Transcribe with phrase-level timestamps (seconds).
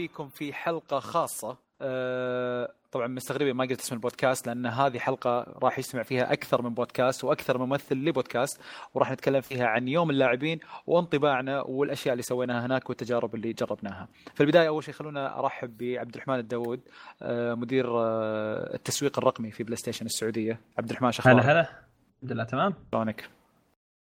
[0.00, 5.78] فيكم في حلقة خاصة أه طبعا مستغربين ما قلت اسم البودكاست لأن هذه حلقة راح
[5.78, 8.60] يجتمع فيها أكثر من بودكاست وأكثر ممثل لبودكاست
[8.94, 14.08] وراح نتكلم فيها عن يوم اللاعبين وانطباعنا والأشياء اللي سويناها هناك والتجارب اللي جربناها.
[14.34, 16.80] في البداية أول شيء خلونا أرحب بعبد الرحمن الداوود
[17.22, 20.60] أه مدير أه التسويق الرقمي في بلاي ستيشن السعودية.
[20.78, 23.30] عبد الرحمن شخبارك؟ هلا هلا الحمد لله تمام شلونك؟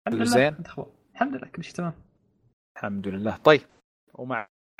[0.06, 0.56] الحمد لله زين؟
[1.14, 1.92] الحمد لله كل شيء تمام
[2.76, 3.60] الحمد لله طيب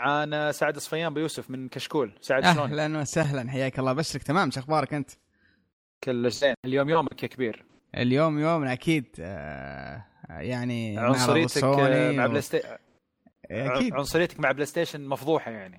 [0.01, 2.13] ومعانا سعد صفيان بيوسف من كشكول.
[2.21, 3.51] سعد شلونك؟ أهلا وسهلا.
[3.51, 3.93] حياك الله.
[3.93, 4.51] بشرك تمام.
[4.51, 5.11] شو أخبارك أنت؟
[6.05, 6.55] كل زين.
[6.65, 7.65] اليوم يومك يا كبير.
[7.97, 9.05] اليوم يومنا أكيد.
[9.21, 12.69] آه يعني عنصريتك مع بلاي ستيشن
[13.51, 13.95] أكيد.
[13.95, 15.79] عنصريتك مع بلاي ستيشن مفضوحة يعني.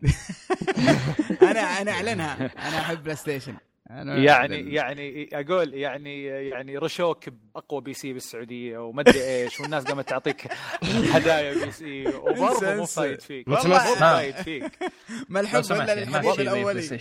[1.42, 2.45] أنا أنا أعلنها.
[2.67, 3.56] أنا أحب بلاي ستيشن.
[3.90, 10.09] أنا يعني يعني أقول يعني يعني رشوك بأقوى PC بالسعودية وما ادري إيش والناس قامت
[10.09, 10.48] تعطيك
[10.84, 12.86] هدايا PC وبرضه مو.
[12.86, 13.48] فايد فيك.
[13.48, 14.72] والله- مو فايد فيك.
[15.30, 17.00] ما الحب الا للحبيب الأولي.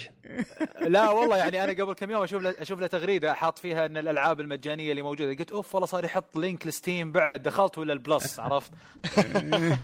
[0.81, 3.97] لا والله يعني أنا قبل كم يوم أشوف له أشوف له تغريدة حاط فيها إن
[3.97, 5.35] الألعاب المجانية اللي موجودة.
[5.39, 7.43] قلت أوف والله صار يحط link ل Steam بعد.
[7.43, 8.71] دخلت ولا ال Plus عرفت؟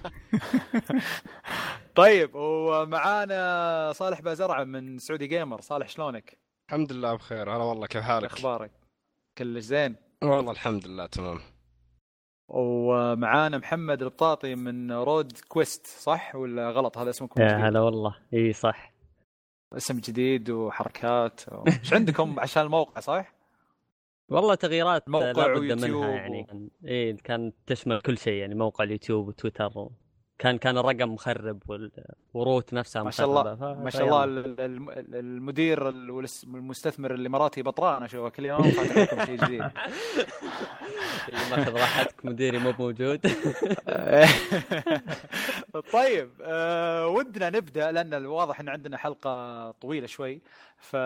[1.94, 7.42] طيب ومعانا صالح بازرعة من سعودي جيمر صالح شلونك؟ الحمد لله بخير.
[7.56, 8.70] هلا والله كيف حالك؟ أخبارك؟
[9.38, 9.96] كلش زين.
[10.22, 11.40] والله الحمد لله تمام.
[12.48, 18.16] ومعانا محمد البطاطي من رود كويست صح ولا غلط؟ هذا اسمكم يا؟ هلا والله.
[18.34, 18.94] إي صح.
[19.76, 21.64] اسم جديد وحركات و...
[21.66, 23.34] إيش عندكم عشان الموقع صح؟
[24.28, 28.84] والله تغييرات موقع لا بد منها و- يعني إي كانت تشمل كل شيء يعني موقع
[28.84, 29.92] اليوتيوب وتويتر و...
[30.39, 31.91] كان كان الرقم مخرب وال...
[32.34, 33.75] وروت نفسها ما شاء الله.
[33.75, 34.25] ما شاء الله
[35.15, 38.62] المدير ال- والس- المستثمر الاماراتي بطران اشوفه كل يوم
[39.27, 39.62] شيء جديد.
[41.50, 43.21] ماخذ راحتك مديري مو موجود
[45.93, 50.41] طيب آه ودنا نبدأ لأن الواضح إن عندنا حلقة طويلة شوي.
[50.78, 50.97] ف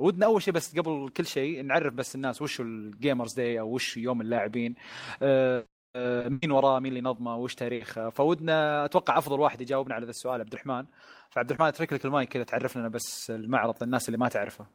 [0.00, 3.68] ودنا أول شيء بس قبل كل شيء نعرف بس الناس وش ال Gamers Day أو
[3.74, 4.74] وش يوم اللاعبين.
[5.22, 5.64] آه،
[5.96, 8.10] مين وراه مين اللي نظمه وش تاريخه.
[8.10, 10.86] فودنا أتوقع أفضل واحد يجاوبنا على ذا السؤال عبد الرحمن.
[11.30, 14.66] فعبد الرحمن اترك لك المايك كذا تعرف لنا بس المعرض للناس اللي ما تعرفه.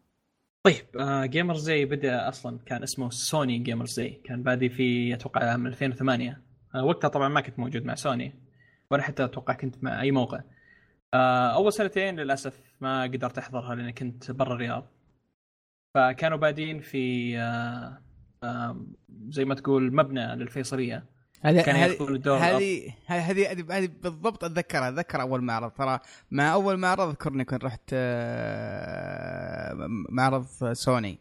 [0.63, 5.51] طيب آه Gamers Day بدأ أصلا كان اسمه سوني Gamers Day كان بادي في أتوقع
[5.51, 6.41] عام 2008
[6.75, 8.33] آه وقتها طبعا ما كنت موجود مع سوني
[8.91, 10.41] ولا حتى أتوقع كنت مع أي موقع.
[11.13, 14.87] آه أول سنتين للأسف ما قدرت أحضرها لأني كنت برا الرياض.
[15.95, 18.08] فكانوا بادين في آه آه
[19.29, 21.03] زي ما تقول مبنى للفيصلية.
[21.41, 21.61] هذه
[23.05, 25.71] هذه هذه هذه بالضبط أتذكرها اتذكر أول معرض.
[25.71, 25.99] ترى
[26.31, 29.75] مع أول معرض أذكرني كنت رحت آه،
[30.09, 31.19] معرض سوني.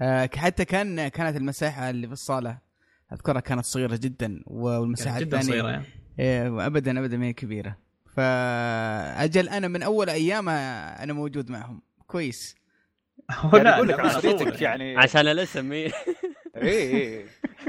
[0.00, 2.58] آه، حتى كان كانت المساحة اللي في الصالة
[3.12, 5.60] أذكرها كانت صغيرة جدا والمساحة جدا الثانية.
[5.60, 5.84] صغيرة يعني.
[6.18, 7.76] إيه، ابدا ابدا ما هي كبيرة.
[8.16, 11.82] فأجل أنا من أول أيام أنا موجود معهم.
[12.06, 12.56] كويس.
[13.52, 15.92] يعني لا، أقول لك يعني عشان الاسم إي.
[16.62, 17.26] اي اي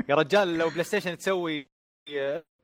[0.09, 1.67] يا رجال لو بلاي ستيشن تسوي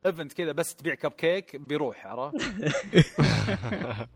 [0.06, 2.36] event كذا بس تبيع كب كيك بيروح عرفت؟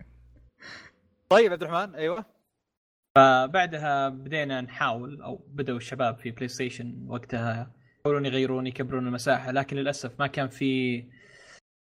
[1.30, 2.26] طيب عبد الرحمن أيوه.
[3.16, 9.78] فبعدها بدينا نحاول أو بدأوا الشباب في بلاي ستيشن وقتها يحاولون يغيرون يكبرون المساحة لكن
[9.78, 11.04] للأسف ما كان في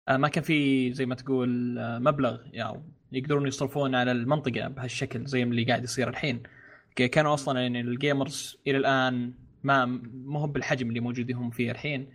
[0.08, 2.82] آه، ما كان في زي ما تقول آه، مبلغ يعني
[3.12, 6.42] يقدرون يصرفون على المنطقة بهالشكل زي اللي قاعد يصير الحين.
[6.96, 9.84] كانوا أصلا يعني ال gamers إلى الآن ما
[10.24, 12.08] ما هو بالحجم اللي موجودين هم فيه الحين.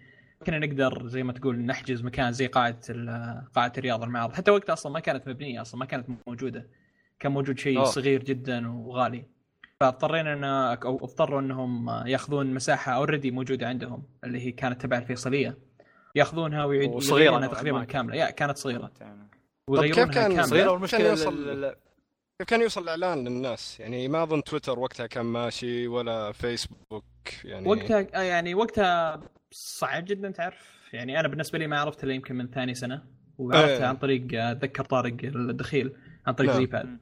[0.45, 4.33] كنا نقدر زي ما تقول نحجز مكان زي قاعه ال- قاعه الرياض المعارض.
[4.33, 6.67] حتى وقتها أصلا ما كانت مبنية أصلا ما كانت موجودة.
[7.19, 7.85] كان موجود شيء أوه.
[7.85, 9.25] صغير جدا وغالي.
[9.79, 10.43] فاضطرينا ان
[10.83, 15.57] أو اضطروا إنهم يأخذون مساحة already موجودة عندهم اللي هي كانت تبع الفيصلية.
[16.15, 17.83] يأخذونها ويعيدونها تقريبا.
[17.83, 18.15] كاملة.
[18.15, 18.91] يا كانت صغيرة.
[19.69, 20.41] ويغيرونها كيف كان كاملة.
[20.43, 21.75] صغيرة؟ كان والمشكلة يوصل-
[22.39, 27.03] كيف كان يوصل الاعلان للناس؟ يعني ما أظن تويتر وقتها كان ماشي ولا فيسبوك
[27.43, 29.21] يعني وقتها آه، يعني وقتها
[29.51, 33.03] صعب جدا تعرف يعني أنا بالنسبة لي ما عرفت إلا يمكن من ثاني سنة
[33.37, 33.85] وعرفتها إيه.
[33.85, 35.97] عن طريق آه، أتذكر طارق الدخيل
[36.27, 36.59] عن طريق نعم.
[36.59, 36.97] زيباد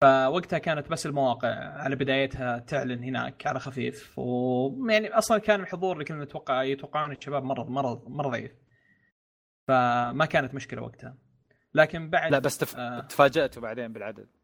[0.00, 6.04] فوقتها كانت بس المواقع على بدايتها تعلن هناك على خفيف ويعني أصلا كان الحضور اللي
[6.04, 8.52] كنا نتوقع يتوقعون الشباب مرة مرة مرة ضعيف
[9.68, 11.16] فما كانت مشكلة وقتها
[11.74, 12.76] لكن بعد لا بس تف...
[12.76, 13.00] آه.
[13.00, 14.39] تفاجأتوا بعدين بالعدد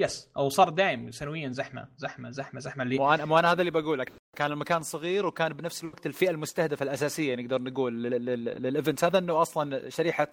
[0.00, 2.82] yes أو صار دايم سنويا زحمة زحمة زحمة زحمة.
[2.82, 6.82] اللي وأنا وأنا هذا اللي بقول لك كان المكان صغير وكان بنفس الوقت الفئة المستهدفة
[6.84, 10.30] الأساسية نقدر نقول لل- لل- لل event هذا إنه أصلا شريحة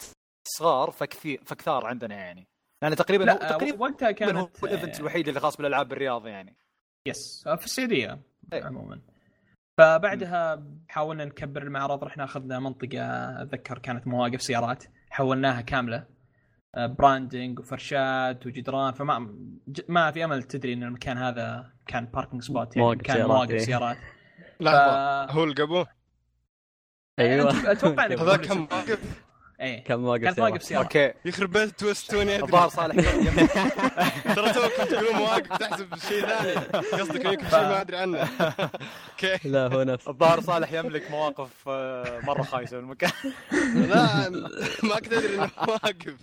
[0.47, 2.47] صغار فكثير فكثار عندنا يعني.
[2.83, 6.55] لأن تقريبا هو تقريبا وقتها هو كانت ال event الوحيد اللي خاص بالألعاب بالرياض يعني.
[7.07, 8.19] يس في السعودية
[8.53, 8.63] إيه.
[8.63, 9.01] عموما.
[9.77, 13.01] فبعدها حاولنا نكبر المعرض رحنا أخذنا منطقة
[13.41, 15.97] أتذكر كانت مواقف سيارات حولناها كاملة.
[15.97, 16.07] آه،
[16.77, 19.35] branding وفرشات وجدران فما
[19.89, 23.51] ما في أمل تدري إن المكان هذا كان parking spot يعني مواقف كان سيارات، مواقف
[23.51, 23.57] إيه.
[23.57, 23.97] سيارات.
[24.59, 25.85] لحظة ف- هو القبو
[27.19, 27.71] أيوه.
[27.71, 29.24] أتوقع انك هذا بتقول كم اسم- واقف
[29.61, 29.83] إيه.
[29.83, 30.49] كم واقف كانت سيارة.
[30.49, 31.13] مواقف سيارات أوكي.
[31.25, 32.43] يخرب بيت twist توني أدري.
[32.43, 32.95] الظاهر صالح.
[34.35, 36.51] ترى تو كنت تقولون مواقف تحسب شيء ثاني.
[36.77, 38.17] قصدك يمكن شيء ما أدري عنه.
[38.19, 39.49] okay.
[39.49, 40.07] لا هو نفس.
[40.07, 43.11] الظاهر صالح يملك مواقف آه، مرة خايسة بالمكان
[43.89, 44.29] لا
[44.83, 46.15] ما كنت أدري إنه واقف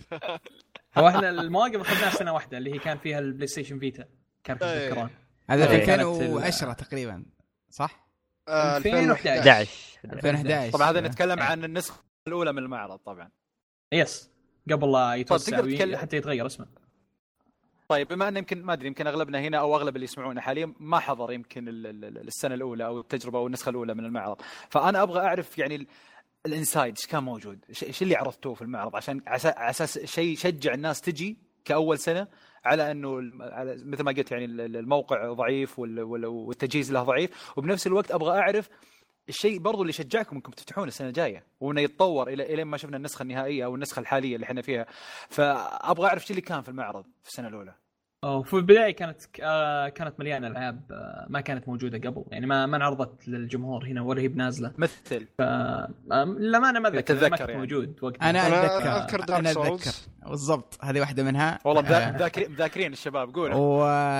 [0.97, 4.05] هو إحنا المواقف أخذناها سنة واحدة اللي هي كان فيها ال PlayStation Vita
[4.43, 4.89] كان في إيه.
[4.89, 5.09] تذكرون.
[5.49, 5.85] هذا في إيه.
[5.85, 7.25] كانت ال- 2010 تقريبا
[7.69, 8.07] صح؟
[8.47, 9.39] آه، 2011.
[9.39, 9.69] 11
[10.13, 13.29] 2011 طبعا هذا نتكلم عن النسخة الأولى من المعرض طبعا.
[13.91, 14.29] yes.
[14.71, 16.65] قبل لا يتوسع تقدر وي- تتكلم- حتى يتغير اسمه.
[17.89, 20.99] طيب بما إن يمكن ما أدري يمكن أغلبنا هنا أو أغلب اللي يسمعونا حاليا ما
[20.99, 24.41] حضر يمكن ال- ال- ال- السنة الأولى أو التجربة أو النسخة الأولى من المعرض.
[24.69, 25.87] فأنا أبغى أعرف يعني ال-
[26.45, 31.01] الإنسايد إيش كان موجود؟ إيش اللي عرفتوه في المعرض؟ عشان على أساس شيء يشجع الناس
[31.01, 32.27] تجي كأول سنة
[32.65, 37.03] على إنه على مثل ما قلت يعني ال- ال- الموقع ضعيف وال- وال- والتجهيز له
[37.03, 37.57] ضعيف.
[37.57, 38.69] وبنفس الوقت أبغى أعرف
[39.29, 43.23] الشيء برضو اللي يشجعكم انكم تفتحون السنة الجاية وانه يتطور إلى إلى ما شفنا النسخة
[43.23, 44.85] النهائية أو النسخة الحالية اللي إحنا فيها.
[45.29, 47.73] فأبغى أعرف إيش اللي كان في المعرض في السنة الأولى.
[48.25, 52.23] وفي البداية كانت آه كانت مليانة ألعاب آه ما كانت موجودة قبل.
[52.31, 54.73] يعني ما ما انعرضت للجمهور هنا ولا هي بنازلة.
[54.77, 55.27] مثل.
[55.37, 57.57] ف آه، للأمانة ما أتذكر ما كنت يعني.
[57.61, 58.29] موجود وقتها.
[58.29, 58.65] أنا أنا
[58.97, 59.51] أتذكر أنا.
[59.51, 59.91] أتذكر.
[60.29, 61.59] بالضبط هذه واحدة منها.
[61.65, 63.55] والله آه، مذا- مذاكرين مذاكرين الشباب قولوا.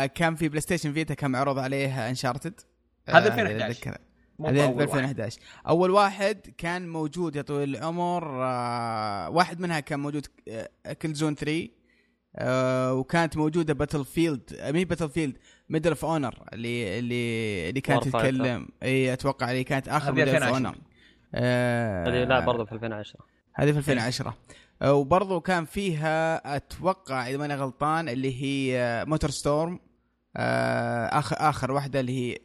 [0.06, 2.60] وكان في PlayStation Vita كان معروض عليه Uncharted
[3.10, 3.98] هذا 2011.
[4.40, 10.26] بأول ب 2011 أول واحد كان موجود يا طويل العمر آه، واحد منها كان موجود
[11.02, 11.70] Killzone 3
[12.36, 15.38] آه، وكانت موجودة Battlefield مي Battlefield
[15.70, 18.04] Medal of Honor اللي اللي اللي كانت.
[18.04, 18.68] تتكلم.
[18.84, 20.68] إي أتوقع اللي كانت آخر Medal of 2010.
[20.68, 20.78] Honor
[21.36, 23.20] آه، هذه لا برضه في 2010
[23.54, 24.38] هذه في 2010
[24.82, 29.80] آه، وبرضه كان فيها أتوقع إذا ماني غلطان اللي هي MotorStorm
[30.36, 32.38] آخر آخر واحدة اللي هي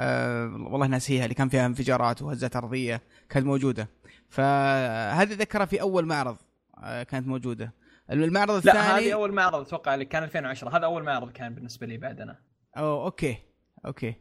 [0.00, 3.88] آه والله ناسيها اللي كان فيها انفجارات وهزات أرضية كانت موجودة.
[4.28, 6.36] فهذه ذكرها في أول معرض
[6.78, 7.72] آه كانت موجودة.
[8.10, 11.86] المعرض الثاني لا هذه أول معرض أتوقع اللي كان 2010 هذا أول معرض كان بالنسبة
[11.86, 12.36] لي بعد أنا.
[12.76, 13.38] أوه okay
[13.86, 14.14] okay.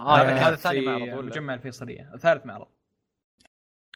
[0.00, 2.66] آه هذا يعني كان هذا ثاني في معرض ولا؟ مجمع الفيصلية ثالث معرض.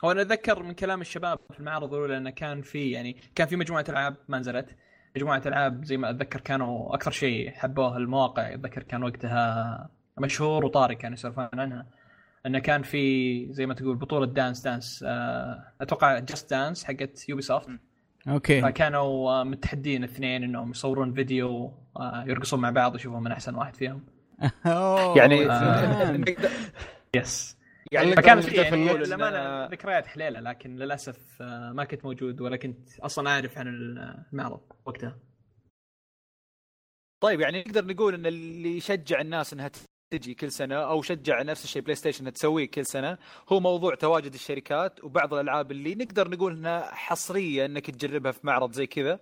[0.05, 3.57] هو أنا أتذكر من كلام الشباب في المعرض الأولى إنه كان في يعني كان في
[3.57, 4.69] مجموعة ألعاب ما نزلت.
[5.17, 10.97] مجموعة ألعاب زي ما أتذكر كانوا أكثر شيء حبوه المواقع أتذكر كان وقتها مشهور وطارق
[10.97, 11.87] كانوا يسولفون عنها.
[12.47, 17.69] إنه كان في زي ما تقول بطولة dance dance آه، أتوقع Just Dance حقت Ubisoft
[18.29, 18.63] okay.
[18.63, 23.77] فكانوا آه، متحدين الاثنين إنهم يصورون فيديو آه، يرقصون مع بعض ويشوفون من أحسن واحد
[23.77, 24.07] فيهم.
[24.67, 25.37] أوه، يعني
[27.17, 27.57] yes
[27.93, 28.93] يعني نقدر في يعني.
[28.93, 31.43] للامانه ذكريات جميلة لكن للأسف
[31.73, 35.19] ما كنت موجود ولا كنت أصلا أعرف عن المعرض وقتها.
[37.21, 39.69] طيب يعني نقدر نقول إن اللي يشجع الناس إنها
[40.11, 43.19] تجي كل سنة أو شجع نفس الشيء PlayStation تسويه كل سنة.
[43.49, 48.73] هو موضوع تواجد الشركات وبعض الألعاب اللي نقدر نقول إنها حصرية إنك تجربها في معرض
[48.73, 49.19] زي كذا.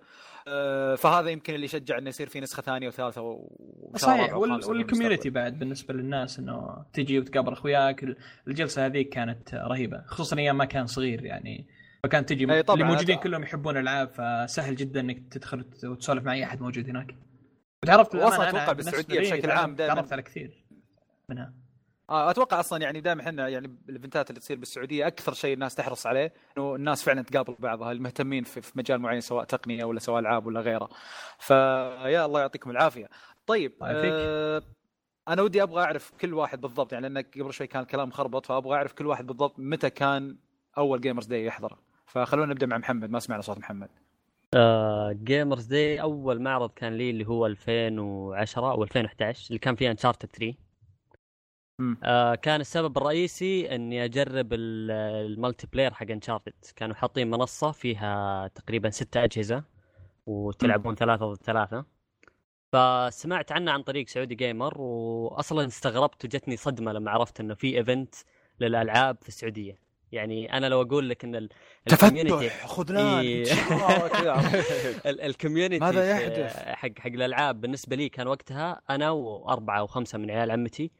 [0.47, 5.29] آه، فهذا يمكن اللي يشجع إنه يصير في نسخة ثانية وثالثة الله صحيح وال community.
[5.29, 8.05] بعد بالنسبة للناس إنه تجي وتقابل أخوياك
[8.47, 11.67] الجلسة هذيك كانت رهيبة خصوصا أيام ما كان صغير يعني.
[12.03, 12.43] فكانت تجي.
[12.43, 17.15] اللي موجودين كلهم يحبون الالعاب فسهل جدا إنك تدخل وتسولف مع أي أحد موجود هناك.
[17.83, 20.64] وتعرفت بالسعودية بالنسبة لي بشكل عام دائماً- تعرفت على كثير.
[21.29, 21.53] منها.
[22.09, 26.07] آه، أتوقع أصلا يعني دائما إحنا يعني الإيفنتات اللي تصير بالسعودية أكثر شيء الناس تحرص
[26.07, 30.19] عليه إنه الناس فعلا تقابل بعضها المهتمين في, في مجال معين سواء تقنية ولا سواء
[30.19, 30.89] ألعاب ولا غيره.
[31.39, 33.09] فيا الله يعطيكم العافية.
[33.47, 33.73] طيب.
[33.81, 34.61] آه
[35.27, 38.75] أنا ودي أبغى أعرف كل واحد بالضبط يعني لانك قبل شوي كان الكلام خربط فأبغى
[38.75, 40.37] أعرف كل واحد بالضبط متى كان
[40.77, 43.89] أول Gamers Day يحضره فخلونا نبدأ مع محمد ما سمعنا صوت محمد.
[45.23, 50.29] Gamers Day أول معرض كان لي اللي هو 2010 أو 2011 اللي كان فيه Uncharted
[50.29, 50.55] 3 مم.
[52.03, 54.91] آه كان السبب الرئيسي إني أجرب ال-
[55.31, 59.63] ال multiplayer حق Uncharted كانوا حاطين منصة فيها تقريبا ستة أجهزة
[60.25, 61.85] وتلعبون ثلاثة ضد ثلاثة.
[62.73, 68.15] فسمعت عنه عن طريق Saudi Gamer واصلا استغربت وجتني صدمة لما عرفت إنه في event
[68.59, 69.79] للألعاب في السعودية.
[70.11, 71.49] يعني أنا لو أقول لك إن ال-
[71.91, 73.43] community خذلان إيه.
[75.05, 80.17] ال community ماذا يحدث؟ حق حق الألعاب بالنسبة لي كان وقتها أنا وأربعة أو خمسة
[80.17, 80.91] من عيال عمتي.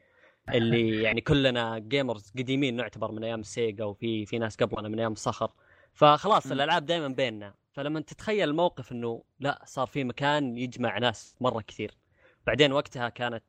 [0.54, 5.00] اللي يعني كلنا gamers قديمين نعتبر من أيام ال Sega وفي في ناس قبلنا من
[5.00, 5.52] أيام الصخر
[5.94, 6.52] فخلاص م.
[6.52, 7.54] الألعاب دائما بيننا.
[7.74, 11.92] فلما تتخيل الموقف إنه لا صار في مكان يجمع ناس مرة كثير.
[12.48, 13.44] بعدين وقتها كانت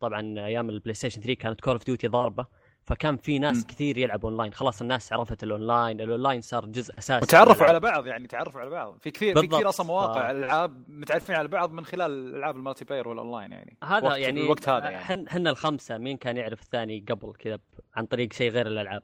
[0.00, 2.46] طبعا أيام ال PlayStation 3 كانت Call of Duty ضاربة.
[2.88, 3.66] فكان في ناس.
[3.66, 7.80] كثير يلعبوا اونلاين خلاص الناس عرفت ال online ال online صار جزء أساسي وتعرفوا على.
[7.80, 8.98] بعض يعني تعرفوا على بعض.
[9.00, 9.46] في كثير في.
[9.46, 13.52] كثير أصلا مواقع ف- ألعاب متعرفين على بعض من خلال ألعاب ال multiplayer وال online
[13.52, 13.76] يعني.
[13.84, 15.04] هذا وقت يعني الوقت هذا يعني.
[15.04, 17.58] حن حنا الخمسة مين كان يعرف الثاني قبل كذا
[17.94, 19.02] عن طريق شيء غير الألعاب؟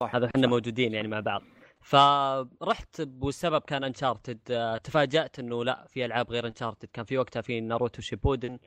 [0.00, 0.46] صح هذا إحنا.
[0.46, 1.42] موجودين يعني مع بعض.
[1.80, 4.38] فرحت والسبب كان Uncharted
[4.84, 8.58] تفاجأت إنه لا في ألعاب غير Uncharted كان في وقتها في Naruto Shippuden آه،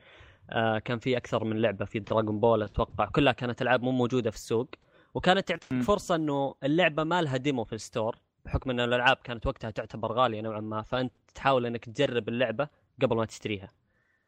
[0.84, 3.06] كان في أكثر من لعبة في Dragon Ball أتوقع.
[3.06, 4.68] كلها كانت ألعاب مو موجودة في السوق.
[5.14, 5.82] وكانت تعطيك.
[5.82, 10.12] فرصة إنه اللعبة ما لها demo في ال store بحكم إن الألعاب كانت وقتها تعتبر
[10.12, 10.82] غالية نوعا ما.
[10.82, 12.68] فأنت تحاول إنك تجرب اللعبة
[13.02, 13.68] قبل ما تشتريها.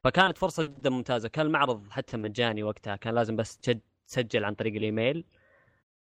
[0.05, 1.29] فكانت فرصة جدا ممتازة.
[1.29, 2.97] كان المعرض حتى مجاني وقتها.
[2.97, 3.59] كان لازم بس
[4.07, 5.25] تسجل عن طريق الإيميل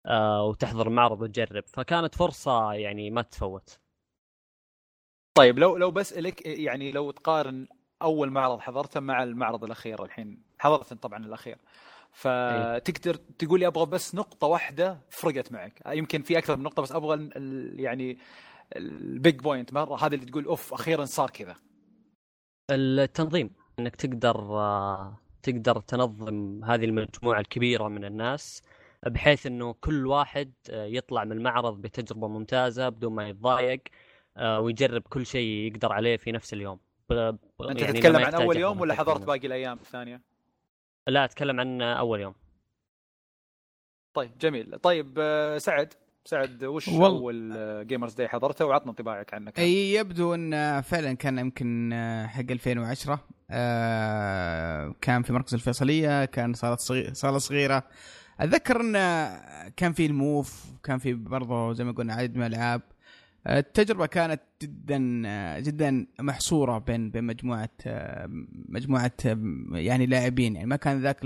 [0.05, 1.63] آه وتحضر المعرض وتجرب.
[1.67, 3.79] فكانت فرصة يعني ما تتفوت
[5.37, 7.67] طيب لو لو بسألك يعني لو تقارن
[8.05, 11.57] أول معرض حضرته مع المعرض الأخير الحين حضرت طبعا الأخير.
[12.11, 15.81] فتقدر تقول لي أبغى بس نقطة واحدة فرقت معك.
[15.87, 17.29] يمكن في أكثر من نقطة بس أبغى
[17.83, 18.17] يعني
[18.75, 21.55] ال big point مرة هذا اللي تقول أوف أخيرا صار كذا.
[22.71, 24.35] التنظيم إنك تقدر
[25.43, 28.63] تقدر تنظم هذه المجموعة الكبيرة من الناس
[29.05, 33.81] بحيث إنه كل واحد يطلع من المعرض بتجربة ممتازة بدون ما يتضايق
[34.39, 36.79] ويجرب كل شيء يقدر عليه في نفس اليوم.
[37.09, 37.13] ب...
[37.13, 39.21] ب- أنت يعني تتكلم عن أول يوم ولا حضرت.
[39.21, 40.21] باقي الأيام الثانية؟
[41.07, 42.35] لا أتكلم عن أول يوم.
[44.13, 44.79] طيب جميل.
[44.79, 45.93] طيب آه، سعد
[46.25, 49.51] سعد وش وال- أول جيمرز داي حضرته؟ وعطنا انطباعك عنه.
[49.57, 51.89] أي يبدو أن فعلا كان يمكن
[52.27, 53.19] حق 2010
[53.51, 57.83] آه، كان في مركز الفيصلية كان صالة صغيره صالة صغيرة.
[58.39, 58.93] أتذكر أن
[59.77, 62.81] كان في الموف كان في برضه زي ما قلنا عدد من الألعاب.
[63.47, 67.69] التجربة كانت جدا جدا محصورة بين بين مجموعة
[68.69, 69.11] مجموعة
[69.71, 70.55] يعني لاعبين.
[70.55, 71.21] يعني ما كان ذاك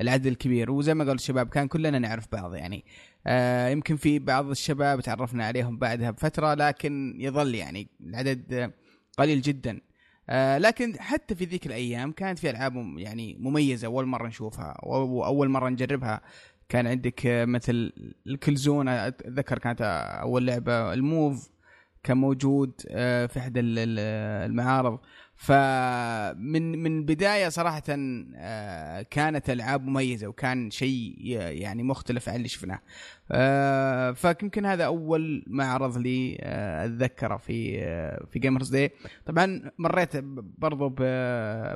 [0.00, 0.70] العدد الكبير.
[0.70, 2.54] وزي ما قال الشباب كان كلنا نعرف بعض.
[2.54, 2.84] يعني
[3.26, 8.72] آه، يمكن في بعض الشباب تعرفنا عليهم بعدها بفترة لكن يظل يعني العدد
[9.18, 9.80] قليل جدا.
[10.28, 13.86] آه، لكن حتى في ذيك الأيام كانت في ألعاب يعني مميزة.
[13.86, 16.20] أول مرة نشوفها واول مرة نجربها.
[16.68, 17.92] كان عندك مثل
[18.26, 19.80] الكلزون أتذكر كانت
[20.22, 21.50] أول لعبة الموف.
[22.02, 23.98] كان موجود آه، في احد ال- ال-
[24.50, 24.98] المعارض.
[25.34, 32.80] فمن من بداية صراحة آه، كانت ألعاب مميزة وكان شيء يعني مختلف عن اللي شفناه.
[33.32, 36.38] آه، فيمكن هذا أول معرض لي
[36.84, 37.80] أتذكره في
[38.26, 38.90] في Gamers Day
[39.26, 40.16] طبعا مريت
[40.58, 40.88] برضو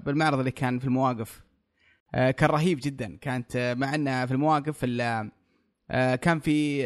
[0.00, 1.42] بالمعرض اللي كان في المواقف.
[2.12, 3.16] كان رهيب جدا.
[3.20, 5.30] كانت مع ان في المواقف ال-
[6.16, 6.84] كان في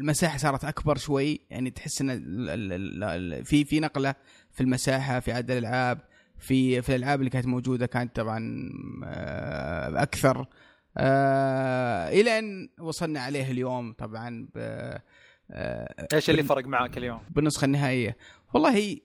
[0.00, 4.14] المساحة صارت أكبر شوي يعني تحس إن في في نقلة
[4.52, 6.00] في المساحة في عدد الألعاب
[6.38, 8.70] في في الألعاب اللي كانت موجودة كانت طبعا
[9.04, 10.46] آه، أكثر.
[10.98, 14.58] آه، إلى أن وصلنا عليه اليوم طبعا ب
[15.50, 18.16] آه، إيش اللي فرق معك اليوم؟ بالنسخة النهائية.
[18.54, 19.00] والله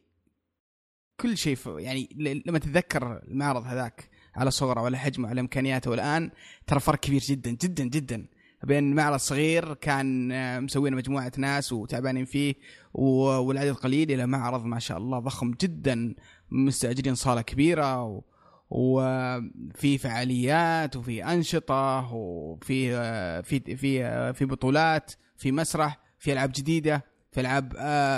[1.19, 2.10] كل شيء يعني
[2.45, 6.31] لما تتذكر المعرض هذاك على صورة ولا حجمه ولا إمكانياته والآن
[6.67, 8.25] ترى فرق كبير جدا جدا جدا.
[8.63, 12.56] بين معرض صغير كان آه، مسوين مجموعة ناس وتعبانين فيه
[12.94, 16.15] والعدد قليل إلى معرض ما شاء الله ضخم جدا
[16.51, 18.22] مستأجرين صالة كبيرة و
[18.70, 26.51] وفي فعاليات وفي أنشطة وفي آه، في في آه، في بطولات في مسرح في ألعاب
[26.56, 27.70] جديدة في ألعاب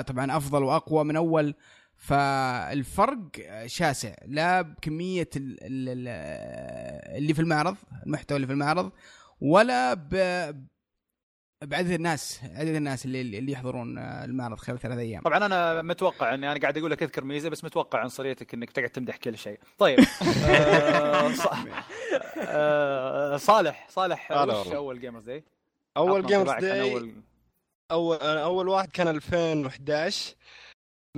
[0.08, 1.56] طبعا أفضل وأقوى من أول.
[1.98, 3.20] فالفرق
[3.66, 8.92] شاسع لا بكمية ال- ال- ال- اللي في المعرض المحتوى اللي في المعرض
[9.44, 10.10] ولا ب
[11.64, 16.52] بعدد الناس عدد الناس اللي اللي يحضرون المعرض خلال ثلاث أيام طبعا أنا متوقع إني
[16.52, 19.60] أنا قاعد أقول لك أذكر ميزة بس متوقع عنصريتك إنك تقعد تمدح كل شيء.
[19.78, 20.00] طيب
[20.46, 21.48] آه، ص-
[22.38, 24.68] آه، صالح صالح وش.
[24.68, 25.44] أول Gamers Day؟
[25.98, 27.14] أول Gamers Day اول
[27.92, 30.36] اول أول واحد كان 2011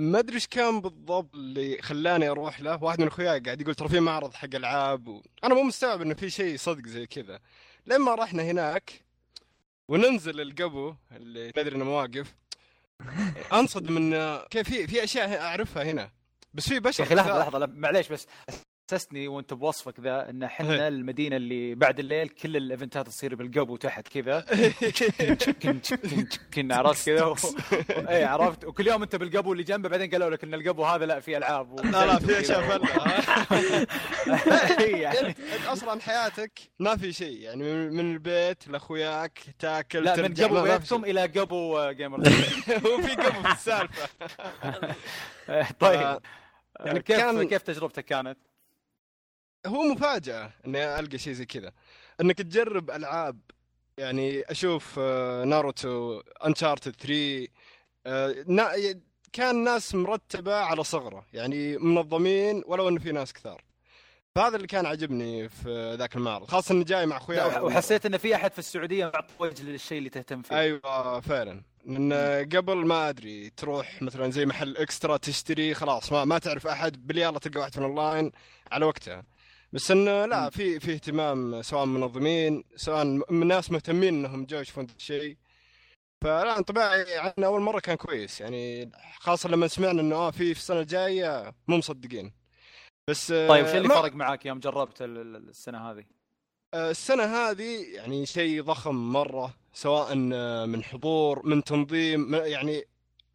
[0.00, 3.88] ما أدري إيش كان بالضبط اللي خلاني أروح له واحد من أخوياي قاعد يقول ترى
[3.88, 5.22] في معرض حق ألعاب و...
[5.44, 7.40] أنا مو مستوعب إنه في شيء صدق زي كذا
[7.86, 9.04] لما رحنا هناك
[9.88, 12.34] وننزل القبو اللي ندري إنه مواقف
[13.52, 16.10] أنصدم إن كيف في في أشياء أعرفها هنا
[16.54, 17.38] بس في بشر يا أخي لحظة.
[17.38, 18.26] لحظة معليش بس
[18.92, 24.08] اسسني وانت بوصفك ذا ان إحنا المدينة اللي بعد الليل كل الإيفنتات تصير بالقبو تحت
[24.08, 24.40] كذا.
[25.62, 27.36] كن- كن- كن عرفت كذا؟ و...
[28.08, 28.64] اي عرفت.
[28.64, 31.72] وكل يوم انت بالقبو اللي جنبه بعدين قالوا لك إن القبو هذا لا فيه ألعاب.
[31.72, 31.76] و...
[31.76, 32.88] لا لا في أشياء فلة.
[34.84, 35.34] إي يعني.
[35.66, 37.40] أصلا حياتك ما في شيء.
[37.40, 41.04] يعني من من البيت لأخوياك تاكل لا من قبو في بيتكم.
[41.04, 42.18] إلى قبو جيمر
[42.86, 44.08] هو في قبو في السالفة.
[45.80, 46.00] طيب.
[46.00, 46.20] آه،
[46.80, 48.38] يعني كيف كان- كيف تجربتك كانت؟
[49.66, 51.72] هو مفاجأة إني ألقى شيء زي كذا.
[52.20, 53.38] إنك تجرب ألعاب
[53.98, 57.48] يعني أشوف آه، ناروتو انشارتد 3
[58.06, 59.00] آه، نا-
[59.32, 63.62] كان ناس مرتبة على صغره يعني منظمين ولو إنه في ناس كثار.
[64.34, 68.16] فهذا اللي كان عجبني في ذاك المعرض خاصة انه جاي مع اخوياي لا، وحسيت ان
[68.18, 70.58] في أحد في السعودية معطي وجه للشيء اللي تهتم فيه.
[70.58, 71.62] أيوه فعلا.
[71.84, 72.12] لأن
[72.56, 77.38] قبل ما أدري تروح مثلا زي محل إكسترا تشتري خلاص ما, ما تعرف أحد يالله
[77.38, 78.32] تلقى واحد في الاونلاين
[78.72, 79.22] على وقتها.
[79.76, 80.50] بس انه لا.
[80.50, 85.36] في في اهتمام سواء منظمين سواء من ناس مهتمين إنهم جو يشوفون الشيء
[86.24, 88.40] فلا انطباعي عنه أول مرة كان كويس.
[88.40, 92.32] يعني خاصة لما سمعنا إنه آه في في السنة الجاية مو مصدقين.
[93.10, 96.04] بس طيب شو اللي فرق معاك يوم جربت ال- ال- السنة هذه؟
[96.74, 100.14] آه، السنة هذه يعني شيء ضخم مرة سواء
[100.66, 102.84] من حضور من تنظيم من- يعني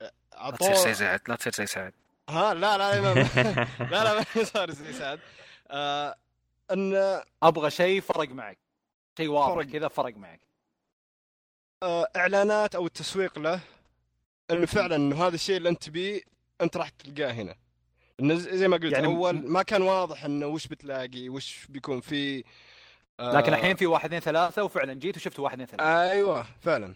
[0.01, 1.93] لا تصير زي سعد لا تصير زي سعد.
[2.29, 3.13] ها لا لا لا
[3.91, 5.19] لا لا ما صار زي سعد.
[5.67, 6.15] آه،
[6.73, 8.57] أن أبغى شيء فرق معك.
[9.17, 9.63] شيء واضح.
[9.71, 10.41] كذا فرق معك.
[11.83, 13.59] آه، إعلانات أو التسويق له
[14.51, 16.21] إنه فعلا إنه هذا الشيء اللي أنت تبيه
[16.61, 17.55] أنت راح تلقاه هنا.
[18.33, 22.43] زي ما قلت يعني أول ما كان واضح إنه وش بتلاقي وش بيكون فيه
[23.19, 26.11] آه، لكن الحين في واحد اثنين ثلاثة وفعلا جيت وشفت واحد اثنين ثلاثة.
[26.11, 26.95] أيوه فعلا.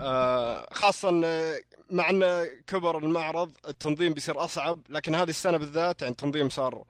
[0.00, 6.12] آه خاصة إن- مع إنه كبر المعرض التنظيم بيصير أصعب لكن هذه السنة بالذات يعني
[6.12, 6.84] التنظيم صار آه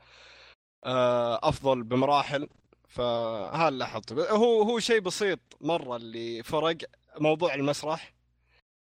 [0.84, 2.48] أفضل بمراحل.
[2.88, 6.76] فهذا اللي لاحظته هو هو شيء بسيط مرة اللي فرق
[7.20, 8.14] موضوع المسرح.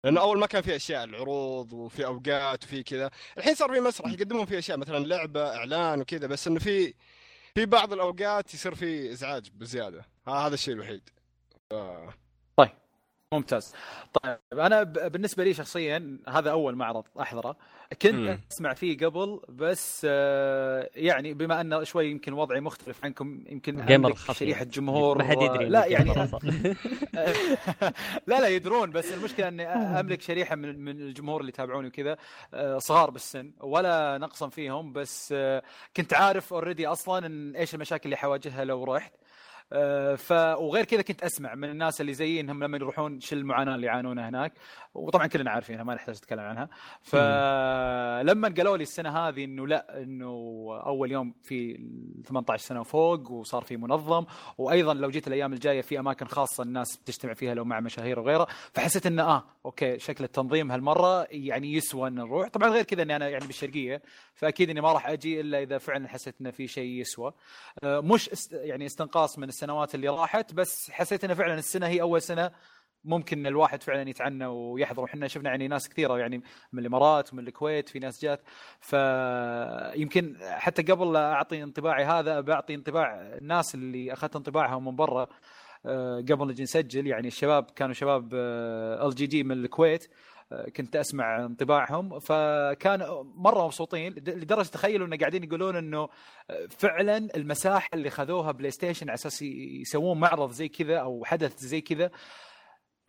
[0.05, 3.11] لأنه أول ما كان في أشياء العروض وفي أوقات وفي كذا.
[3.39, 6.95] الحين صار في مسرح يقدمون فيه أشياء مثلا لعبة إعلان وكذا بس إنه في
[7.55, 10.05] في بعض الأوقات يصير في إزعاج بزيادة.
[10.27, 11.11] ها- هذا الشيء الوحيد.
[11.71, 11.75] ف-
[13.35, 13.75] ممتاز
[14.23, 17.57] طيب أنا بالنسبة لي شخصيا هذا أول معرض أحضره
[18.03, 18.39] كنت مم.
[18.53, 24.15] أسمع فيه قبل بس آه، يعني بما أن شوي يمكن وضعي مختلف عنكم يمكن جيمر.
[24.33, 26.11] شريحة جمهور ما حد يدري لا يعني.
[28.27, 32.17] لا لا يدرون بس المشكلة أني أملك شريحة من من الجمهور اللي يتابعوني وكذا
[32.55, 35.63] آه، صغار بالسن ولا نقصا فيهم بس آه،
[35.97, 39.13] كنت عارف اوريدي أصلا إن إيش المشاكل اللي حواجهها لو رحت
[40.17, 43.87] ف وغير كذا كنت أسمع من الناس اللي زيي انهم لما يروحون شو المعاناه اللي
[43.87, 44.53] يعانونها هناك.
[44.95, 46.69] وطبعا كلنا عارفينها ما نحتاج نتكلم عنها.
[47.03, 50.27] فلما قالوا لي السنة هذه إنه لا إنه
[50.87, 51.75] أول يوم في
[52.29, 54.25] 18 سنة وفوق وصار في منظم.
[54.59, 58.47] وأيضا لو جيت الأيام الجاية في أماكن خاصة الناس بتجتمع فيها لو مع مشاهير وغيرها.
[58.73, 62.49] فحسيت إنه آه أوكي شكل التنظيم هالمرة يعني يسوى ان نروح.
[62.49, 64.03] طبعا غير كذا إني أنا يعني بالشرقية
[64.35, 67.33] فأكيد إني ما راح أجي إلا إذا فعلا حسيت إنه في شيء يسوى.
[67.85, 72.01] آه، مش است يعني استنقاص من السنوات اللي راحت بس حسيت إنه فعلا السنة هي
[72.01, 72.51] أول سنة
[73.05, 75.03] ممكن الواحد فعلا يتعنى ويحضر.
[75.03, 76.43] وحنا شفنا يعني ناس كثيرة يعني
[76.73, 78.43] من الإمارات ومن الكويت في ناس جات.
[78.81, 85.27] فيمكن حتى قبل لا أعطي انطباعي هذا بعطي انطباع الناس اللي أخذت انطباعهم من برا
[85.87, 87.07] آه، قبل نجي نسجل.
[87.07, 88.35] يعني الشباب كانوا شباب
[89.05, 90.11] ال GG من الكويت.
[90.77, 93.01] كنت أسمع انطباعهم فكان
[93.35, 96.09] مرة مبسوطين لد- لدرجة تخيلوا إنه قاعدين يقولون إنه
[96.71, 101.81] فعلا المساحة اللي خذوها بلاي ستيشن على أساس يسوون معرض زي كذا أو حدث زي
[101.81, 102.11] كذا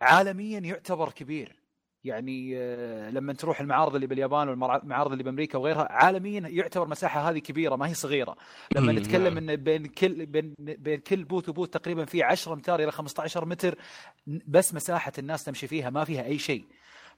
[0.02, 1.56] عالميا يعتبر كبير.
[2.04, 7.38] يعني آه، لما تروح المعارض اللي باليابان والمعارض اللي بأمريكا وغيرها عالميا يعتبر مساحة هذه
[7.38, 8.36] كبيرة ما هي صغيرة.
[8.76, 9.50] لما نتكلم نعم.
[9.50, 13.44] ان بين كل بين بين كل booth و booth تقريبا في 10 أمتار إلى 15
[13.44, 13.78] متر
[14.26, 16.64] بس مساحة الناس تمشي فيها ما فيها أي شيء.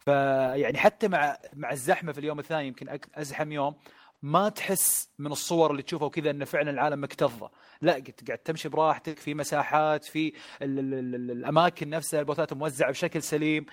[0.01, 3.75] فيعني حتى مع مع الزحمة في اليوم الثاني يمكن أزحم يوم
[4.23, 7.51] ما تحس من الصور اللي تشوفها وكذا إن فعلا العالم مكتظة.
[7.83, 10.33] لا قاعد قاعد تمشي براحتك في مساحات في
[10.63, 13.67] ال ال ال ال الأماكن نفسها البوثات موزعة بشكل سليم.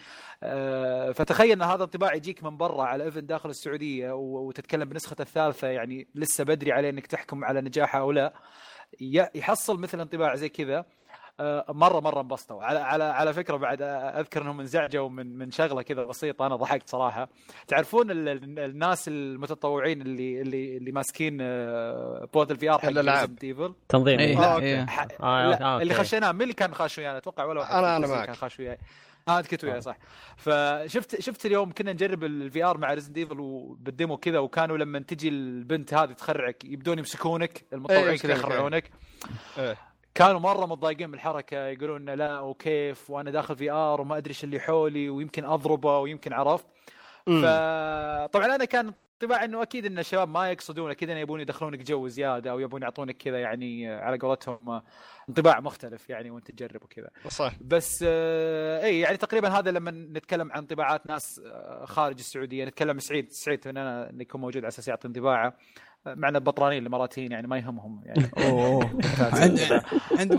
[0.44, 5.68] آه، فتخيل إن هذا انطباع يجيك من برا على event داخل السعودية وتتكلم بنسخته الثالثة
[5.68, 8.34] يعني لسه بدري عليه إنك تحكم على نجاحه أو لا
[9.36, 10.86] يحصل مثل انطباع زي كذا.
[11.70, 15.82] مره مرة انبسطوا على على على فكرة بعد آه، أذكر إنهم انزعجوا من من شغلة
[15.82, 17.30] كذا بسيطة أنا ضحكت صراحة
[17.68, 23.72] تعرفون ال- ال- الناس المتطوعين اللي اللي اللي ماسكين آه، booth ال VR حق Evil
[23.90, 24.38] تنظيم إيه.
[24.38, 24.66] آه، لا أوكي.
[24.66, 24.86] إيه.
[24.86, 25.00] ح...
[25.22, 25.94] آه، لا آه، اللي.
[25.94, 28.26] خشيناه مين اللي كان خاش ويانا أتوقع ولا واحد آه، أنا في معك.
[28.26, 28.78] كان خاش وياي
[29.28, 29.98] آه انت كنت وياي صح
[30.38, 35.00] فشفت شفت اليوم كنا نجرب ال VR مع Resident Evil وبال demo كذا وكانوا لما
[35.00, 38.56] تجي البنت هذه تخرعك يبدون يمسكونك المتطوعين إيه، كذا يمسكونك، إيه.
[38.56, 38.92] يخرعونك
[39.58, 39.78] إيه.
[40.18, 44.60] كانوا مرة متضايقين من الحركه يقولون لا وكيف؟ وأنا داخل VR وما أدري إيش اللي
[44.60, 46.66] حولي ويمكن أضربه ويمكن عرفت.
[47.26, 52.08] فطبعا أنا كان انطباع إنه أكيد إن الشباب ما يقصدون أكيد انه يبون يدخلونك جو
[52.08, 54.82] زيادة أو يبون يعطونك كذا يعني على قولتهم
[55.30, 57.10] انطباع مختلف يعني وأنت تجرب وكذا.
[57.30, 57.54] صح.
[57.62, 63.00] بس آه، إي يعني تقريبا هذا لما نتكلم عن انطباعات ناس آه، خارج السعودية نتكلم
[63.00, 65.54] سعيد سعيد إن أنا يكون موجود على أساس يعطي انطباعه.
[66.16, 68.32] معنا بطرانين الاماراتيين يعني ما يهمهم يعني.
[68.50, 68.90] أوه
[69.20, 69.82] عند-
[70.20, 70.38] عندهم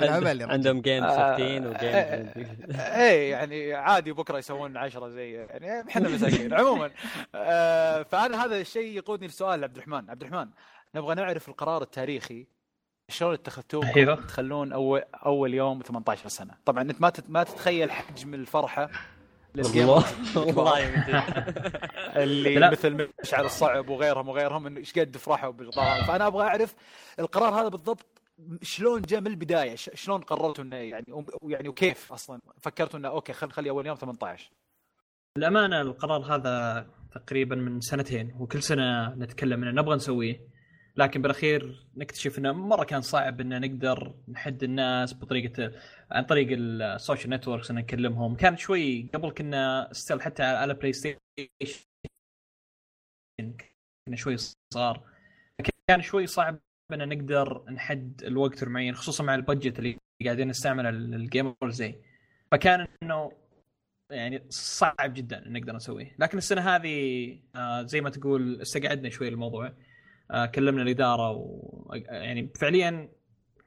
[0.00, 0.50] بالهبل يا رجل.
[0.50, 1.72] عندهم جيم آه، 15 وجيم
[2.80, 6.90] إيه يعني عادي بكرة يسوون عشرة زي يعني إحنا مساكين عموما.
[7.34, 10.10] آه، فأنا هذا الشيء يقودني لسؤال عبد الرحمن.
[10.10, 10.48] عبد الرحمن
[10.94, 12.46] نبغى نعرف القرار التاريخي.
[13.08, 14.14] شلون اتخذتوه؟ أيوه.
[14.14, 16.54] تخلون اول أول يوم 18 سنة.
[16.64, 18.90] طبعا أنت ما ما تتخيل حجم الفرحة
[19.56, 20.04] والله.
[20.36, 20.90] والله.
[20.90, 21.62] من جد.
[22.22, 22.70] اللي لا.
[22.70, 26.04] مثل مشعل الصعب وغيرهم وغيرهم انه إيش قد فرحوا بالقرار.
[26.04, 26.74] فأنا أبغى أعرف
[27.18, 28.06] القرار هذا بالضبط
[28.62, 31.06] شلون جاء من البداية؟ ش- شلون قررتوا إنه يعني
[31.42, 34.50] يعني وكيف أصلا فكرتوا إنه أوكي خل خلي أول يوم 18
[35.38, 40.40] الأمانة القرار هذا تقريبا من سنتين وكل سنة نتكلم انه نبغى نسويه.
[40.96, 45.72] لكن بالأخير نكتشف إنه مرة كان صعب ان نقدر نحد الناس بطريقه
[46.10, 48.36] عن طريق ال social networks ان نكلمهم.
[48.36, 51.18] كان شوي قبل كنا still حتى على بلاي ستيشن
[54.06, 54.36] كنا شوي
[54.74, 55.12] صغار.
[55.88, 56.58] كان شوي صعب
[56.92, 61.94] ان نقدر نحد الوقت المعين خصوصا مع ال budget اللي قاعدين نستعمله لل Gamers Day.
[62.52, 63.32] فكان إنه
[64.10, 66.16] يعني صعب جدا نقدر نسويه.
[66.18, 69.72] لكن السنة هذه آه زي ما تقول استقعدنا شوي الموضوع.
[70.54, 73.08] كلمنا الإدارة و يعني فعليا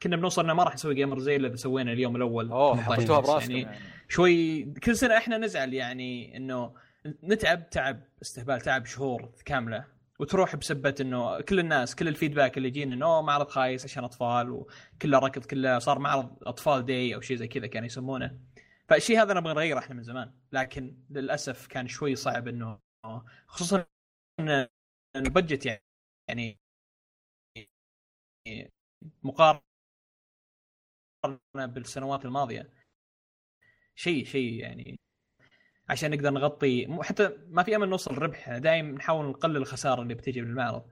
[0.03, 3.19] كنا بنوصل إنه ما راح نسوي جيمر زي اللي سوينا اليوم الأول أوه 18 حطيتوها
[3.19, 3.77] براسكم يعني يعني.
[4.09, 6.73] شوي كل سنة إحنا نزعل يعني إنه
[7.23, 9.95] نتعب تعب استهبال تعب شهور كاملة.
[10.19, 15.19] وتروح بسبة إنه كل الناس كل الفيدباك اللي يجينا إنه معرض خايس عشان أطفال وكله
[15.19, 18.39] ركض كله صار معرض أطفال داي أو شيء زي كذا كانوا يسمونه.
[18.87, 20.31] فالشيء هذا نبغى نغيره إحنا من زمان.
[20.51, 22.79] لكن للأسف كان شوي صعب إنه
[23.47, 23.85] خصوصا
[24.39, 24.67] إن
[25.15, 25.84] ال budget يعني
[26.27, 26.59] يعني
[29.23, 29.79] مقارنة
[31.55, 32.69] بالسنوات الماضية.
[33.95, 34.99] شيء شيء يعني
[35.89, 40.41] عشان نقدر نغطي حتى ما في أمل نوصل ربح دائما نحاول نقلل الخسارة اللي بتجي
[40.41, 40.85] من المعرض.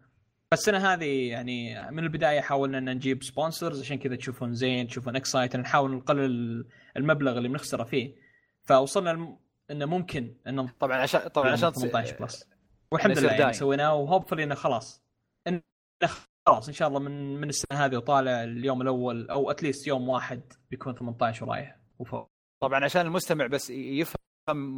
[0.51, 5.55] فالسنه هذه يعني من البداية حاولنا إن نجيب sponsors عشان كذا تشوفون زين تشوفون Xcite
[5.55, 6.65] نحاول نقلل
[6.97, 8.15] المبلغ اللي بنخسره فيه.
[8.63, 9.37] فوصلنا الم...
[9.71, 12.49] انه ممكن إن طبعا عشان طبعا عشان 18 بلس
[12.91, 13.53] والحمد يصير لله يعني.
[13.53, 14.97] سويناه وهوبفلي إنه خلاص.
[14.97, 15.02] انه
[16.47, 20.41] خلاص إن شاء الله من من السنة هذه وطالع اليوم الأول أو اتليست يوم واحد
[20.71, 22.29] بيكون 18 ورايح وفوق.
[22.59, 24.17] طبعا عشان المستمع بس يفهم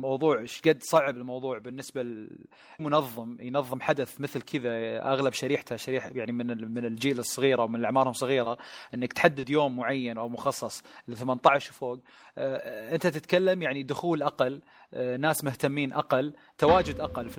[0.01, 6.31] موضوع إيش قد صعب الموضوع بالنسبة للمنظم ينظم حدث مثل كذا أغلب شريحته شريحه يعني
[6.31, 8.57] من من الجيل الصغيرة ومن اللي اعمارهم صغيره
[8.93, 11.99] إنك تحدد يوم معين أو مخصص ل 18 وفوق
[12.37, 14.61] أنت تتكلم يعني دخول أقل
[14.93, 17.37] آه، ناس مهتمين أقل تواجد أقل في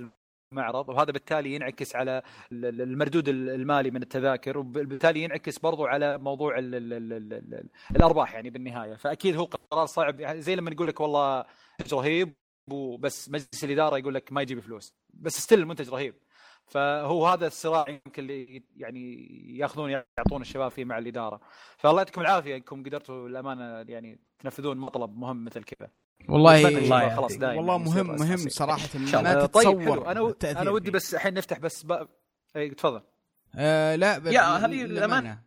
[0.53, 5.87] المعرض وهذا بالتالي ينعكس على ال- ال- المردود ال- المالي من التذاكر وبالتالي ينعكس برضو
[5.87, 8.95] على موضوع ال ال ال ال ال الأرباح يعني بالنهاية.
[8.95, 11.45] فأكيد هو قرار صعب يعني زي لما نقول لك والله
[11.81, 12.35] منتج رهيب
[12.71, 16.15] وبس مجلس الإدارة يقول لك ما يجيب فلوس بس ستيل المنتج رهيب.
[16.67, 19.27] فهو هذا الصراع يمكن اللي يعني
[19.59, 21.41] ياخذون يعطون الشباب فيه مع الإدارة.
[21.77, 25.91] فالله يعطيكم العافية إنكم قدرتوا الأمانة يعني تنفذون مطلب مهم مثل كذا.
[26.29, 27.17] والله أتمنى الله الشباب يعافيك.
[27.19, 28.37] خلاص دايما والله مهم مهم.
[28.37, 30.91] صراحة شاء ما آه، تتصور طيب حلو أنا أنا ودي.
[30.91, 32.09] بس الحين نفتح بس ب...
[32.57, 33.03] إي تفضل
[33.55, 35.43] آه لا يا هذه للأمانة.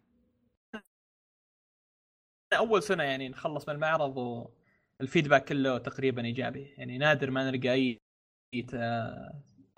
[2.54, 4.18] أول سنة يعني نخلص من المعرض
[5.00, 7.98] والفيدباك كله تقريبا إيجابي يعني نادر ما نلقى أي
[8.54, 8.66] اي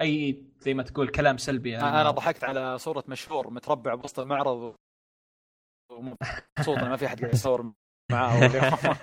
[0.01, 2.11] أي زي ما تقول كلام سلبي عن أنا.
[2.11, 4.75] ضحكت على صورة مشهور متربع بوسط المعرض
[5.91, 7.73] ومبسوط ما في أحد قاعد يصور
[8.11, 8.95] معاه أول يوم.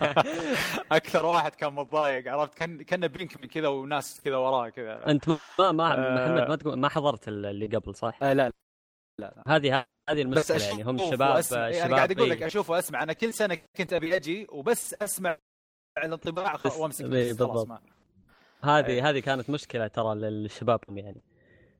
[0.92, 5.28] أكثر واحد كان متضايق عرفت كان كان بينك من كذا وناس كذا وراه كذا أنت
[5.58, 6.14] ما ما آه.
[6.14, 8.52] محمد ما تقول ما حضرت اللي قبل صح؟ آه لا
[9.48, 11.58] هذه هذه بس المشكلة يعني هم الشباب وأسمع.
[11.58, 12.32] يعني الشباب قاعد أقول إيه.
[12.32, 15.36] لك أشوف وأسمع أنا كل سنة كنت أبي أجي وبس أسمع
[15.98, 17.68] الانطباع وامسك إيه، بس خلاص بالضبط.
[17.68, 17.80] ما
[18.62, 19.10] هذه إيه.
[19.10, 21.22] هذه كانت مشكلة ترى للشباب يعني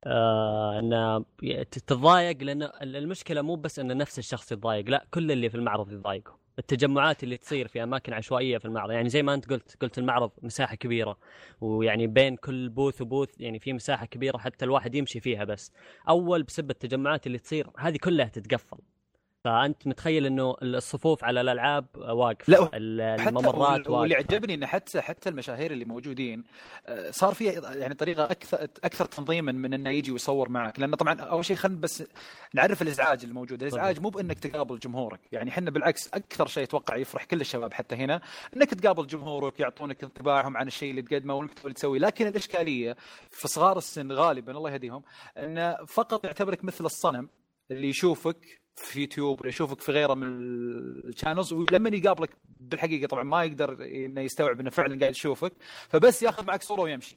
[0.07, 1.25] آه إن
[1.71, 6.37] تتضايق لأن المشكلة مو بس إن نفس الشخص يتضايق لا كل اللي في المعرض يتضايقوا
[6.59, 8.91] التجمعات اللي تصير في أماكن عشوائية في المعرض.
[8.91, 11.19] يعني زي ما أنت قلت قلت المعرض مساحة كبيرة
[11.61, 15.73] ويعني بين كل بوث وبوث يعني في مساحة كبيرة حتى الواحد يمشي فيها بس.
[16.09, 18.79] أول بسبب التجمعات اللي تصير هذه كلها تتقفل.
[19.49, 24.35] فانت متخيل إنه الصفوف على الألعاب واقفه لا، الممرات واللي واقفة.
[24.35, 26.45] عجبني ان حتى حتى المشاهير اللي موجودين
[26.87, 30.81] آه، صار فيها يعني طريقة أكثر أكثر تنظيما من إنه يجي ويصور معك.
[30.81, 32.05] لأنه طبعا أول شيء خلينا بس
[32.55, 37.25] نعرف الإزعاج الموجود، الإزعاج مو بإنك تقابل جمهورك، يعني إحنا بالعكس أكثر شيء أتوقع يفرح
[37.25, 38.21] كل الشباب حتى هنا
[38.57, 42.97] إنك تقابل جمهورك يعطونك انطباعهم عن الشيء اللي تقدمه واللي اللي تسويه، لكن الإشكالية
[43.31, 45.03] في صغار السن غالبا الله يهديهم
[45.37, 47.29] انه فقط يعتبرك مثل الصنم
[47.71, 48.37] اللي يشوفك
[48.79, 50.27] في يوتيوب ولا يشوفك في غيره من
[51.09, 55.53] الشانلز ولما يقابلك بالحقيقة طبعا ما يقدر إنه يستوعب إنه فعلا قاعد يشوفك
[55.89, 57.17] فبس ياخذ معك صورة ويمشي.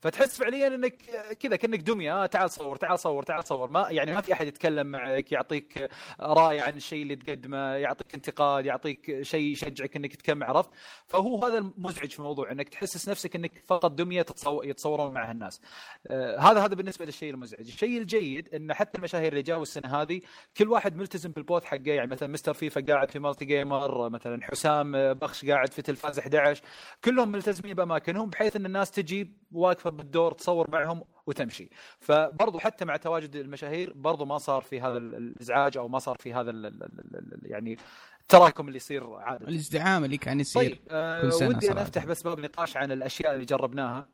[0.00, 0.96] فتحس فعليا إنك
[1.40, 2.22] كذا كأنك دمية.
[2.22, 3.70] آه تعال صور تعال صور تعال صور.
[3.70, 8.66] ما يعني ما في أحد يتكلم معك يعطيك رأي عن الشيء اللي تقدمه يعطيك انتقاد
[8.66, 10.70] يعطيك شيء يشجعك إنك تكمل عرفت؟
[11.06, 15.60] فهو هذا المزعج في الموضوع إنك تحسس نفسك إنك فقط دمية تتصور يتصورون معها الناس.
[16.06, 17.60] آه هذا هذا بالنسبة للشيء المزعج.
[17.60, 20.20] الشيء الجيد إن حتى المشاهير اللي جاوا السنة هذه
[20.56, 21.80] كل واحد ملتزم بال booth حقه.
[21.86, 26.62] يعني مثلا مستر فيفا قاعد في Multi Gamer مثلا حسام بخش قاعد في تلفاز 11
[27.04, 32.96] كلهم ملتزمين بأماكنهم بحيث إن الناس تجي واقفة بالدور تصور معهم وتمشي فبرضو حتى مع
[32.96, 36.82] تواجد المشاهير برضو ما صار في هذا الإزعاج أو ما صار في هذا ال ال
[37.14, 37.78] ال يعني
[38.20, 41.72] التراكم اللي يصير عادة الازدحام اللي كان يصير طيب آه كل سنة ودي صراحة.
[41.72, 44.08] أنا أفتح بس باب نقاش عن الأشياء اللي جربناها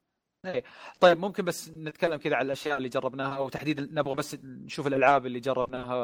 [0.44, 0.64] إيه.
[1.00, 5.40] طيب ممكن بس نتكلم كذا عن الأشياء اللي جربناها وتحديدا نبغى بس نشوف الألعاب اللي
[5.40, 5.96] جربناها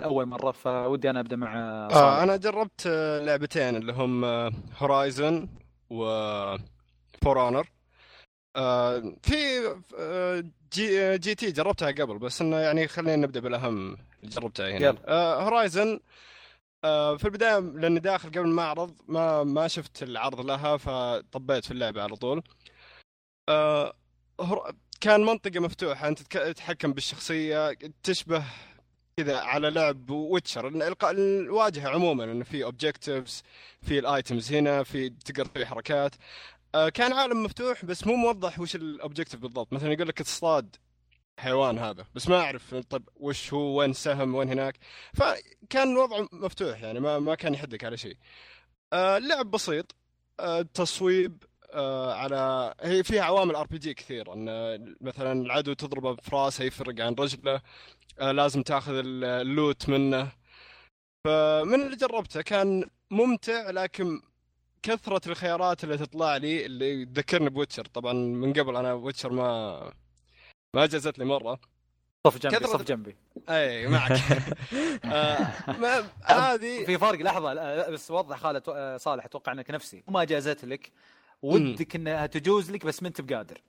[0.00, 2.22] لأول مرة فودي أنا أبدأ مع آه صالح.
[2.22, 4.24] أنا جربت آه، لعبتين اللي هم
[4.78, 5.48] Horizon
[5.90, 6.04] و
[7.22, 7.68] For Honor
[9.22, 9.36] في
[9.98, 13.92] آه، GT جربتها قبل بس إنه يعني خلينا نبدأ بالأهم
[14.22, 14.86] اللي جربتها هنا.
[14.86, 15.14] يلا.
[15.42, 16.00] Horizon
[17.18, 22.16] في البداية لأني داخل قبل المعرض ما ما شفت العرض لها فطبيت في اللعبة على
[22.16, 22.42] طول.
[23.48, 23.92] آه،
[24.40, 28.44] هر- كان منطقة مفتوحة أنت تتحكم بالشخصية تشبه
[29.16, 30.68] كذا على لعب Witcher
[31.10, 33.42] الواجهة عموما إنه في objectives
[33.82, 36.14] في ال items هنا في تقدر تسوي حركات.
[36.14, 36.18] آه،
[36.94, 39.72] كان عالم مفتوح بس مو موضح وش ال objective بالضبط.
[39.72, 40.76] مثلا يقول لك تصطاد
[41.40, 44.78] حيوان هذا بس ما أعرف طب وش هو وين سهم وين هناك.
[45.14, 48.16] فكان الوضع مفتوح يعني ما ما كان يحدك على شيء.
[48.92, 49.94] آه، اللعب بسيط
[50.40, 57.00] آه، تصويب آه، على هي فيها عوامل RPG كثير إن مثلا العدو تضربه براسه يفرق
[57.04, 57.60] عن رجله
[58.18, 60.32] آه، لازم تاخذ ال- ال loot منه.
[61.24, 64.20] فمن اللي جربته كان ممتع لكن
[64.86, 69.92] كثرة الخيارات اللي تطلع لي اللي تذكرني ب Witcher طبعا من قبل أنا Witcher ما
[70.74, 71.60] ما جازت لي مرة.
[72.26, 73.16] صف جنبي كثرة- صف جنبي.
[73.48, 74.12] أي معك.
[75.04, 77.54] آه، ما- هذه في فرق لحظة
[77.90, 80.02] بس وضح خالد آه، صالح أتوقع إنك نفسي.
[80.08, 80.92] ما جازت لك
[81.42, 83.60] ودك إنها تجوز لك بس ما أنت بقادر.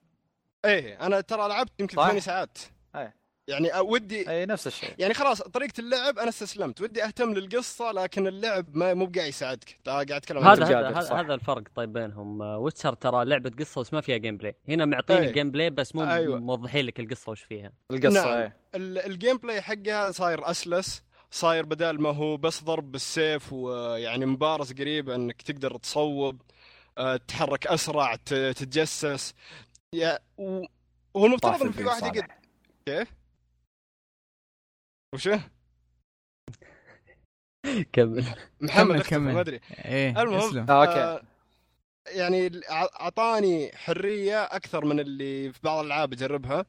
[0.66, 2.58] إيه أنا ترى لعبت يمكن؟ ثماني ساعات.
[2.96, 3.16] إيه.
[3.48, 8.28] يعني ودي أي نفس الشيء يعني خلاص طريقة اللعب أنا استسلمت ودي أهتم للقصة لكن
[8.28, 11.16] اللعب ما مو بقاعد يساعدك قاعد أتكلم عن هذا هذا هذا.
[11.16, 15.28] هذا الفرق طيب بينهم Witcher ترى لعبة قصة بس ما فيها gameplay هنا معطيني أي.
[15.28, 16.40] ال gameplay بس مو أيوة.
[16.40, 18.52] موضحين لك القصة وش فيها القصة نعم.
[18.76, 24.74] ال- ال gameplay حقها صاير أسلس صاير بدال ما هو بس ضرب بالسيف ويعني مبارز
[24.74, 26.42] قريب إنك تقدر تصوب
[26.98, 29.34] آه، تتحرك أسرع تتجسس
[29.94, 30.64] يا و-
[31.14, 32.38] وهو المفترض إنه في واحد يقدر صالح.
[32.86, 33.17] كيف؟
[35.16, 35.42] وشه؟
[37.94, 38.26] كمل
[38.62, 39.34] محمد كمل،.
[39.34, 40.86] ما أدري إيه المهم اسلم آه،.
[40.86, 41.22] آه،
[42.08, 46.66] يعني ع- أعطاني حرية أكثر من اللي في بعض الألعاب أجربها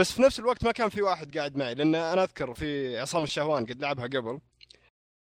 [0.00, 3.22] بس في نفس الوقت ما كان في واحد قاعد معي لأن أنا أذكر في عصام
[3.22, 4.40] الشهوان قد لعبها قبل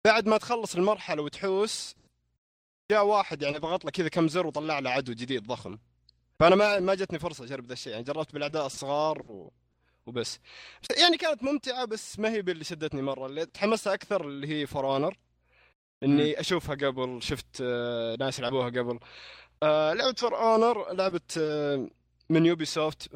[0.07, 1.95] بعد ما تخلص المرحلة وتحوس
[2.91, 5.77] جاء واحد يعني ضغط له كذا كم زر وطلع له عدو جديد ضخم
[6.39, 9.51] فأنا ما ما جتني فرصة أجرب ذا الشيء يعني جربت بالأعداء الصغار و...
[10.07, 10.39] وبس.
[10.83, 13.25] بس يعني كانت ممتعة بس ما هي باللي شدتني مرة.
[13.25, 15.17] اللي تحمست أكثر اللي هي For Honor
[16.03, 18.99] إني أشوفها قبل شفت آه، ناس يلعبوها قبل.
[19.63, 21.21] آه، لعبة For Honor لعبه
[22.29, 23.15] من Ubisoft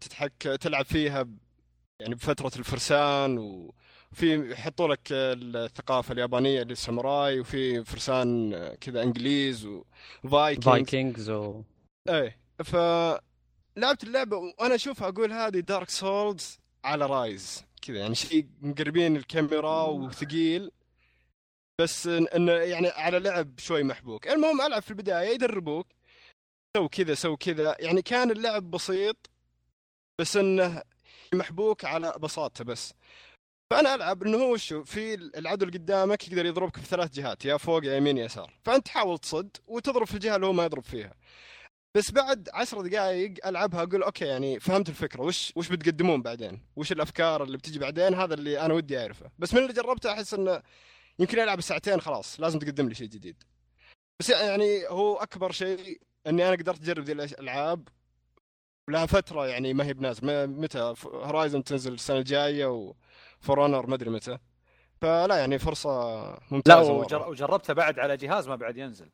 [0.00, 1.28] تتحك تلعب فيها
[2.00, 9.68] يعني بفترة الفرسان وفي يحطوا لك الثقافة اليابانية للساموراي وفي فرسان آه، كذا إنجليز
[10.24, 11.62] و Vikings Vikings و
[12.08, 12.76] إيه ف
[13.78, 17.64] لعبت اللعبة وأنا اشوفها أقول هذه Dark Souls على رايز.
[17.82, 20.70] كذا يعني شيء مقربين الكاميرا وثقيل.
[21.80, 24.28] بس انه يعني على لعب شوي محبوك.
[24.28, 25.86] المهم ألعب في البداية يدربوك.
[26.76, 27.76] سو كذا سو كذا.
[27.80, 29.30] يعني كان اللعب بسيط
[30.20, 30.82] بس إنه
[31.34, 32.94] محبوك على بساطته بس.
[33.72, 37.56] فأنا ألعب إنه هو شو في العدو اللي قدامك يقدر يضربك في ثلاث جهات يا
[37.56, 38.52] فوق يا يمين يا يسار.
[38.64, 41.14] فأنت حاول تصد وتضرب في الجهة اللي هو ما يضرب فيها.
[41.96, 45.22] بس بعد عشر دقائق ألعبها أقول أوكي يعني فهمت الفكرة.
[45.22, 49.30] وش وش بتقدمون بعدين؟ وش الأفكار اللي بتجي بعدين؟ هذا اللي أنا ودي أعرفه.
[49.38, 50.62] بس من اللي جربته أحس إنه
[51.18, 53.42] يمكن العب ساعتين خلاص لازم تقدم لي شيء جديد.
[54.20, 57.88] بس يعني هو أكبر شيء إني أنا قدرت أجرب ذي الألعاب
[58.90, 63.94] لها فترة يعني ما هي ما- متى؟ Horizon تنزل السنة الجاية و For Honor ما
[63.94, 64.38] أدري متى.
[65.00, 65.90] فلا يعني فرصة
[66.24, 67.18] لا ممتازه وجر...
[67.18, 67.28] مرة.
[67.28, 69.10] وجربتها بعد على جهاز ما بعد ينزل.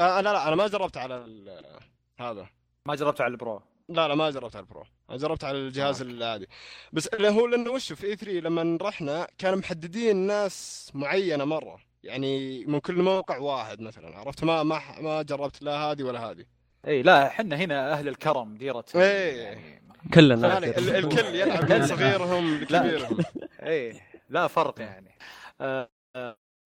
[0.00, 1.80] آه لا لا أنا ما جربت على ال-
[2.20, 2.46] هذا.
[2.86, 4.84] ما جربتها على ال Pro؟ لا لا ما جربت على ال Pro.
[5.10, 6.06] أنا جربت على الجهاز آه.
[6.06, 6.48] العادي.
[6.92, 11.78] بس اللي هو لأنه وشو في E3 لما رحنا كانوا محددين ناس معينة مرة.
[12.02, 16.44] يعني من كل موقع واحد مثلا عرفت؟ ما ما ما جربت لا هذه ولا هذه.
[16.86, 19.42] اي لا إحنا هنا أهل الكرم ديرة إيه.
[19.42, 19.82] يعني
[20.14, 20.58] كلنا.
[20.58, 23.18] ال- الكل يلعب من صغيرهم لكبيرهم
[23.62, 25.18] اي لا فرق يعني.
[25.60, 25.88] آه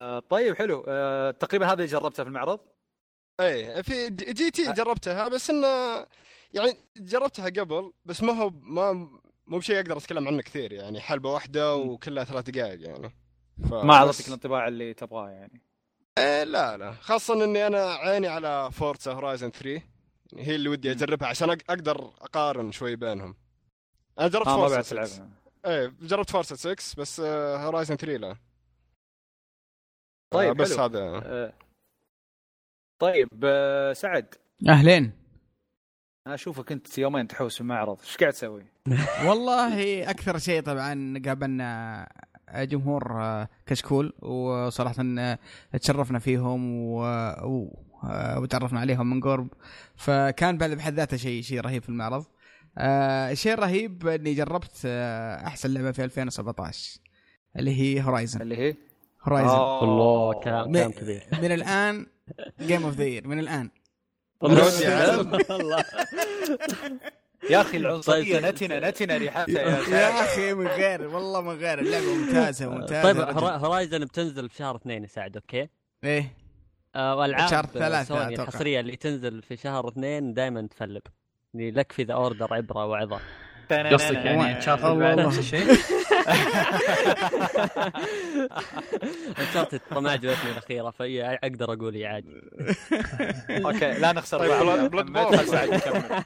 [0.02, 0.85] آه، طيب حلو.
[0.88, 2.61] آه تقريبا هذا اللي جربته في المعرض؟
[3.40, 5.66] إيه في GT جربتها بس إنه
[6.55, 8.92] يعني جربتها قبل بس ما هو ما
[9.46, 13.09] مو بشيء أقدر أتكلم عنه كثير يعني حلبة واحدة وكلها ثلاث دقائق يعني.
[13.70, 13.72] ف...
[13.72, 15.61] ما اعطتك الانطباع اللي تبغاه يعني.
[16.18, 16.92] إيه لا لا.
[16.92, 19.68] خاصة إني أنا عيني على Forza Horizon 3
[20.33, 23.37] يعني هي اللي ودي أجربها عشان أق- أقدر أقارن شوي بينهم.
[24.18, 25.31] أنا جربت آه ما بعد Forza 6 تلعبها.
[25.66, 28.37] إيه جربت Forza 6 بس Horizon 3 لا.
[30.31, 30.83] طيب آه، بس حلو.
[30.85, 31.01] هذا.
[31.25, 31.53] آه.
[32.98, 34.35] طيب آه سعد.
[34.68, 35.12] أهلين.
[36.26, 37.98] أنا أشوفك أنت يومين تحوس في المعرض.
[38.00, 38.64] إيش قاعد تسوي؟
[39.28, 42.09] والله أكثر شيء طبعا قابلنا
[42.54, 45.38] جمهور آه، كشكول وصراحة آه،
[45.80, 47.04] تشرفنا فيهم و...
[47.04, 49.48] آه، وتعرفنا عليهم من قرب.
[49.96, 52.24] فكان بعد بحد ذاته شيء شيء رهيب في المعرض.
[52.78, 57.00] آه، الشيء الرهيب إني جربت آه، أحسن لعبة في 2017
[57.56, 58.74] اللي هي Horizon اللي هي؟
[59.29, 59.84] Horizon آه.
[59.84, 61.22] الله كلام م- كلام كبير.
[61.42, 62.06] من الآن
[62.61, 63.70] game of the من الآن.
[64.40, 65.84] والله
[67.50, 68.46] يا أخي العنصريه طيب.
[68.46, 71.78] نتنا نتنا ريحتها يا أخي من غير والله من غير.
[71.78, 73.02] اللعبة ممتازة ممتازة.
[73.32, 75.68] طيب Horizon بتنزل في شهر اثنين يا سعد okay؟
[76.04, 76.32] إيه.
[76.94, 78.28] آه، والعاب شهر ثلاثة.
[78.28, 81.02] الحصرية اللي تنزل في شهر اثنين دائما ت flop.
[81.54, 83.20] يعني لك في The Order عبرة وعظة.
[83.72, 85.14] قصدك يعني الله.
[85.14, 85.76] نفس الشيء
[89.38, 92.42] Uncharted ما عجبتني الأخيرة فهي أقدر أقول إيه عادي
[93.66, 94.50] okay لا نخسر طيب،.
[94.90, 95.38] Blood- borne.
[95.74, 96.22] يكمل.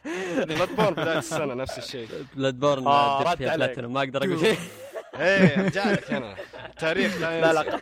[0.47, 3.35] بلاد بورن بداية السنة نفس الشيء بلاد بورن آه،.
[3.35, 4.59] بلاتينوم ما أقدر أقول شيء
[5.21, 6.35] إيه ارجع لك أنا
[6.79, 7.53] تاريخ لا لا.
[7.53, 7.81] لا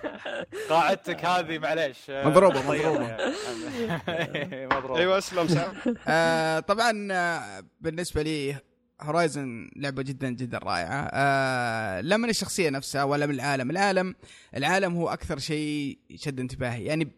[0.71, 3.09] قاعدتك هذه معليش مضروبة، طيبة مضروبة.
[3.09, 4.67] يعني.
[4.77, 8.57] مضروبة أيوه أسلم سعد آه طبعا آه، بالنسبة لي
[9.03, 11.11] هورايزن لعبة جدا جدا رائعة.
[11.13, 13.71] آه لا من الشخصية نفسها ولا من العالم.
[13.71, 14.15] العالم
[14.57, 16.85] العالم هو أكثر شيء شد انتباهي.
[16.85, 17.13] يعني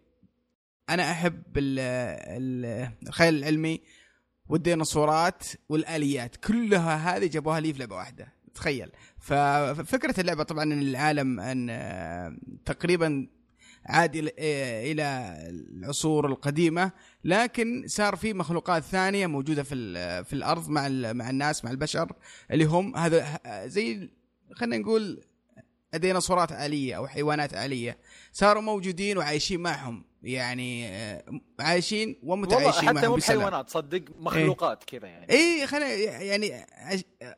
[0.91, 1.79] أنا أحب ال-
[2.43, 3.81] ال- الخيال العلمي
[4.49, 6.37] والديناصورات والآليات.
[6.37, 8.33] كلها هذه جابوها لي في لعبة واحدة.
[8.55, 8.91] تخيل.
[9.19, 13.27] ففكرة اللعبة طبعا إن العالم أن آه، تقريبا
[13.91, 16.93] عاد آه، إلى العصور القديمة
[17.25, 19.75] لكن صار في مخلوقات ثانية موجودة في
[20.25, 22.13] في الأرض مع مع الناس مع البشر
[22.51, 24.11] اللي هم هذا زي
[24.55, 25.21] خلينا نقول
[25.95, 27.99] ديناصورات آلية أو حيوانات آلية
[28.33, 31.25] صاروا موجودين وعايشين معهم يعني آه،
[31.61, 33.39] عايشين والله ومتعايشين حتى معهم مو بسلام.
[33.39, 35.89] بحيوانات صدق مخلوقات كذا يعني اي خلينا
[36.23, 36.67] يعني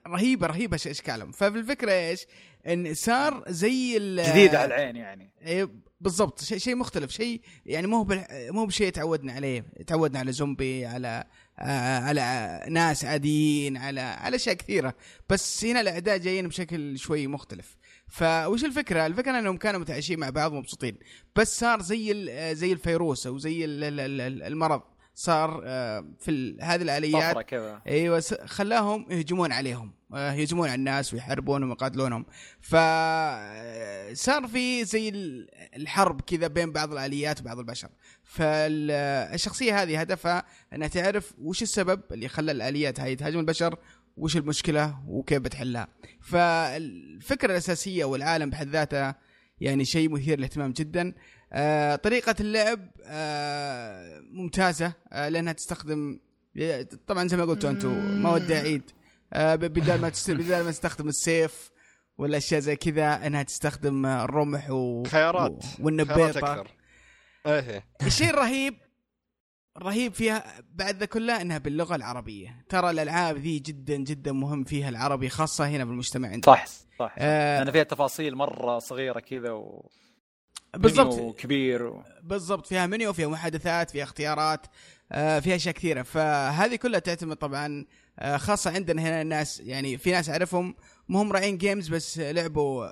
[0.06, 2.26] رهيبة رهيبة اشكالهم ففي الفكرة إيش؟
[2.66, 5.30] إن صار زي ال- جديد على العين يعني.
[5.46, 5.68] إيه
[6.00, 6.42] بالضبط.
[6.42, 7.10] شيء شيء مختلف.
[7.10, 8.06] شيء يعني مو
[8.50, 9.64] مو بشيء تعودنا عليه.
[9.86, 11.24] تعودنا على زومبي على
[11.58, 14.94] آه على ناس عاديين على على أشياء كثيرة.
[15.28, 17.76] بس هنا الاعداء جايين بشكل شوي مختلف.
[18.08, 20.98] فوش الفكرة؟ الفكرة إنهم كانوا متعايشين مع بعض مبسوطين
[21.36, 24.82] بس صار زي ال- زي الفيروس أو زي ال- ال- ال- المرض.
[25.14, 27.36] صار آه، في هذه الآليات
[27.88, 32.26] أيوه خلاهم يهجمون عليهم آه، يهجمون على الناس ويحاربونهم ويقاتلونهم.
[32.60, 37.88] فصار في زي ال- الحرب كذا بين بعض الآليات وبعض البشر.
[38.24, 43.78] فالشخصيه هذه هدفها أنها تعرف وش السبب اللي خلى الآليات هذه تهاجم البشر
[44.16, 45.88] وش المشكلة وكيف بتحلها.
[46.20, 49.14] فالفكرة الأساسية والعالم بحد ذاته
[49.60, 51.14] يعني شيء مثير للاهتمام جدا.
[51.52, 56.20] آه، طريقة اللعب آه، ممتازة آه، لأنها تستخدم
[57.06, 58.82] طبعا زي ما قلتوا أنتم ما ودي اعيد
[59.32, 60.30] آه، ب- بدال ما تست...
[60.30, 61.70] بدال ما تستخدم السيف
[62.18, 65.04] ولا أشياء زي كذا إنها تستخدم آه، الرمح و...
[65.04, 65.60] خيارات و...
[65.60, 66.70] خيارات والنبيطه أكثر.
[67.46, 67.84] إيه.
[68.06, 68.74] الشيء الرهيب
[69.76, 70.44] الرهيب فيها
[70.74, 72.64] بعد ذا كله إنها باللغة العربية.
[72.68, 76.54] ترى الألعاب ذي جدا جدا مهم فيها العربي خاصة هنا بالمجتمع عندنا.
[76.54, 76.66] صح
[76.98, 77.14] صح.
[77.18, 79.90] آه لأن فيها تفاصيل مرة صغيرة كذا و
[80.76, 81.36] بالضبط.
[81.36, 81.82] كبير.
[81.86, 82.02] و...
[82.22, 82.66] بالضبط.
[82.66, 84.66] فيها منيو فيها محادثات فيها اختيارات
[85.12, 86.02] آه، فيها أشياء كثيرة.
[86.02, 87.84] فهذه كلها تعتمد طبعا
[88.18, 89.60] آه، خاصة عندنا هنا الناس.
[89.60, 90.74] يعني في ناس أعرفهم
[91.08, 92.88] مو هم راعين جيمز بس لعبوا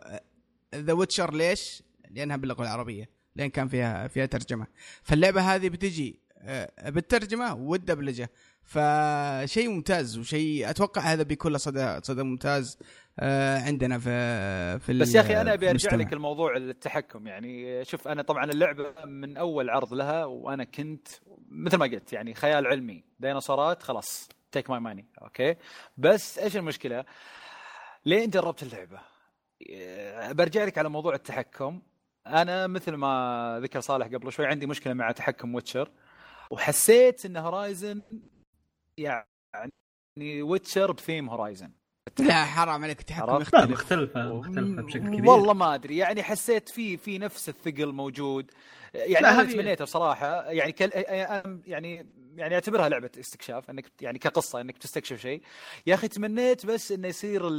[0.75, 4.67] ذا ويتشر ليش؟ لأنها باللغة العربية لأن كان فيها فيها ترجمة.
[5.03, 8.31] فاللعبة هذه بتجي آه، بالترجمة والدبلجة.
[8.63, 12.79] فشيء ممتاز وشيء أتوقع هذا بيكون له صدى صدى ممتاز.
[12.79, 13.10] آه،
[13.67, 15.97] عندنا في في بس يا أخي أنا أبي أرجع.
[15.97, 21.09] لك الموضوع التحكم يعني شوف أنا طبعا اللعبة من أول عرض لها وأنا كنت
[21.49, 25.57] مثل ما قلت يعني خيال علمي ديناصورات خلاص take my money okay؟
[25.97, 27.05] بس إيش المشكلة؟
[28.05, 29.01] لين جربت اللعبة؟
[29.63, 31.83] إيه، برجع لك على موضوع التحكم.
[32.27, 35.91] أنا مثل ما ذكر صالح قبل شوي عندي مشكلة مع تحكم ويتشر.
[36.51, 38.03] وحسيت إن هورايزن
[38.99, 41.73] يعني ويتشر بثيم هورايزن
[42.19, 43.71] لا حرام عليك التحكم عرفت؟ لا يختلف
[44.17, 45.31] مختلفه مختلفة بشكل كبير.
[45.31, 48.51] والله ما أدري يعني حسيت في في نفس الثقل موجود.
[48.95, 50.91] يعني أنا تمنيتها بصراحه يعني كل
[51.67, 52.07] يعني
[52.37, 55.43] يعني أعتبرها لعبة استكشاف إنك يعني كقصة إنك تستكشف شيء.
[55.87, 57.53] يا أخي تمنيت بس إنه يصير ال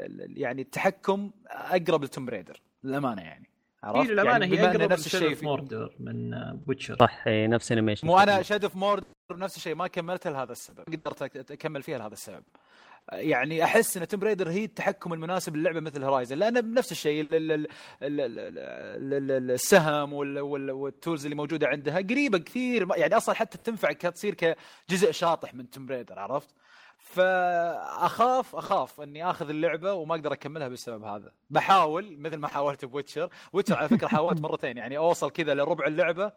[0.00, 3.48] ال- يعني التحكم أقرب لتوم بريدر للأمانة يعني.
[3.82, 6.34] عرفت؟ هي للأمانة يعني هي أقرب نفس الشيء في موردر من
[6.66, 10.52] ويتشر صح إيه، نفس animation مو أنا شاد اوف مورد نفس الشيء ما كملتها لهذا
[10.52, 12.42] السبب قدرت أكمل فيها لهذا السبب.
[13.12, 17.34] يعني أحس إن توم بريدر هي التحكم المناسب للعبة مثل هورايزن لأن بنفس الشيء ال-
[17.34, 17.66] ال- ال-
[18.02, 18.58] ال- ال-
[19.14, 23.58] ال- ال- السهم وال- وال- وال tools اللي موجودة عندها قريبة كثير يعني أصلا حتى
[23.58, 26.48] تنفع تصير كجزء شاطح من توم بريدر عرفت؟
[26.98, 33.28] فأخاف أخاف إني آخذ اللعبة وما أقدر أكملها بالسبب هذا بحاول مثل ما حاولت بويتشر
[33.52, 36.32] ويتشر على فكرة حاولت مرتين يعني أوصل كذا لربع اللعبة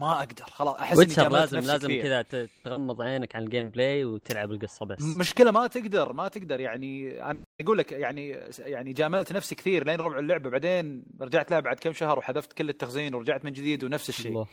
[0.00, 2.02] وما أقدر خلاص أحس إني ويتشر لازم لازم.
[2.02, 2.22] كذا
[2.64, 7.38] تغمض عينك عن ال gameplay وتلعب القصة بس مشكلة ما تقدر ما تقدر يعني أنا
[7.60, 8.28] أقول لك يعني
[8.58, 12.68] يعني جاملت نفسي كثير لين ربع اللعبة بعدين رجعت لها بعد كم شهر وحذفت كل
[12.68, 14.46] التخزين ورجعت من جديد ونفس الشيء الله.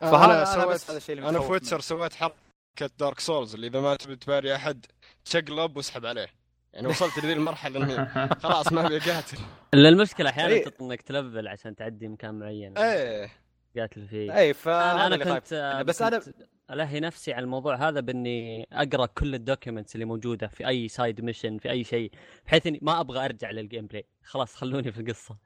[0.00, 1.80] فهذا أنا أنا سويت بس هذا الشيء اللي أنا في ويتشر.
[1.80, 4.86] سويت حركة دارك سولز اللي إذا ما تبي تباري أحد
[5.24, 6.26] تشقلب واسحب عليه
[6.72, 8.08] يعني وصلت لذي المرحلة اني
[8.42, 9.38] خلاص ما ابي اقاتل
[9.74, 10.64] الا المشكلة أحيانا إيه.
[10.80, 13.30] انك تـ level عشان تعدي مكان معين إيه
[13.76, 14.36] قاتل فيه.
[14.38, 16.34] اي فانا أنا, أنا كنت بس أنا- كنت
[16.70, 21.20] ألهي نفسي على الموضوع هذا بإني أقرأ كل ال documents اللي موجودة في أي side
[21.20, 22.10] mission في أي شيء
[22.46, 25.36] بحيث إني ما أبغى أرجع لل gameplay خلاص خلوني في القصة.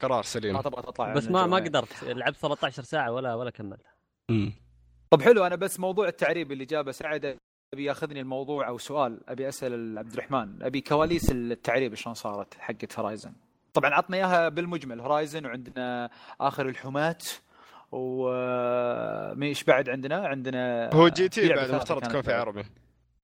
[0.00, 0.54] قرار سليم.
[0.54, 1.56] ما تبغى تطلع بس من ما ما.
[1.56, 2.04] قدرت.
[2.04, 3.86] لعبت 13 ساعة ولا ولا كملت.
[5.10, 7.36] طب حلو أنا بس موضوع التعريب اللي جابه سعد
[7.74, 9.28] أبي ياخذني الموضوع أو سؤال.
[9.30, 13.32] أبي أسأل عبد الرحمن أبي كواليس التعريب شلون صارت حقت هورايزن
[13.72, 16.10] طبعا عطنا إياها بالمجمل هورايزن وعندنا
[16.40, 17.18] آخر الحماة
[17.92, 18.28] و
[19.42, 22.32] إيش بعد عندنا؟ عندنا هو جي تي بعد المفترض تكون في.
[22.32, 22.64] عربي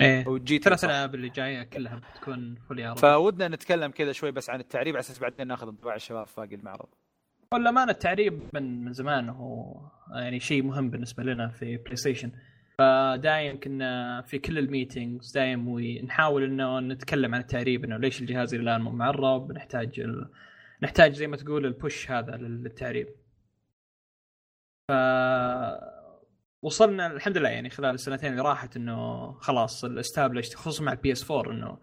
[0.00, 0.84] إيه وجي تي ثلاث.
[0.84, 5.00] العاب اللي جاية كلها بتكون fully عربي فودنا نتكلم كذا شوي بس عن التعريب على
[5.00, 6.88] أساس بعدين ناخذ انطباع الشباب في باقي المعرض
[7.52, 9.80] ولا ما التعريب من من زمان هو
[10.14, 12.32] يعني شيء مهم بالنسبة لنا في بلاي ستيشن
[12.78, 18.54] فدايم كنا في كل ال meetings دايم ونحاول إنه نتكلم عن التعريب إنه ليش الجهاز
[18.54, 20.30] إلى الآن مو معرب نحتاج ال...
[20.82, 23.08] نحتاج زي ما تقول ال push هذا للتعريب
[24.88, 24.92] ف
[26.62, 31.12] وصلنا الحمد لله يعني خلال السنتين اللي راحت إنه خلاص ال establish خصوصا مع البي
[31.12, 31.78] اس 4 إنه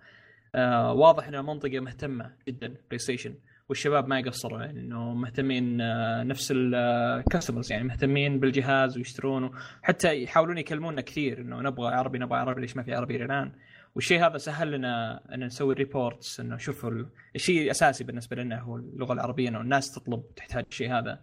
[0.55, 3.35] آه واضح إنه المنطقة مهتمة جدا بلاي ستيشن
[3.69, 9.51] والشباب ما يقصروا يعني إنه مهتمين آه، نفس ال customers يعني مهتمين بالجهاز ويشترونه.
[9.83, 13.51] حتى يحاولون يكلمونا كثير إنه نبغى عربي نبغى عربي ليش ما في عربي الآن؟
[13.95, 17.05] والشيء هذا سهل لنا إن نسوي reports إنه شوفوا ال-
[17.35, 21.19] الشيء الأساسي بالنسبة لنا هو اللغة العربية إنه الناس تطلب تحتاج الشيء هذا.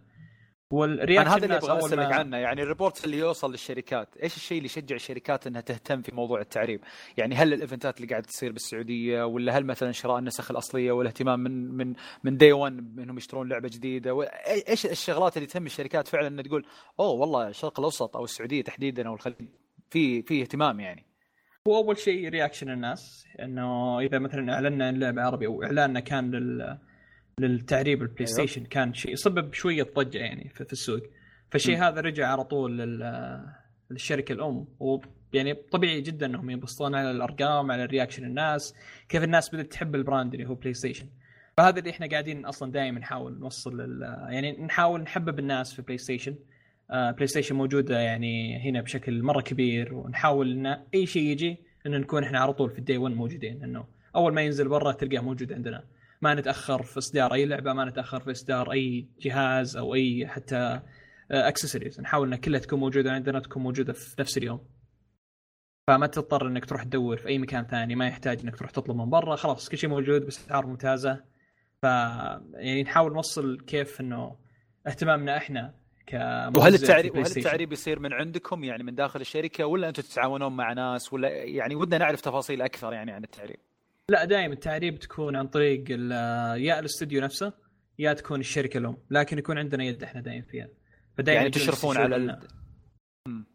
[0.72, 2.36] وال reaction أنا هذا اللي الناس أبغى أسألك ما- عنه.
[2.36, 6.40] يعني ال report اللي يوصل للشركات إيش الشيء اللي يشجع الشركات إنها تهتم في موضوع
[6.40, 6.80] التعريب؟
[7.16, 10.92] يعني هل ال event ات اللي قاعدة تصير بالسعودية ولا هل مثلا شراء النسخ الأصلية
[10.92, 11.94] والاهتمام من من
[12.24, 14.28] من day 1 إنهم يشترون لعبة جديدة؟
[14.68, 16.66] إيش الشغلات اللي تهم الشركات فعلا إنها تقول
[17.00, 19.36] أوه والله الشرق الأوسط أو السعودية تحديدا أو الخليج
[19.90, 21.06] في في اهتمام يعني.
[21.68, 26.30] هو أول شيء reaction الناس إنه إذا مثلا أعلنا عن لعبه عربي أو إعلاننا كان
[26.30, 26.78] لل
[27.38, 28.32] للتعريب البلاي أيوه.
[28.32, 31.02] ستيشن كان شيء سبب شوية ضجة يعني في, في السوق
[31.50, 31.78] فالشيء.
[31.78, 33.42] هذا رجع على طول لل
[33.90, 38.74] للشركة الأم ويعني طبيعي جدا إنهم ينبسطون على الأرقام على reaction الناس
[39.08, 41.06] كيف الناس بدأت تحب ال brand اللي هو بلاي ستيشن
[41.56, 44.02] فهذا اللي إحنا قاعدين أصلا دائما نحاول نوصل.
[44.28, 46.34] يعني نحاول نحبب الناس في بلاي ستيشن
[46.90, 51.56] بلاي ستيشن موجودة يعني هنا بشكل مرة كبير ونحاول إن أي شيء يجي
[51.86, 53.84] انه نكون إحنا على طول في ال day 1 موجودين إنه
[54.16, 55.84] أول ما ينزل برا تلقاه موجود عندنا
[56.22, 60.80] ما نتأخر في اصدار أي لعبة ما نتأخر في اصدار أي جهاز أو أي حتى
[61.30, 64.66] اكسسوارز نحاول إنها كلها تكون موجودة عندنا تكون موجودة في نفس اليوم.
[65.88, 69.10] فما تضطر إنك تروح تدور في أي مكان ثاني ما يحتاج إنك تروح تطلب من
[69.10, 69.36] برا.
[69.36, 71.24] خلاص كل شيء موجود باسعار ممتازة.
[71.82, 71.84] ف
[72.54, 74.36] يعني نحاول نوصل كيف إنه
[74.86, 75.74] اهتمامنا إحنا
[76.06, 77.26] كموزع وهل التعريب وهل.
[77.26, 81.74] التعريب يصير من عندكم؟ يعني من داخل الشركة ولا أنتم تتعاونون مع ناس ولا يعني
[81.74, 83.60] ودنا نعرف تفاصيل أكثر يعني عن التعريب
[84.12, 87.52] لا دائما التعريب تكون عن طريق يا الاستوديو نفسه
[87.98, 90.68] يا تكون الشركة الام لكن يكون عندنا يد إحنا دائما فيها.
[91.16, 92.16] فدائما يعني تشرفون على.
[92.16, 92.38] ال...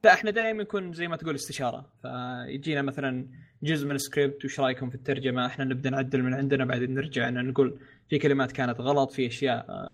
[0.03, 1.93] لا إحنا دائما يكون زي ما تقول استشارة.
[2.01, 3.27] فيجينا مثلا
[3.63, 7.47] جزء من السكريبت وش رأيكم في الترجمة؟ إحنا نبدأ نعدل من عندنا بعدين نرجع ان
[7.47, 7.79] نقول
[8.09, 9.87] في كلمات كانت غلط في أشياء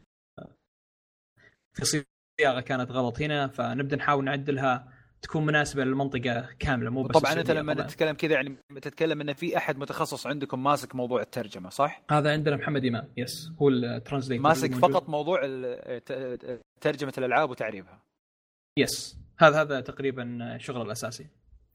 [1.74, 2.03] في
[2.39, 4.93] صياغة كانت غلط هنا فنبدأ نحاول نعدلها.
[5.24, 7.88] تكون مناسبة للمنطقة كاملة مو بس طبعا أنت لما طبعاً.
[7.88, 12.55] تتكلم كذا يعني تتكلم انه في أحد متخصص عندكم ماسك موضوع الترجمة صح؟ هذا عندنا
[12.55, 18.01] محمد إمام yes هو ال translator ماسك فقط موضوع ال- ت- ترجمة الألعاب وتعريبها.
[18.78, 21.28] yes هذا هذا تقريبا شغله الأساسي.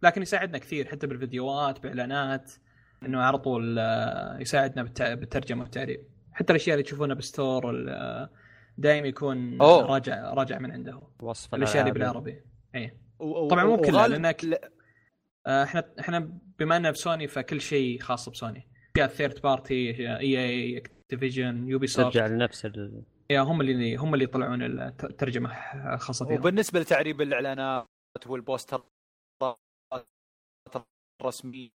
[0.02, 2.52] لكن يساعدنا كثير حتى بالفيديوهات بإعلانات
[3.02, 6.00] إنه على طول آه، يساعدنا بالت- بالترجمة والتعريب.
[6.32, 7.74] حتى الأشياء اللي تشوفونها بال store
[8.78, 9.82] دائما يكون أوه.
[9.86, 11.02] راجع راجع من عنده.
[11.20, 11.92] وصف الأشياء اللي.
[11.94, 12.42] بالعربي.
[12.74, 14.70] اي و- طبعاً مو كلها، وغالب- لأنك- لا-
[15.46, 18.68] آه، إحنا إحنا بما اننا بسوني فكل شيء خاص بسوني.
[18.94, 23.02] فيها third party EA Activision Ubisoft ترجع لنفس ال...
[23.30, 25.50] يا هم اللي هم اللي يطلعون الترجمة
[25.94, 26.38] الخاصة فيهم.
[26.38, 27.86] وبالنسبة لتعريب الإعلانات
[28.26, 28.84] والبوسترات
[31.20, 31.70] الرسمية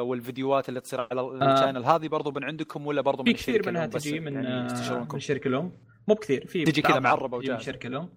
[0.00, 3.66] والفيديوهات اللي تصير على ال channel هذه برضو من عندكم ولا برضو من في كثير
[3.66, 5.72] منها تجي من يعني آه،؟ من شركة لهم.
[6.08, 7.58] مو بكثير في تجي كذا معربة تجي من.
[7.58, 8.08] شركة لهم.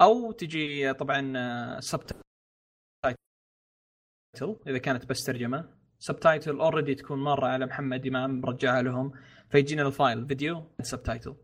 [0.00, 3.16] أو تجي طبعا subtitle
[4.66, 5.76] إذا كانت بس ترجمة.
[5.98, 9.12] subtitle already تكون مرة على محمد إمام مرجعها لهم.
[9.50, 11.36] فيجينا ال file فيديو subtitle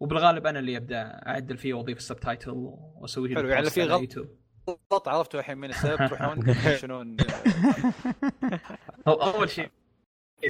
[0.00, 4.28] وبالغالب أنا اللي أبدأ أعدل فيه وأضيف ال subtitle واسوي حلو، يعني في غلط-
[4.66, 7.16] بالضبط عرفتوا الحين من السبب تروحون شنون
[9.08, 9.70] هو أول شيء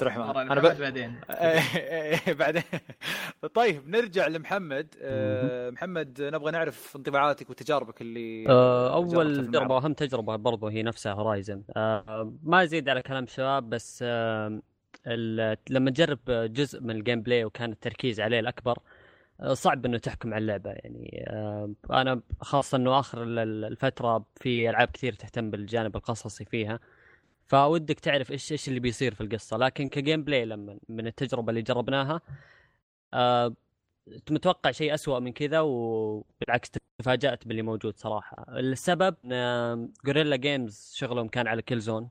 [0.01, 0.26] تروح معه.
[0.32, 1.20] مرة أنا أنا ب- بعدين.
[1.30, 2.62] إيه، بعدين.
[3.55, 4.95] طيب نرجع لمحمد.
[5.03, 9.47] آه، محمد نبغى نعرف انطباعاتك وتجاربك اللي آه، أول.
[9.47, 14.03] تجربه واهم تجربة برضو هي نفسها Horizon آه، ما ازيد على كلام الشباب بس
[15.70, 18.78] لما تجرب جزء من ال gameplay وكان التركيز عليه الأكبر
[19.53, 21.24] صعب إنه تحكم على اللعبة يعني.
[21.90, 26.80] أنا خاصة إنه آخر ال- ال- الفترة في ألعاب كثير تهتم بالجانب القصصي فيها.
[27.53, 29.57] فودك تعرف إيش إيش اللي بيصير في القصة.
[29.57, 32.20] لكن ك gameplay لما من التجربة اللي جربناها
[33.14, 33.55] آه،
[34.30, 38.44] متوقع شيء أسوأ من كذا وبالعكس تفاجأت باللي موجود صراحة.
[38.59, 39.16] السبب
[40.05, 42.11] Guerrilla Games شغلهم كان على Killzone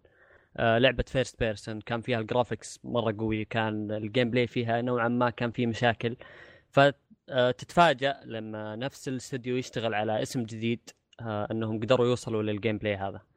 [0.58, 5.08] آه، لعبة first person كان فيها ال graphics مرة قوي كان ال gameplay فيها نوعا
[5.08, 6.16] ما كان فيه مشاكل.
[6.70, 10.90] فتتفاجأ لما نفس الاستوديو يشتغل على اسم جديد
[11.22, 13.31] آه، إنهم قدروا يوصلوا لل gameplay هذا.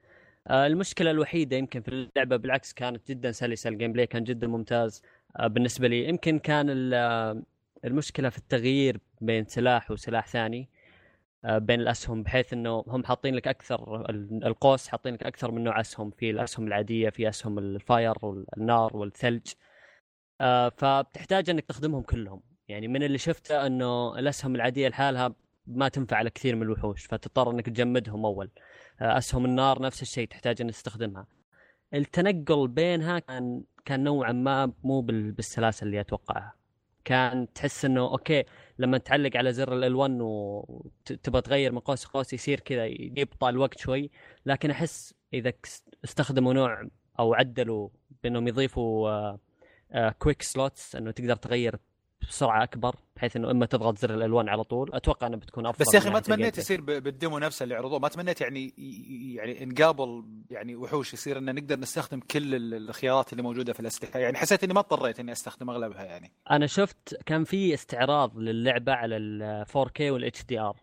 [0.49, 5.03] آه، المشكلة الوحيدة يمكن في اللعبة بالعكس كانت جدا سلسة ال gameplay كان جدا ممتاز.
[5.37, 7.43] آه، بالنسبة لي يمكن كان آه،
[7.85, 10.69] المشكلة في التغيير بين سلاح وسلاح ثاني
[11.45, 15.81] بين الأسهم بحيث إنه هم حاطين لك أكثر ال- القوس حاطين لك أكثر من نوع
[15.81, 16.11] أسهم.
[16.11, 19.47] في الأسهم العادية في أسهم ال fire والنار والثلج.
[20.77, 22.41] فبتحتاج إنك تستخدمهم كلهم.
[22.69, 25.35] يعني من اللي شفته إنه الأسهم العادية لحالها
[25.67, 28.51] ما تنفع على كثير من الوحوش فتضطر إنك تجمدهم أول.
[29.01, 31.27] أسهم النار نفس الشيء تحتاج انك تستخدمها.
[31.95, 36.55] التنقل بينها كان كان نوعا ما مو بال- بالسلاسه اللي أتوقعها.
[37.05, 38.45] كان تحس إنه أوكي
[38.79, 43.79] لما تعلق على زر ال L1 وتبغى تغير من قوس لقوس يصير كذا يبطأ الوقت
[43.79, 44.11] شوي.
[44.47, 45.53] لكن أحس إذا
[46.05, 46.89] استخدموا نوع
[47.19, 47.89] أو عدلوا
[48.23, 49.37] بأنهم يضيفوا
[50.19, 51.77] quick slots إنه تقدر تغير
[52.29, 54.91] بسرعة أكبر بحيث إنه إما تضغط زر ال L1 على طول.
[54.95, 56.59] أتوقع إنه بتكون أفضل بس يا أخي ما تمنيت.
[56.59, 58.75] يصير بالديمو نفسه اللي عرضوه ما تمنيت يعني
[59.35, 64.19] يعني نقابل يعني وحوش يصير إن نقدر نستخدم كل ال- الخيارات اللي موجودة في الأسلحة.
[64.19, 66.33] يعني حسيت إني ما اضطريت إني أستخدم أغلبها يعني.
[66.51, 70.77] أنا شفت كان في استعراض للعبة على ال 4K وال HDR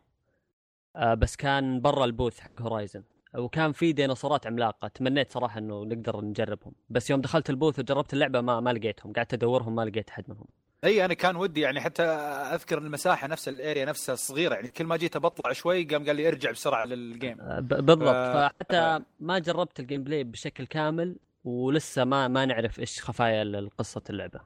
[1.18, 3.04] بس كان برا ال booth حق Horizon
[3.36, 4.88] وكان في ديناصورات عملاقة.
[4.88, 6.74] تمنيت صراحة إنه نقدر نجربهم.
[6.90, 9.14] بس يوم دخلت ال booth وجربت اللعبة ما ما لقيتهم.
[9.14, 10.46] قعدت أدورهم ما لقيت احد منهم.
[10.84, 14.86] أي أنا كان ودي يعني حتى أذكر المساحة نفس ال area نفسها صغيرة يعني كل
[14.86, 18.00] ما جيت بطلع شوي قام قال لي أرجع بسرعة للجيم آه، بالضبط.
[18.10, 24.02] ف- فحتى ما جربت ال gameplay بشكل كامل ولسه ما ما نعرف إيش خفايا قصة
[24.10, 24.40] اللعبة.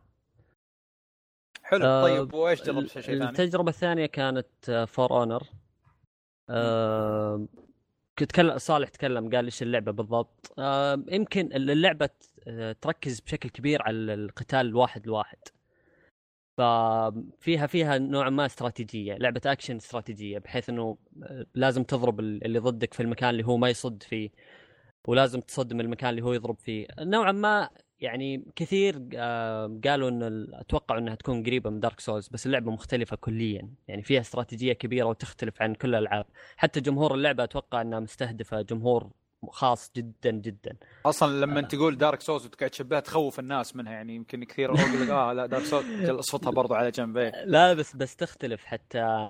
[1.64, 1.86] حلو.
[1.86, 5.44] آه، طيب وإيش جربت شيء ثاني؟ التجربة الثانية كانت For Honor
[8.20, 10.54] كنت تكلم صالح تكلم قال إيش اللعبة بالضبط.
[10.60, 12.10] آه، يمكن اللعبة
[12.48, 15.38] آه، تركز بشكل كبير على القتال الواحد لواحد
[16.58, 22.94] ففيها فيها نوع ما استراتيجية لعبة أكشن استراتيجية بحيث إنه آه، لازم تضرب اللي ضدك
[22.94, 24.30] في المكان اللي هو ما يصد فيه
[25.08, 26.88] ولازم تصد من المكان اللي هو يضرب فيه.
[27.00, 32.46] نوعا ما يعني كثير آه، قالوا إن أتوقع إنها تكون قريبة من Dark Souls بس
[32.46, 33.70] اللعبة مختلفة كليا.
[33.88, 36.26] يعني فيها استراتيجية كبيرة وتختلف عن كل الألعاب.
[36.58, 39.12] حتى جمهور اللعبة أتوقع إنها مستهدفة جمهور
[39.52, 40.76] خاص جدا جدا
[41.06, 45.10] أصلا لما تقول Dark Souls وتقعد تشبهها تخوف الناس منها يعني يمكن كثير يقول لك
[45.10, 47.18] آه لا Dark Souls اصوتها برضو على جنب.
[47.46, 49.30] لا بس بس تختلف حتى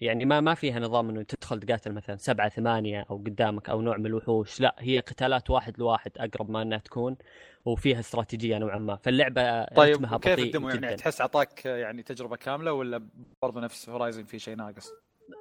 [0.00, 3.96] يعني ما ما فيها نظام إنه تدخل تقاتل مثلا سبعة ثمانية أو قدامك أو نوع
[3.96, 7.16] من الوحوش لا هي قتالات واحد لواحد أقرب ما إنها تكون
[7.64, 10.96] وفيها استراتيجية نوعا ما فاللعبة طيب كيف ال demo يعني.
[10.96, 13.08] تحس أعطاك يعني تجربة كاملة ولا
[13.42, 14.92] برضو نفس Horizon في شيء ناقص؟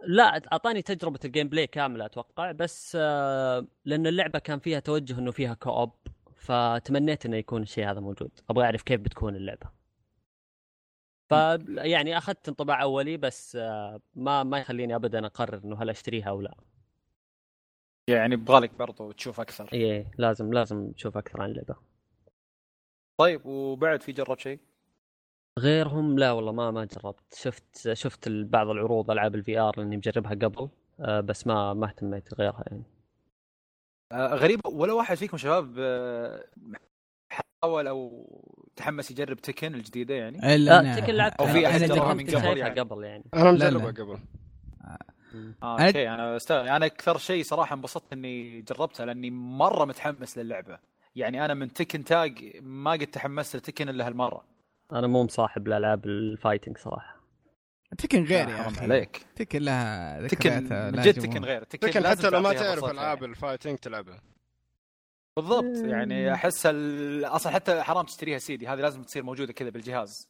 [0.08, 0.24] لا
[0.54, 5.54] أعطاني تجربة ال gameplay كاملة أتوقع بس آه، لأن اللعبة كان فيها توجه إنه فيها
[5.54, 5.92] co-op
[6.36, 8.32] فتمنيت إنه يكون الشيء هذا موجود.
[8.50, 9.84] أبغى أعرف كيف بتكون اللعبة.
[11.30, 11.34] ف
[11.68, 16.42] يعني أخذت انطباع أولي بس آه، ما ما يخليني ابدا أقرر إنه هل أشتريها أو
[16.42, 16.56] لا.
[18.08, 19.70] يعني بغالك برضو تشوف أكثر.
[19.74, 21.76] إيه لازم لازم تشوف أكثر عن اللعبة.
[23.18, 24.60] طيب وبعد في جربت شيء؟
[25.60, 30.32] غيرهم لا والله ما ما جربت شفت شفت بعض العروض ألعاب ال VR اللي مجربها
[30.32, 32.84] قبل آه، بس ما ما اهتميت غيرها يعني
[34.12, 36.46] آه، غريب ولا واحد فيكم شباب آه،
[37.64, 38.28] حاول أو
[38.76, 42.58] تحمس يجرب Tekken الجديدة يعني؟ الا لا Tekken لعبت أو في أحد جربها من قبل
[42.58, 42.80] يعني.
[42.80, 44.04] قبل يعني أنا لا، مجربها لا.
[44.04, 44.18] قبل.
[45.64, 50.38] آه أنا- أوكي أنا استغرب أنا أكثر شيء صراحة انبسطت إني جربتها لأني مرة متحمس
[50.38, 50.80] للعبة
[51.16, 54.44] يعني أنا من Tekken Tag ما قد تحمست ل Tekken إلا هالمرة
[54.92, 57.24] أنا مو مصاحب لألعاب ال fighting صراحة.
[57.98, 58.82] Tekken غير يا أخي.
[58.82, 59.26] عليك.
[59.36, 60.68] Tekken لها Tekken
[61.02, 61.20] جد.
[61.22, 61.64] Tekken غير.
[61.64, 63.24] Tekken, لازم حتى لو ما تعرف ألعاب.
[63.24, 64.22] ال fighting تلعبها.
[65.36, 70.30] بالضبط يعني أحس ال- أصلا حتى حرام تشتريها سيدي هذه لازم تصير موجودة كذا بالجهاز.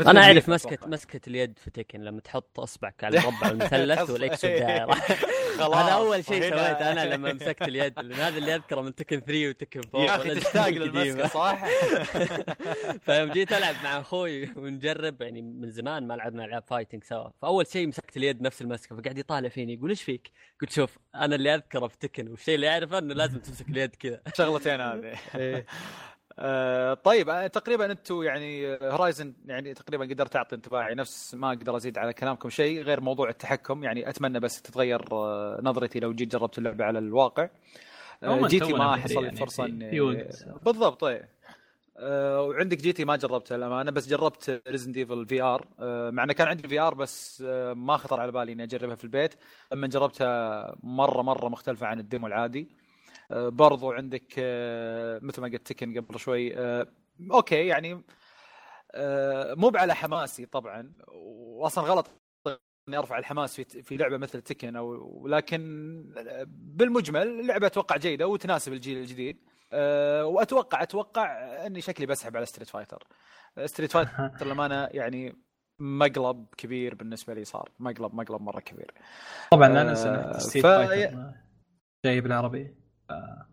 [0.00, 0.86] أنا أعرف مسكه.
[0.86, 4.94] مسكه اليد في Tekken لما تحط أصبعك على المربع المثلث وال X والدائره
[5.58, 9.20] خلاص هذا أول شيء سويته أنا لما مسكت اليد لأن هذا اللي أذكره من Tekken
[9.20, 11.64] 3 و Tekken 4 يا أخي تشتاق للمسكة صح؟
[12.98, 17.28] فيوم جيت ألعب مع أخوي ونجرب يعني من زمان ما لعبنا ألعاب fighting سوا.
[17.42, 20.30] فأول شيء مسكت اليد نفس المسكة فقاعد يطالع فيني يقول إيش فيك؟
[20.60, 24.20] قلت شوف أنا اللي أذكره في Tekken والشيء اللي أعرفه إنه لازم تمسك اليد كذا.
[24.34, 25.64] شغلتين هذه.
[26.38, 31.76] آه، طيب آه، تقريبا أنتم يعني Horizon يعني تقريبا قدرت تعطي انطباعي نفس ما أقدر
[31.76, 36.32] أزيد على كلامكم شيء غير موضوع التحكم يعني أتمنى بس تتغير آه، نظرتي لو جيت
[36.32, 37.48] جربت اللعبة على الواقع.
[38.22, 39.90] آه، GT ما حصل لي يعني فرصه اني.
[40.64, 41.04] بالضبط
[41.98, 45.66] آه، وعندك GT ما جربتها الامانه بس جربت Resident Evil VR
[46.10, 49.34] مع إنه كان عندي VR بس آه، ما خطر على بالي إني أجربها في البيت.
[49.72, 52.68] لما جربتها مرة مرة مختلفة عن ال demo العادي.
[52.70, 52.83] آه،
[53.30, 56.86] برضو عندك آه، مثل ما قلت Tekken قبل شوي آه،
[57.32, 58.02] أوكي يعني
[58.94, 60.92] آه، مو على حماسي طبعا
[61.58, 62.10] واصلا غلط
[62.88, 65.60] إني أرفع الحماس في في لعبة مثل Tekken أو ولكن
[66.46, 69.36] بالمجمل اللعبة أتوقع جيدة وتناسب الجيل الجديد
[70.22, 71.26] وأتوقع أتوقع
[71.66, 73.06] إني شكلي بسحب على Street Fighter
[73.64, 75.36] Street Fighter لما أنا يعني
[75.78, 78.94] مقلب كبير بالنسبة لي صار مقلب مقلب مرة كبير.
[79.50, 81.32] طبعا لا آه، ننسى Street Fighter
[82.06, 83.46] جاي بالعربي آه،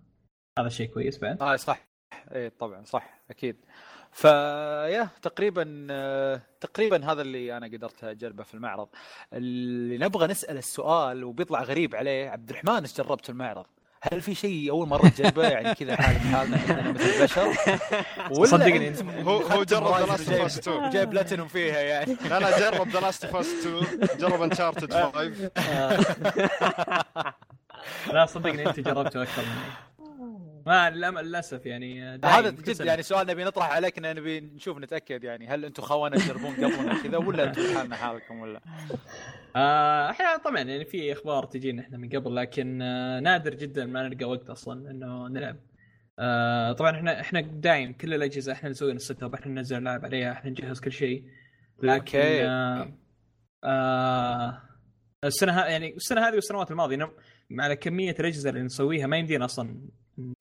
[0.59, 1.41] هذا شيء كويس بعد.
[1.41, 1.87] آه صح.
[2.35, 3.55] اي طبعا صح أكيد.
[4.11, 8.87] فيا تقريبا آه، تقريبا هذا اللي أنا قدرت أجربه في المعرض.
[9.33, 13.65] اللي نبغى نسأل السؤال وبيطلع غريب عليه عبد الرحمن إيش جربت في المعرض؟
[14.11, 17.47] هل في شيء أول مرة تجربه؟ يعني كذا حال حالنا مثل البشر؟
[18.31, 18.93] ولا صدقني.
[19.23, 20.83] هو- هو جرب Last of وجايب- Us 2.
[20.87, 22.13] وجايب بلاتينوم فيها يعني.
[22.29, 25.51] لا لا جرب The Last of Us 2 جرب Uncharted 5
[28.13, 29.91] لا صدقني أنت جربته أكثر مني
[30.65, 30.89] ما
[31.21, 32.81] للأسف يعني هذا جد.
[32.81, 37.17] يعني سؤال نبي نطرح عليك نبي نشوف نتأكد يعني هل أنتم خونه تجربون قبلنا كذا
[37.17, 38.61] ولا أنتم حالنا حالكم ولا؟
[39.55, 44.07] آه، أحيانا طبعا يعني في أخبار تجينا إحنا من قبل لكن آه، نادر جدا ما
[44.07, 45.57] نلقى وقت أصلا إنه نلعب
[46.19, 50.31] آه، طبعا إحنا إحنا دايم كل الأجهزة إحنا نسوي ال setup إحنا ننزل نلعب عليها
[50.31, 51.25] إحنا نجهز كل شيء
[51.83, 52.19] لكن.
[52.19, 52.93] آه
[53.63, 54.61] آه
[55.23, 57.11] السنة يعني السنة هذه والسنوات الماضية
[57.59, 59.75] على كمية الأجهزة اللي نسويها ما يمدينا أصلا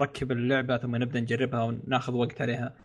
[0.01, 2.77] نركب اللعبة ثم نبدأ نجربها وناخذ وقت عليها.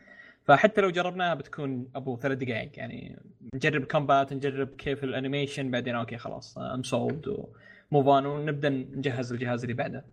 [0.45, 3.19] فحتى لو جربناها بتكون أبو ثلاث دقائق يعني
[3.55, 8.69] نجرب combat نجرب كيف ال animation بعدين أوكي خلاص I'm sold و move on ونبدأ
[8.69, 10.05] نجهز الجهاز اللي بعده.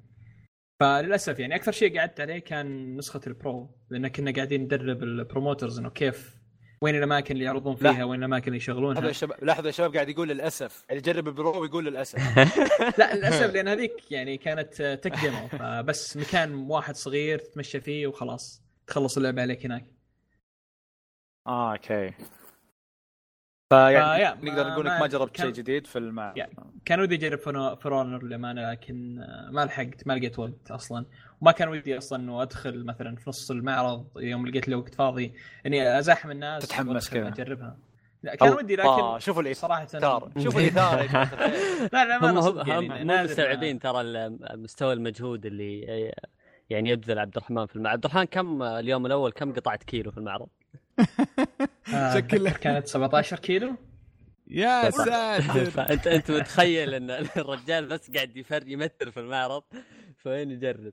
[0.80, 5.10] فللأسف يعني أكثر شيء قعدت عليه كان نسخة ال Pro لأن كنا قاعدين ندرب ال
[5.10, 6.41] promoters إنه كيف
[6.82, 7.92] وين الأماكن اللي يعرضون لا.
[7.92, 10.84] فيها؟ وين الأماكن اللي يشغلونها؟ لحظة يا شباب لحظة يا شباب قاعد يقول للأسف.
[10.88, 12.18] يعني جرب ال Pro ويقول للأسف.
[12.98, 18.62] لا للأسف لأن هذيك يعني كانت tech demo فبس مكان واحد صغير تتمشى فيه وخلاص
[18.86, 19.86] تخلص اللعبة عليك هناك.
[21.46, 22.12] آه أوكي.
[23.72, 26.52] فيعني نقدر نقول إنك ما- ما جربت كان- شيء جديد في المعرض يعني
[26.84, 27.38] كان ودي أجرب
[27.80, 31.06] فرونر للأمانة لكن آه، ما لحقت ما لقيت وقت أصلا.
[31.42, 35.32] وما كان ودي أصلا إنه أدخل مثلا في نص المعرض يوم لقيت لي وقت فاضي
[35.66, 37.28] إني ازاحم الناس تتحمس كذا.
[37.28, 37.76] أجربها.
[38.22, 41.88] لا كان ودي لكن شوفوا صراحة الاثار شوفوا الاثار يا جماعة الخير.
[41.92, 45.80] لا لا ما هم هم يعني هم مو مستوعبين ما- ترى مستوى المجهود اللي
[46.70, 47.94] يعني يبذل عبد الرحمن في المعرض.
[47.94, 50.48] عبد الرحمن كم اليوم الأول كم قطعت كيلو في المعرض؟
[51.94, 53.72] آه، شكل- كانت 17 كيلو.
[54.46, 55.64] يا ساتر.
[55.70, 59.62] فانت أنت متخيل إن الرجال بس قاعد يفر يمثل في المعرض
[60.16, 60.92] فوين يجرب؟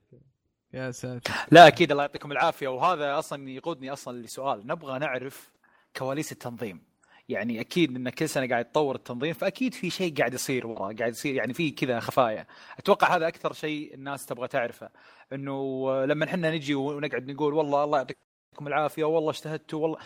[0.72, 1.32] يا ساتر.
[1.50, 1.90] لا أكيد.
[1.90, 2.68] الله يعطيكم العافية.
[2.68, 4.66] وهذا أصلا يقودني أصلا لسؤال.
[4.66, 5.50] نبغى نعرف
[5.96, 6.82] كواليس التنظيم.
[7.28, 11.12] يعني أكيد إن كل سنة قاعد يتطور التنظيم فأكيد في شيء قاعد يصير ورا قاعد
[11.12, 12.46] يصير يعني في كذا خفايا.
[12.78, 14.88] أتوقع هذا أكثر شيء الناس تبغى تعرفه.
[15.32, 19.98] إنه لما إحنا نجي ونقعد نقول والله الله يعطيكم العافية والله اجتهدتوا والله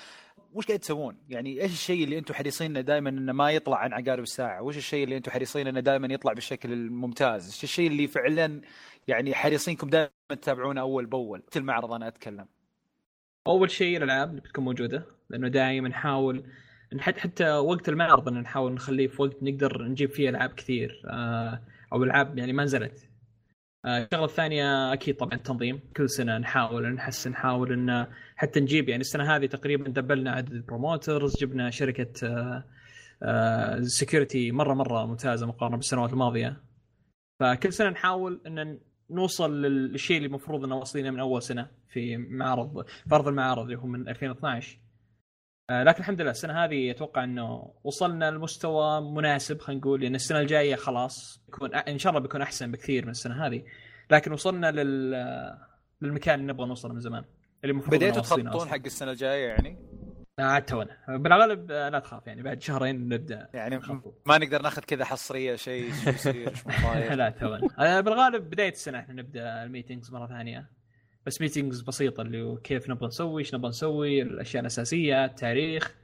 [0.54, 3.92] وش قاعد تسوون؟ يعني إيش الشيء اللي أنتم حريصين انه دائما إنه ما يطلع عن
[3.92, 8.06] عقارب الساعة؟ وش الشيء اللي أنتم حريصين إنه دائما يطلع بالشكل الممتاز؟ إيش الشيء اللي
[8.06, 8.60] فعلا
[9.08, 12.46] يعني حريصينكم دائما تتابعونه أول بأول؟ في المعرض أنا أتكلم.
[13.46, 16.44] أول شيء الألعاب اللي بتكون موجودة لأنه دائما نحاول
[16.98, 22.04] حتى حتى وقت المعرض نحاول نخليه في وقت نقدر نجيب فيه ألعاب كثير آه، أو
[22.04, 23.08] ألعاب يعني ما نزلت
[23.86, 28.06] الشغله الثانية أكيد طبعا التنظيم كل سنة نحاول نحسن نحاول إن
[28.36, 32.12] حتى نجيب يعني السنة هذه تقريبا دبلنا عدد ال promoters جبنا شركة
[33.82, 36.56] security مرة مرة ممتازة مقارنة بالسنوات الماضية.
[37.40, 38.78] فكل سنة نحاول إن
[39.10, 43.86] نوصل للشيء اللي المفروض إنه واصلينه من أول سنة في معرض فرض المعارض اللي هو
[43.86, 44.83] من 2012 آه،
[45.70, 50.76] لكن الحمد لله السنة هذه أتوقع إنه وصلنا لمستوى مناسب خلينا نقول لأن السنة الجاية
[50.76, 53.64] خلاص بيكون إن شاء الله بيكون أحسن بكثير من السنة هذه.
[54.10, 55.10] لكن وصلنا لل
[56.00, 57.24] للمكان اللي نبغى نوصله من زمان
[57.64, 59.78] اللي المفروض بديتوا تخططون حق السنة الجاية يعني؟
[60.38, 60.96] عاد آه تونا.
[61.08, 64.14] بالغالب آه، لا تخاف يعني بعد شهرين نبدأ يعني نخطط.
[64.26, 66.52] ما نقدر ناخذ كذا حصرية شيء شو يصير
[67.14, 68.00] لا تونا.
[68.00, 70.70] بالغالب بداية السنة إحنا نبدأ ال meetings مرة ثانية.
[71.26, 75.94] بس meetings بسيطة اللي كيف نبغى نسوي إيش نبغى نسوي الأشياء الأساسية التاريخ.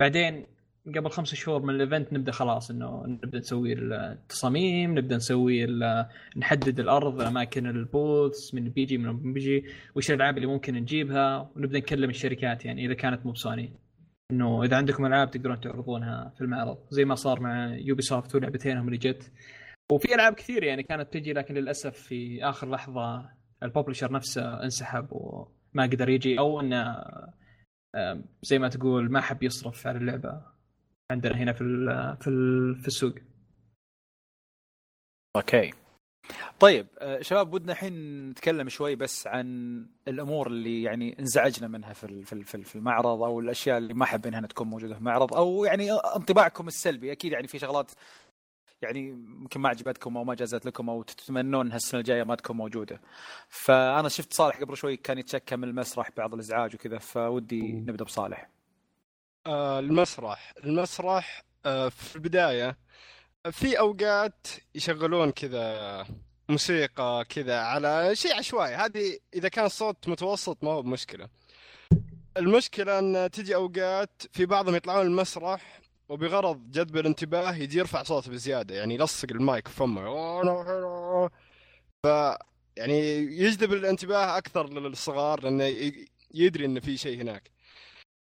[0.00, 0.46] بعدين
[0.86, 5.66] قبل خمس شهور من ال event نبدأ خلاص إنه نبدأ نسوي التصاميم نبدأ نسوي
[6.36, 11.78] نحدد الأرض اماكن ال booths من بيجي من بيجي وش الألعاب اللي ممكن نجيبها ونبدأ
[11.78, 13.72] نكلم الشركات يعني إذا كانت مو بسوني.
[14.30, 18.98] إنه إذا عندكم ألعاب تقدرون تعرضونها في المعرض زي ما صار مع Ubisoft ولعبتينهم اللي
[18.98, 19.32] جت.
[19.92, 23.30] وفي ألعاب كثير يعني كانت تجي لكن للأسف في آخر لحظة
[23.64, 27.04] الببلشر نفسه انسحب وما قدر يجي أو إنه
[28.42, 30.42] زي ما تقول ما حب يصرف على اللعبة
[31.10, 31.64] عندنا هنا في
[32.20, 32.30] في
[32.82, 33.14] في السوق.
[35.36, 35.72] أوكي.
[36.60, 39.46] طيب آه، شباب ودنا الحين نتكلم شوي بس عن
[40.08, 44.66] الأمور اللي يعني انزعجنا منها في في المعرض أو الأشياء اللي ما حابين إنها تكون
[44.66, 47.90] موجودة في المعرض أو يعني انطباعكم السلبي أكيد يعني في شغلات
[48.84, 52.56] يعني يمكن ما عجبتكم أو ما جازت لكم أو تتمنون انها السنة الجاية ما تكون
[52.56, 53.00] موجودة.
[53.48, 58.48] فأنا شفت صالح قبل شوي كان يتشكى من المسرح بعض الإزعاج وكذا فودي نبدأ بصالح.
[59.46, 62.76] آه المسرح، المسرح آه في البداية
[63.50, 66.06] في أوقات يشغلون كذا
[66.48, 71.28] موسيقى كذا على شيء عشوائي هذه إذا كان الصوت متوسط ما هو بمشكلة
[72.36, 78.74] المشكلة إن تجي أوقات في بعضهم يطلعون المسرح وبغرض جذب الانتباه يجي يرفع صوته بزيادة
[78.74, 81.30] يعني يلصق المايك في فمه.
[82.04, 82.06] ف
[82.76, 85.92] يعني يجذب الانتباه أكثر للصغار لأنه
[86.34, 87.50] يدري إن في شيء هناك.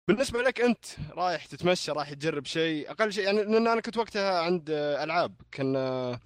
[0.07, 4.39] بالنسبة لك أنت رايح تتمشى رايح تجرب شيء أقل شيء يعني لأن أنا كنت وقتها
[4.39, 6.19] عند ألعاب كنا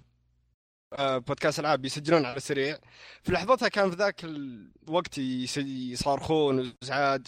[0.98, 2.78] آه، بودكاست ألعاب يسجلون على السريع.
[3.22, 5.18] في لحظتها كان في ذاك الوقت
[5.58, 7.26] يصارخون وإزعاج.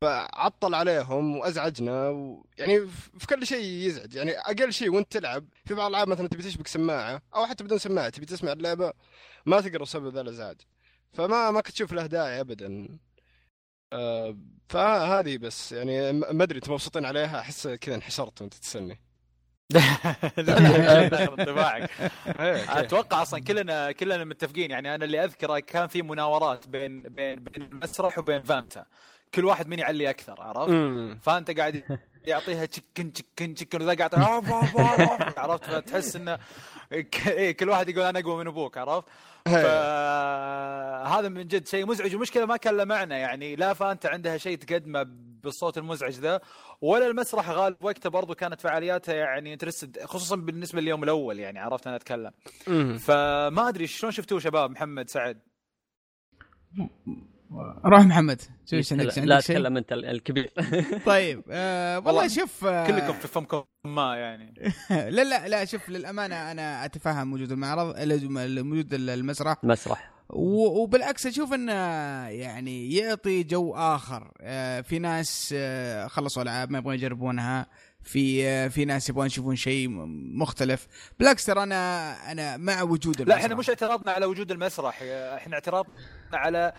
[0.00, 2.86] فعطل عليهم وأزعجنا ويعني
[3.18, 4.14] في كل شيء يزعج.
[4.14, 7.78] يعني أقل شيء وأنت تلعب في بعض الألعاب مثلا تبي تشبك سماعة أو حتى بدون
[7.78, 8.92] سماعة تبي تسمع اللعبة
[9.46, 10.56] ما تقدر بسبب ذا الإزعاج.
[11.12, 12.98] فما ما كنت تشوف له داعي ابدا.
[13.92, 14.36] آه
[14.68, 15.72] فهذه بس.
[15.72, 19.00] يعني ما أدري أنتم مبسوطين عليها؟ أحس كذا انحشرت وأنت تسألني.
[21.38, 21.90] انطباعك.
[22.80, 24.70] أتوقع أصلا كلنا كلنا متفقين.
[24.70, 28.86] يعني أنا اللي أذكره كان في مناورات بين بين بين المسرح وبين فانتا.
[29.34, 30.72] كل واحد من يعلي أكثر عرفت؟
[31.22, 31.82] فأنت قاعد
[32.26, 34.14] يعطيها تشكن تشكن تشكن وذا قاعد
[35.38, 36.38] عرفت؟ فتحس إنه
[36.92, 39.04] إيه، كل واحد يقول أنا أقوى من أبوك عرفت؟
[39.46, 42.16] فهذا من جد شيء مزعج.
[42.16, 45.06] ومشكله ما كان له معنى يعني لا فأنت عندها شيء تقدمه
[45.42, 46.40] بالصوت المزعج ذا
[46.80, 51.86] ولا المسرح غالب وقته برضو كانت فعالياتها يعني انترستد خصوصا بالنسبة لليوم الأول يعني عرفت
[51.86, 52.30] أنا أتكلم.
[52.98, 55.38] فما أدري شلون شفتوه شباب؟ محمد سعد.
[57.84, 60.50] روح محمد شو عندك لا تكلم انت الكبير.
[61.06, 64.54] طيب آه والله شوف آه كلكم في فمكم ما يعني.
[64.90, 67.94] لا لا لا شوف للأمانة أنا أتفهم وجود المعرض
[68.58, 69.56] وجود المسرح.
[69.62, 70.12] مسرح.
[70.28, 71.72] وبالعكس أشوف إنه
[72.28, 74.32] يعني يعطي جو آخر.
[74.40, 77.66] آه في ناس آه خلصوا ألعاب ما يبغون يجربونها.
[78.06, 79.88] في في ناس يبغون يشوفون شيء
[80.38, 80.86] مختلف.
[81.18, 84.98] بالعكس ترى أنا أنا مع وجود المسرح لا إحنا مش اعتراضنا على وجود المسرح.
[85.02, 85.92] إحنا اعتراضنا
[86.32, 86.72] على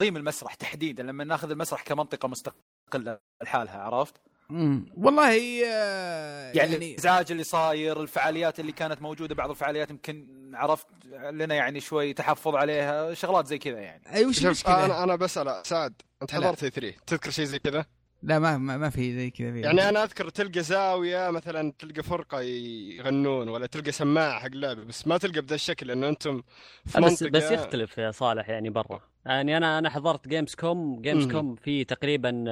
[0.00, 4.14] قيم المسرح تحديدا لما ناخذ المسرح كمنطقة مستقلة لحالها عرفت؟
[4.50, 10.26] امم والله آه، يعني, يعني الإزعاج اللي صاير الفعاليات اللي كانت موجودة بعض الفعاليات يمكن
[10.54, 10.86] عرفت؟
[11.30, 14.14] لنا يعني شوي تحفظ عليها شغلات زي كذا يعني.
[14.14, 17.86] أي وش المشكلة؟ أنا أنا بسال سعد أنت حضرت 3 تذكر شيء زي كذا؟
[18.22, 22.40] لا ما ما, ما في زي كذا يعني أنا أذكر تلقى زاوية مثلا تلقى فرقة
[22.40, 26.42] يغنون ولا تلقى سماعة حق لعبه بس ما تلقى بذا الشكل لأنه أنتم
[26.86, 29.00] في بس بس يختلف يا صالح يعني برا.
[29.26, 32.44] يعني أنا أنا حضرت Gamescom Gamescom في تقريبا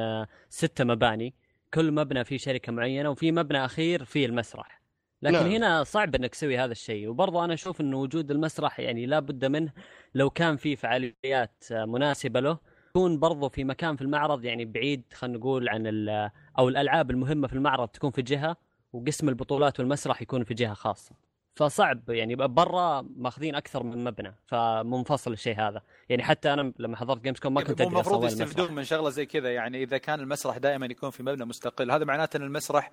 [0.48, 1.34] ستة مباني.
[1.74, 4.80] كل مبنى فيه شركة معينة وفي مبنى أخير فيه المسرح.
[5.22, 5.46] لكن نعم.
[5.46, 7.08] هنا صعب إنك تسوي هذا الشيء.
[7.08, 9.72] وبرضه أنا أشوف انه وجود المسرح يعني لا بد منه
[10.14, 12.58] لو كان في فعاليات آه، مناسبة له.
[12.90, 15.86] يكون برضه في مكان في المعرض يعني بعيد خلينا نقول عن
[16.58, 18.56] أو الألعاب المهمة في المعرض تكون في جهة
[18.92, 21.14] وقسم البطولات والمسرح يكون في جهة خاصة.
[21.54, 25.82] فصعب يعني برا ماخذين أكثر من مبنى فمنفصل الشيء هذا.
[26.08, 29.10] يعني حتى أنا لما حضرت جيمز كوم ما كنت مو أدري المفروض يستفيدون من شغلة
[29.10, 32.90] زي كذا يعني إذا كان المسرح دائما يكون في مبنى مستقل هذا معناته إن المسرح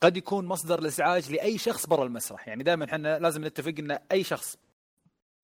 [0.00, 2.48] قد يكون مصدر الازعاج لأي شخص برا المسرح.
[2.48, 4.58] يعني دائما إحنا لازم نتفق إن أي شخص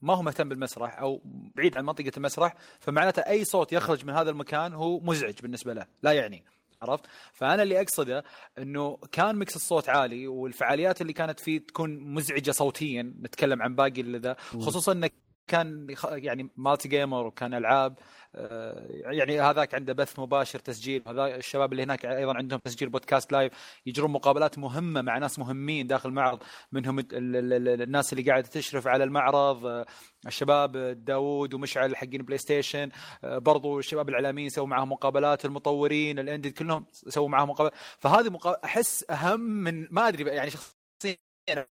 [0.04, 1.20] ما هو مهتم بالمسرح أو
[1.56, 5.86] بعيد عن منطقة المسرح فمعناته أي صوت يخرج من هذا المكان هو مزعج بالنسبة له
[6.02, 6.44] لا يعني
[6.82, 8.24] عرفت؟ فأنا اللي أقصده
[8.58, 14.00] إنه كان mix الصوت عالي والفعاليات اللي كانت فيه تكون مزعجة صوتيا نتكلم عن باقي
[14.00, 15.10] اللي ذا خصوصا انه
[15.46, 17.98] كان يعني multi gamer وكان ألعاب
[18.36, 21.02] آه، يعني هذاك عنده بث مباشر تسجيل.
[21.08, 23.52] هذا الشباب اللي هناك أيضا عندهم تسجيل بودكاست live
[23.86, 26.42] يجرون مقابلات مهمة مع ناس مهمين داخل المعرض
[26.72, 29.86] منهم ال- ال- ال- الناس اللي قاعدة تشرف على المعرض آه،
[30.26, 32.88] الشباب آه، داوود ومشعل حقين بلاي ستيشن
[33.22, 38.56] برضو الشباب الاعلاميين سووا معهم مقابلات المطورين ال indie كلهم سووا معهم مقابلات فهذه مقا...
[38.64, 40.76] أحس أهم من ما أدري يعني شخصيا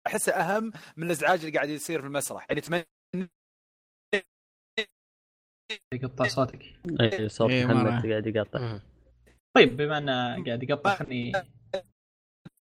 [0.08, 2.46] احسه أهم من الإزعاج اللي قاعد يصير في المسرح.
[2.50, 2.88] يعني اتمنى
[5.94, 6.64] يقطع صوتك.
[7.02, 7.66] اي صوت إيه،.
[7.66, 8.80] محمد قاعد يقطع.
[9.56, 11.32] طيب بما إنه قاعد يقطع خلني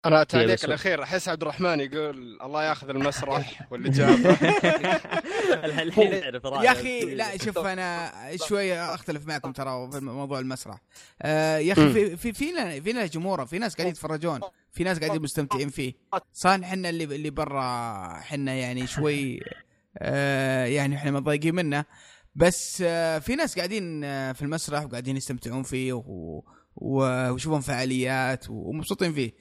[0.07, 1.03] أنا التعليق بس- الأخير.
[1.03, 4.31] أحس عبد الرحمن يقول الله ياخذ المسرح واللي جابه.
[5.67, 6.13] الحين
[6.45, 6.67] رأيه.
[6.67, 10.79] يا أخي لا شوف أنا شوية أختلف معكم ترى في موضوع المسرح.
[11.23, 14.41] آه يا أخي في في فينا فينا جمهور في ناس قاعدين يتفرجون
[14.71, 15.93] في ناس قاعدين مستمتعين فيه.
[16.33, 17.63] صح إحنا اللي اللي برا
[18.19, 19.41] إحنا يعني شوي
[19.99, 21.85] آه يعني إحنا متضايقين منه.
[22.35, 26.43] بس آه في ناس قاعدين آه في المسرح وقاعدين يستمتعون فيه و
[26.77, 29.33] ويشوفون فعاليات ومبسوطين فيه.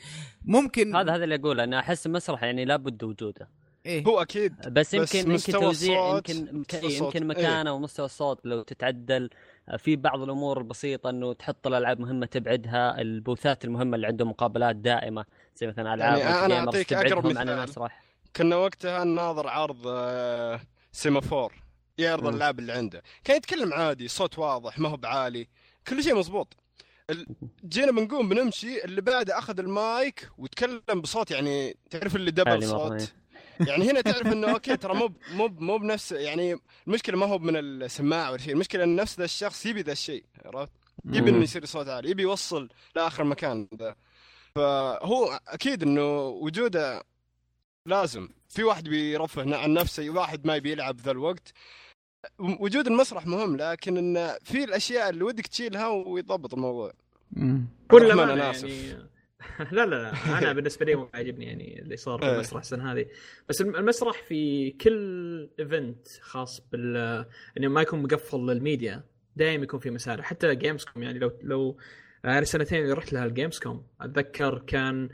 [0.45, 3.49] ممكن هذا هذا اللي أقوله أنا أحس المسرح يعني لابد وجوده.
[3.85, 4.03] إيه.
[4.07, 7.27] هو أكيد بس بس يمكن يمكن مستوى توزيع الصوت- يمكن مستوى يمكن, إيه.
[7.27, 9.29] مكانه ومستوى الصوت لو تتعدل
[9.77, 15.25] في بعض الأمور البسيطه إنه تحط الألعاب مهمة تبعدها البوثات المهمة اللي عندهم مقابلات دائمة
[15.55, 17.59] زي مثلا ألعاب يعني ال gamers أعطيك أقرب تبعدهم عن مثال.
[17.59, 18.03] المسرح.
[18.35, 20.59] كنا وقتها ناظر عرض آه،
[20.91, 21.53] سيمافور.
[21.99, 22.27] يعرض.
[22.27, 23.03] الالعاب اللي عنده.
[23.23, 25.47] كان يتكلم عادي صوت واضح ما هو بعالي.
[25.87, 26.57] كل شيء مزبوط
[27.65, 33.13] جينا بنقوم بنمشي اللي بعده أخذ المايك وتكلم بصوت يعني تعرف اللي double صوت؟
[33.67, 37.57] يعني هنا تعرف إنه okay ترى مو مو مو بنفس يعني المشكلة ما هو من
[37.57, 40.71] السماعه ولا شيء المشكلة إن نفس ذا الشخص يبي ذا الشيء عرفت؟
[41.05, 41.29] يبي.
[41.29, 43.95] إنه يصير صوت عالي يبي يوصل لآخر مكان ذا.
[44.55, 47.03] فهو أكيد إنه وجوده
[47.85, 48.29] لازم.
[48.49, 51.53] في واحد بيرفه عن نفسه واحد ما يبي يلعب ذا الوقت.
[52.39, 56.91] وجود المسرح مهم لكن إن في الأشياء اللي ودك تشيلها ويضبط الموضوع.
[57.87, 58.69] كل أمانة أنا آسف.
[58.69, 59.09] يعني
[59.71, 62.35] لا لا لا أنا بالنسبة لي مو عاجبني يعني اللي صار في إيه.
[62.35, 63.05] المسرح السنة هذه
[63.49, 67.25] بس الم- المسرح في كل event خاص بال
[67.57, 69.03] إنه ما يكون مقفل للميديا
[69.35, 71.77] دائما يكون في مسارح حتى جيمز كوم يعني لو لو
[72.25, 75.09] أنا السنتين اللي رحت لها الجيمز كوم أتذكر كان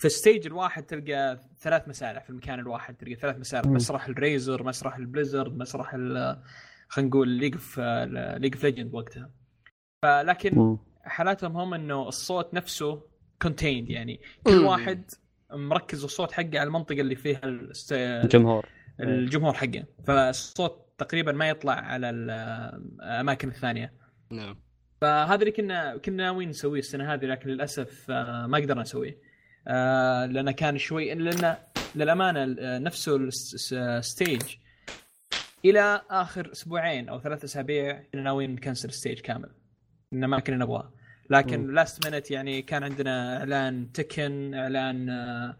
[0.00, 3.72] في ال stage الواحد تلقى ثلاث مسارح في المكان الواحد تلقى ثلاث مسارح مم.
[3.74, 6.42] مسرح ال Razer مسرح ال Blizzard مسرح ال-
[6.88, 7.78] خلينا نقول League of
[8.38, 9.30] League of Legends وقتها
[10.02, 10.76] فلكن.
[11.04, 13.02] حالاتهم هم إنه الصوت نفسه
[13.42, 14.66] contained يعني كل مم.
[14.66, 15.10] واحد
[15.52, 18.66] مركز الصوت حقه على المنطقة اللي فيها الست- الجمهور
[19.00, 23.92] الجمهور حقه فالصوت تقريبا ما يطلع على الأماكن الثانية
[24.30, 24.56] نعم
[25.00, 29.29] فهذا اللي كنا كنا ناويين نسويه السنة هذه لكن للأسف آه، ما قدرنا نسويه
[29.68, 31.56] آه، لأنه كان شوي لأن
[31.94, 34.42] للأمانة آه، نفسه الس- ال stage
[35.64, 39.48] إلى آخر أسبوعين أو ثلاث أسابيع كنا ناويين نكنسل ال stage كامل.
[40.12, 40.92] لأن ما كنا نبغاه.
[41.30, 45.56] لكن last minute يعني كان عندنا إعلان تكن إعلان آه،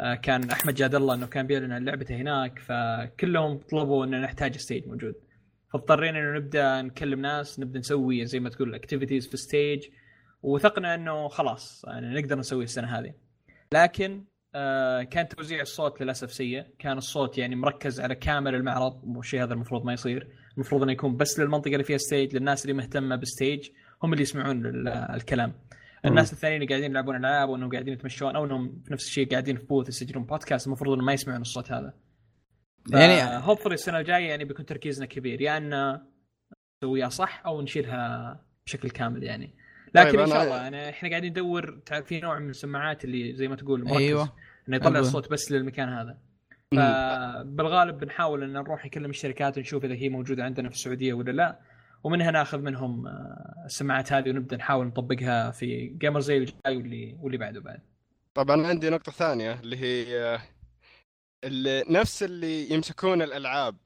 [0.00, 4.56] آه، كان أحمد جاد الله إنه كان بيعلن عن لعبته هناك فكلهم طلبوا إنه نحتاج
[4.56, 5.14] stage موجود.
[5.72, 9.84] فاضطرينا إنه نبدأ نكلم ناس نبدأ نسوي زي ما تقول activities في stage
[10.42, 13.12] وثقنا إنه خلاص يعني نقدر نسوي السنة هذه.
[13.74, 16.64] لكن آه كان توزيع الصوت للأسف سيء.
[16.78, 20.28] كان الصوت يعني مركز على كامل المعرض والشيء هذا المفروض ما يصير.
[20.54, 23.70] المفروض إنه يكون بس للمنطقة اللي فيها stage للناس اللي مهتمة بال stage
[24.02, 25.52] هم اللي يسمعون ال- الكلام.
[26.04, 29.56] الناس الثانيين اللي قاعدين يلعبون ألعاب وإنهم قاعدين يتمشون أو إنهم في نفس الشيء قاعدين
[29.56, 31.94] في booth يسجلون بودكاست المفروض انهم ما يسمعون الصوت هذا.
[32.92, 36.00] يعني hopefully السنة الجاية يعني بيكون تركيزنا كبير يا ان
[36.84, 39.54] نسويها صح أو نشيلها بشكل كامل يعني.
[39.94, 43.04] لكن طيب ان شاء أنا- الله يعني إحنا قاعدين ندور تعرف في نوع من السماعات
[43.04, 43.96] اللي زي ما تقول مركز.
[43.96, 44.32] أيوه.
[44.68, 45.00] إنه يطلع أيوة.
[45.00, 46.18] الصوت بس للمكان هذا.
[46.72, 51.58] فبالغالب بنحاول إن نروح نكلم الشركات ونشوف إذا هي موجودة عندنا في السعودية ولا لا.
[52.04, 57.38] ومنها ناخذ منهم آه، السماعات هذه ونبدأ نحاول نطبقها في gamer زي الجاي واللي واللي
[57.38, 57.80] بعده بعد.
[58.34, 60.40] طبعا عندي نقطة ثانية اللي هي آه،
[61.44, 63.76] اللي نفس اللي يمسكون الألعاب.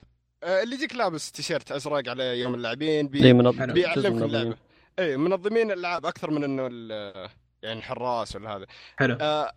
[0.44, 3.32] آه، اللي يجيك لابس تيشيرت أزرق على يوم اللاعبين بي...
[3.72, 4.56] بيعلمك اللعبة.
[4.98, 7.30] اي منظمين الالعاب أكثر من إنه ال-
[7.62, 8.66] يعني الحراس ولا هذا.
[8.98, 9.18] حلو.
[9.20, 9.52] آه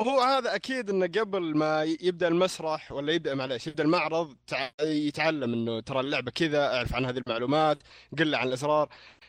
[0.00, 5.52] هو هذا أكيد إنه قبل ما يبدأ المسرح ولا يبدأ معليش يبدأ المعرض تع- يتعلم
[5.52, 7.78] إنه ترى اللعبه كذا أعرف عن هذه المعلومات
[8.18, 8.88] قل عن الاسرار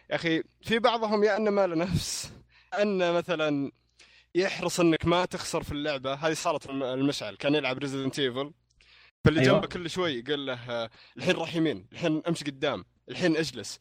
[0.09, 2.31] يا أخي في بعضهم يا إنه ما له نفس.
[2.81, 3.71] إنه مثلا
[4.35, 6.13] يحرص إنك ما تخسر في اللعبة.
[6.13, 7.35] هذه صارت الم- المشعل.
[7.35, 8.51] كان يلعب ريزيدنت ايفل
[9.25, 9.53] فاللي أيوة.
[9.55, 13.79] جنبه كل شوي يقول له آه، الحين راح يمين الحين أمشي قدام الحين أجلس.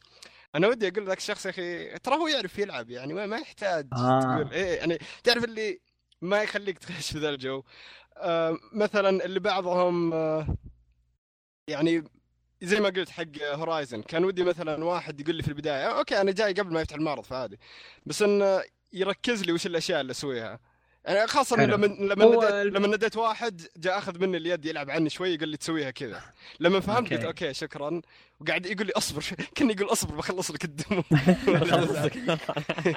[0.55, 3.87] أنا ودي أقول ذاك الشخص يا أخي ترى هو يعرف يلعب يعني ما ما يحتاج
[3.93, 4.19] آه.
[4.19, 5.79] تقول إيه يعني تعرف اللي
[6.21, 7.63] ما يخليك تخش في ذا الجو.
[8.17, 10.47] آه مثلا اللي بعضهم آه
[11.67, 12.03] يعني
[12.61, 16.31] زي ما قلت حق هورايزن كان ودي مثلا واحد يقول لي في البداية okay أنا
[16.31, 17.59] جاي قبل ما يفتح المعرض فعادي
[18.05, 18.61] بس إنه
[18.93, 20.59] يركز لي وش الأشياء اللي أسويها.
[21.05, 21.75] يعني خاصة حلو.
[21.75, 25.49] لما لما هو نديت لما نديت واحد جاء أخذ مني اليد يلعب عني شوي يقول
[25.49, 26.21] لي تسويها كذا
[26.59, 27.15] لما فهمت okay.
[27.15, 28.01] قلت okay شكرا
[28.39, 29.23] وقاعد يقول لي أصبر
[29.55, 31.03] كان يقول أصبر بخلص لك ال demo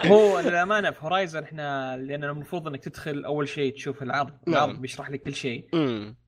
[0.07, 4.57] هو للأمانة في Horizon إحنا لأن المفروض إنك تدخل أول شيء تشوف العرض نعم.
[4.57, 5.69] العرض بيشرح لك كل شيء.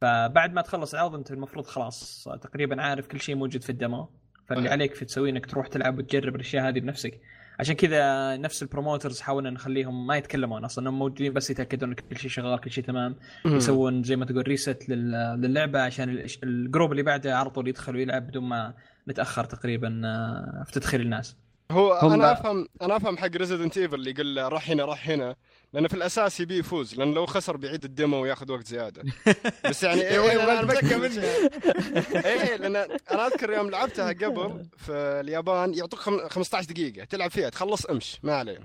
[0.01, 4.11] فبعد ما تخلص العرض أنت المفروض خلاص تقريبا عارف كل شيء موجود في ال demo
[4.49, 4.69] فاللي.
[4.69, 7.21] عليك في تسويه إنك تروح تلعب وتجرب الأشياء هذه بنفسك
[7.61, 11.95] عشان كذا نفس ال promoters حاولنا نخليهم ما يتكلمون أصلا إنهم موجودين بس يتأكدون إن
[11.95, 13.17] كل شيء شغال كل شيء تمام.
[13.47, 17.97] يسوون زي ما تقول reset للعبة عشان ال- ال group اللي بعده على طول يدخل
[17.97, 18.75] ويلعب بدون ما
[19.09, 21.37] نتأخر تقريبا آه، في تدخيل الناس.
[21.71, 25.09] هو أنا بقى- افهم أنا أفهم حق ريزيدنت ايفل اللي يقول له روح هنا روح
[25.09, 25.37] هنا
[25.73, 29.03] لأنه في الأساس يبي يفوز لأن لو خسر بيعيد الديمو وياخذ وقت زيادة.
[29.71, 32.27] بس يعني يا إيه ويلي أنا ما تبكى متأكد- منها.
[32.27, 37.49] إيه لأن أنا أذكر يوم لعبتها قبل في اليابان يعطوك خم- 15 دقيقة تلعب فيها
[37.49, 38.59] تخلص أمش ما عليه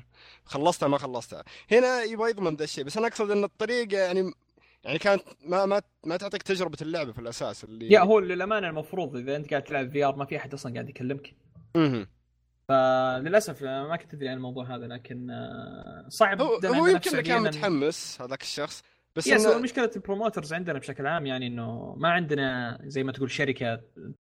[0.46, 1.44] خلصتها ما خلصتها.
[1.72, 4.32] هنا يبغى يضمن ذا الشيء بس أنا أقصد إن الطريقة يعني
[4.84, 9.16] يعني كانت ما ما ما تعطيك تجربة اللعبة في الأساس اللي يا هو للأمانة المفروض
[9.16, 11.34] إذا أنت قاعد تلعب في VR ما في أحد أصلا قاعد يكلمك.
[12.70, 17.42] فللأسف ما كنت أدري عن الموضوع هذا لكن آه، صعب هو جداً هو يمكن كان
[17.42, 18.84] متحمس هذاك الشخص
[19.16, 23.12] بس yes هو مشكلة ال promoters عندنا بشكل عام يعني إنه ما عندنا زي ما
[23.12, 23.82] تقول شركة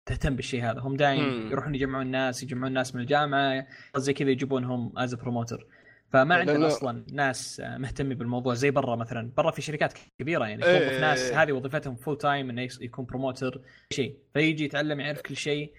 [0.06, 0.80] تهتم بالشيء هذا.
[0.80, 1.52] هم دايم.
[1.52, 5.68] يروحون يجمعون الناس يجمعون الناس من الجامعة زي كذا يجيبونهم as promoter
[6.14, 9.32] فما لأنه- عندنا أصلا ناس آه، مهتمين بالموضوع زي برا مثلا.
[9.38, 11.44] برا في شركات كبيرة يعني توظف ناس إيه.
[11.44, 13.62] هذه وظيفتهم full time إنه يكون promoter
[13.94, 14.18] شيء.
[14.34, 15.74] فيجي يتعلم يعرف كل شيء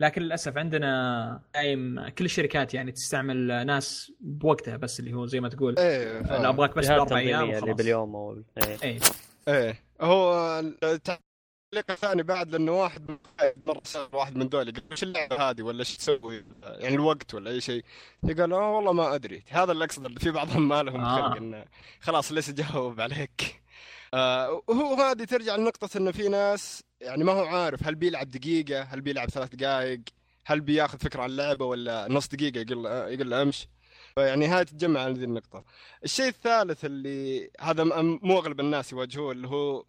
[0.00, 5.48] لكن للأسف عندنا دايم كل الشركات يعني تستعمل ناس بوقتها بس اللي هو زي ما
[5.48, 6.46] تقول إيه أنا فاهم.
[6.46, 8.78] ابغاك بس بأربع أيام اللي باليوم أو إيه.
[8.84, 8.98] اي
[9.48, 9.82] إيه.
[10.00, 11.20] هو التعليق
[11.90, 13.18] الثاني بعد لأنه واحد
[14.12, 17.84] واحد من دول يقول وش اللعبة هذه ولا إيش تسوي؟ يعني الوقت ولا أي شيء.
[18.24, 19.44] يقول آه والله ما أدري.
[19.48, 21.16] هذا اللي اقصد في بعضهم ما لهم آه.
[21.16, 21.64] خلق إنه
[22.00, 23.62] خلاص ليش أجاوب عليك؟
[24.14, 28.82] آه وهو هذه ترجع لنقطة إنه في ناس يعني ما هو عارف هل بيلعب دقيقة
[28.82, 30.00] هل بيلعب ثلاث دقائق
[30.46, 33.68] هل بياخذ فكرة عن اللعبة ولا نص دقيقة يقول يقول أمش.
[34.14, 35.64] فيعني هاي تتجمع على ذي النقطة.
[36.04, 39.84] الشيء الثالث اللي هذا مو أغلب الناس يواجهوه اللي هو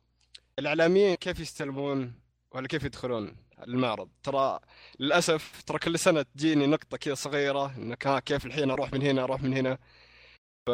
[0.59, 2.13] الإعلاميين كيف يستلمون
[2.51, 3.35] ولا كيف يدخلون
[3.67, 4.09] المعرض.
[4.23, 4.59] ترى
[4.99, 9.23] للأسف ترى كل سنة تجيني نقطة كذا صغيرة انك ها كيف الحين أروح من هنا
[9.23, 9.77] أروح من هنا.
[10.67, 10.71] ف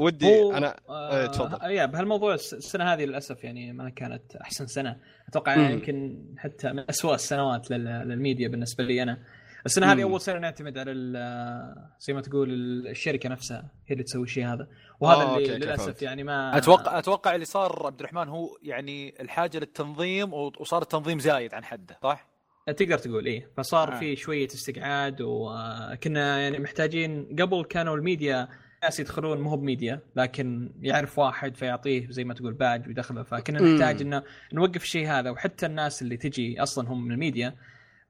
[0.00, 1.70] ودي هو أنا آه إيه، تفضل.
[1.70, 4.96] يا بهالموضوع الس- السنة هذه للأسف يعني ما كانت أحسن سنة
[5.28, 5.70] أتوقع مم.
[5.70, 9.18] يمكن حتى من اسوء السنوات لل- للميديا بالنسبة لي أنا
[9.66, 10.02] السنة هذه.
[10.02, 14.46] أول سنة نعتمد على ال- زي ما تقول ال- الشركة نفسها هي اللي تسوي الشيء
[14.46, 14.68] هذا
[15.00, 16.02] وهذا آه، اللي okay، للأسف فهمت.
[16.02, 21.54] يعني ما أتوقع أتوقع اللي صار عبد الرحمن هو يعني الحاجة للتنظيم وصار التنظيم زايد
[21.54, 22.30] عن حده صح؟
[22.76, 23.98] تقدر تقول إيه فصار آه.
[23.98, 28.48] في شوية استقعاد وكنا يعني محتاجين قبل كانوا الميديا
[28.84, 33.22] ناس يدخلون مو بميديا لكن يعرف واحد فيعطيه زي ما تقول باج ويدخله.
[33.22, 33.60] فكنا.
[33.60, 34.22] نحتاج إنه
[34.52, 35.30] نوقف الشيء هذا.
[35.30, 37.56] وحتى الناس اللي تجي أصلا هم من الميديا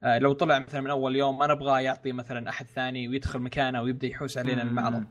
[0.03, 3.81] آه، لو طلع مثلا من أول يوم ما نبغاه يعطي مثلا أحد ثاني ويدخل مكانه
[3.81, 4.61] ويبدأ يحوس علينا.
[4.61, 5.03] المعرض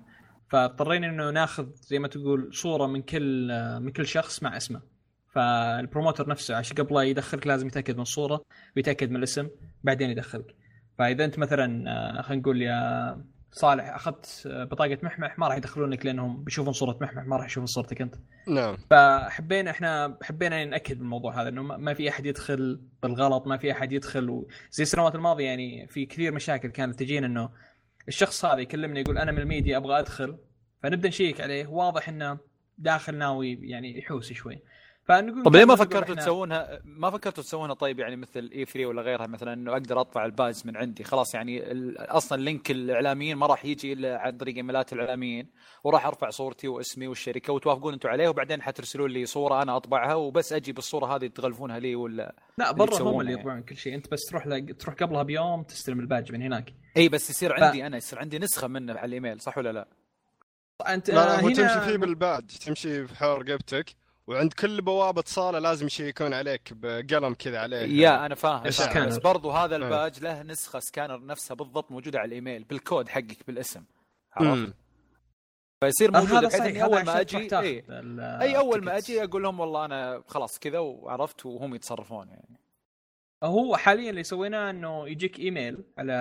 [0.49, 4.81] فاضطرينا إنه ناخذ زي ما تقول صورة من كل آه، من كل شخص مع اسمه.
[5.35, 8.43] فال promoter نفسه عشان قبل لا يدخلك لازم يتأكد من الصورة
[8.77, 9.49] ويتأكد من الاسم
[9.85, 10.55] بعدين يدخلك.
[10.99, 16.07] فإذا أنت مثلا آه، خلينا نقول يا صالح أخذت آه، بطاقة محمح ما راح يدخلونك
[16.07, 18.15] لأنهم بيشوفون صورة محمح ما راح يشوفون صورتك أنت.
[18.49, 18.77] نعم.
[18.91, 23.57] فحبينا إحنا حبينا نأكد من الموضوع هذا إنه ما ما في أحد يدخل بالغلط ما
[23.57, 24.49] في أحد يدخل و...
[24.71, 27.51] زي السنوات الماضية يعني في كثير مشاكل كانت تجينا إنه
[28.09, 30.39] الشخص هذا يكلمني يقول أنا من الميديا أبغى أدخل
[30.83, 32.39] فنبدأ نشيك عليه واضح إنه
[32.79, 34.63] داخل ناوي يعني يحوس شوي.
[35.05, 39.03] فنقول طب ليه ما فكرتوا تسوونها ما فكرتوا تسوونها طيب يعني مثل اي 3 ولا
[39.03, 41.05] غيرها؟ مثلا إنه أقدر اطبع الباز من عندي.
[41.05, 45.47] خلاص يعني ال- أصلا link الإعلاميين ما راح يجي إلا عن طريق إيميلات الإعلاميين.
[45.85, 50.53] وراح أرفع صورتي واسمي والشركة وتوافقون أنتم عليه وبعدين حترسلوا لي صورة أنا أطبعها وبس
[50.53, 53.43] أجي بالصورة هذه تغلفونها لي ولا لا برا هم اللي يعني.
[53.43, 53.95] يطبعون كل شيء.
[53.95, 54.77] أنت بس تروح لق...
[54.79, 56.75] تروح قبلها بيوم تستلم الباج من هناك.
[56.97, 59.89] إي بس يصير ف- عندي أنا يصير عندي نسخة منه على الإيميل صح ولا لا؟
[60.89, 64.00] أنت لا لا هو هنا تمشي فيه بال badge تمشي في حول رقبتك.
[64.31, 69.19] وعند كل بوابة صالة لازم يشيكون عليك بقلم كذا عليه يا أنا فاهم, سكانر؟ بس
[69.19, 69.83] برضو هذا إيه.
[69.83, 73.85] الباج له نسخة سكانر نفسها بالضبط موجودة على الإيميل بالكود حقك بالاسم
[74.33, 74.75] عرفت؟
[75.85, 77.85] فيصير موجود هذا بحيث هذا أول ما أجي اي,
[78.41, 78.97] أي أول ما.
[78.97, 82.61] أجي أقول لهم والله أنا خلاص كذا وعرفت وهم يتصرفون يعني
[83.45, 86.13] هو حاليا اللي سويناه إنه يجيك إيميل على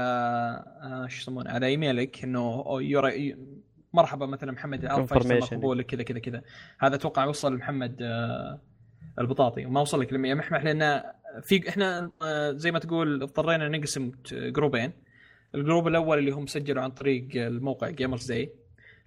[0.81, 2.63] آه، شو يسمونه على إيميلك إنه
[3.93, 5.53] مرحبا مثلا محمد Confirmation.
[5.53, 6.41] مقبول كذا كذا كذا.
[6.79, 8.59] هذا أتوقع وصل لمحمد آه،
[9.19, 9.65] البطاطي.
[9.65, 11.03] وما وصل لك لما يمحمح لأن
[11.41, 14.91] في إحنا آه، زي ما تقول اضطرينا نقسم جروبين.
[15.55, 18.53] ال group الأول اللي هم سجلوا عن طريق الموقع Gamers Day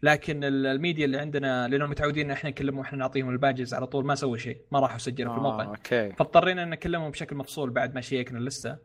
[0.03, 3.87] لكن ال- الميديا اللي عندنا لأنهم متعودين إن إحنا نكلمهم وإحنا نعطيهم ال badges على
[3.87, 5.65] طول ما سووا شيء ما راحوا سجلوا في الموقع.
[5.65, 6.13] آه، okay.
[6.13, 8.77] فاضطرينا إن نكلمهم بشكل مفصول بعد ما شيكنا اللسته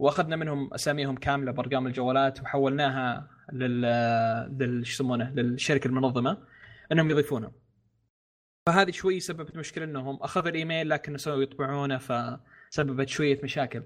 [0.00, 3.80] واخذنا منهم أساميهم كاملة بأرقام الجوالات وحولناها لل
[4.58, 6.38] لل شو يسمونه؟ للشركة المنظمة
[6.92, 7.52] إنهم يضيفونهم
[8.66, 13.82] فهذه شوي سببت مشكلة إنهم أخذوا الإيميل لكن نسوا يطبعونه فسببت شوية مشاكل.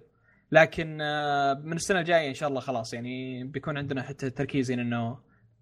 [0.53, 5.19] لكن آه، من السنة الجاية إن شاء الله خلاص يعني بيكون عندنا حتى تركيزين إنه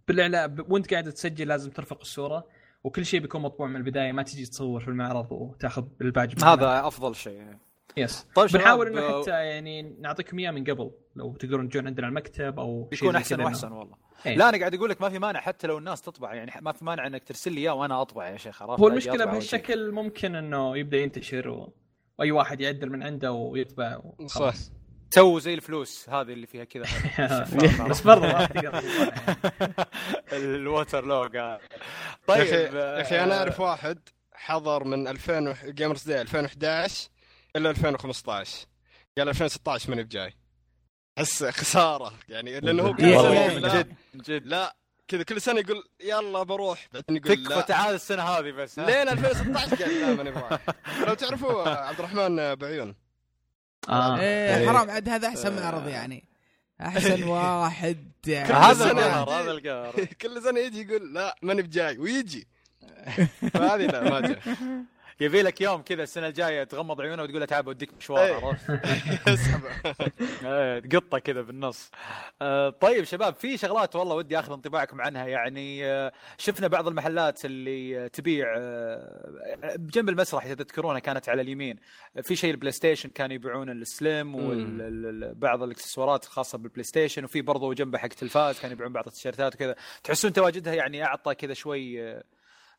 [0.08, 2.46] بالاعلام وأنت قاعد تسجل لازم ترفق الصورة
[2.84, 6.44] وكل شيء بيكون مطبوع من البداية ما تجي تصور في المعرض وتاخذ الباج.
[6.44, 7.56] هذا أفضل شيء
[7.96, 12.08] يس طيب بنحاول إنه آه، حتى يعني نعطيكم اياه من قبل لو تقدرون تجون عندنا
[12.08, 14.36] المكتب أو شيء يكون أحسن وأحسن والله إيه.
[14.36, 16.84] لا أنا قاعد أقول لك ما في مانع حتى لو الناس تطبع يعني ما في
[16.84, 19.24] مانع إنك ترسل لي إياه وأنا أطبع يا شيخ عرفت هو المشكلة.
[19.24, 21.72] بهالشكل ممكن إنه يبدأ ينتشر و...
[22.18, 24.72] وأي واحد يعدل من عنده ويطبع صح وخلاص.
[25.10, 26.84] تو زي الفلوس هذه اللي فيها كذا
[27.90, 28.78] بس برضه يعني.
[30.32, 31.38] ال water logo
[32.26, 33.98] طيب يا أخي أنا آه، أعرف واحد
[34.32, 37.10] حضر من 2000 Gamers Day 2011
[37.56, 38.66] إلى 2015
[39.18, 40.34] قال 2016 ماني بجاي.
[41.18, 42.12] أحس خسارة.
[42.28, 44.46] يعني لأنه هو كل سنة من جد من جد.
[44.46, 44.76] لا
[45.08, 46.88] كذا كل سنة يقول يلا بروح.
[46.92, 50.60] بعدين يقول تكفى تعال السنة هذه بس؟ لين 2016 قال لا ماني برايح
[51.06, 52.94] لو تعرفوا عبد الرحمن بعيون.
[53.88, 54.18] آه.
[54.20, 54.50] إيه.
[54.50, 56.28] يعني- حرام عاد هذا أحسن معرض يعني.
[56.80, 58.12] أحسن واحد.
[58.26, 58.90] يعني هذا سنة
[59.22, 59.32] القهر يجي.
[59.32, 60.04] هذا القهر.
[60.22, 62.48] كل سنة يجي يقول لا ماني بجاي ويجي.
[63.54, 64.40] فهذه لا ما جاء.
[65.20, 68.34] يبي لك يوم كذا السنة الجاية تغمض عيونه وتقول له تعال بوديك مشوار إيه.
[68.34, 68.70] عرفت؟
[70.44, 71.90] إيه، تقطه كذا بالنص.
[72.42, 75.26] آه، طيب شباب في شغلات والله ودي آخذ انطباعكم عنها.
[75.26, 78.46] يعني آه، شفنا بعض المحلات اللي آه، تبيع
[79.76, 81.76] بجنب المسرح إذا تذكرونها كانت على اليمين.
[82.22, 87.74] في شيء ال PlayStation كانوا يبيعون ال Slim وبعض الإكسسوارات الخاصة بال PlayStation وفي برضه
[87.74, 89.74] جنبه حق تلفاز كانوا يبيعون بعض التيشيرتات وكذا.
[90.04, 92.22] تحسون تواجدها يعني أعطى كذا شوي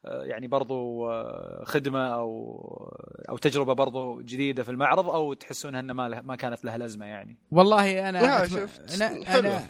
[0.06, 2.54] يعني برضو آه، خدمة أو
[3.30, 7.06] أو تجربة برضو جديدة في المعرض أو تحسونها إنها ما, له- ما كانت لها لازمة
[7.06, 9.02] يعني والله أنا لا، أتم- شفت.
[9.02, 9.40] أنا.
[9.40, 9.68] أنا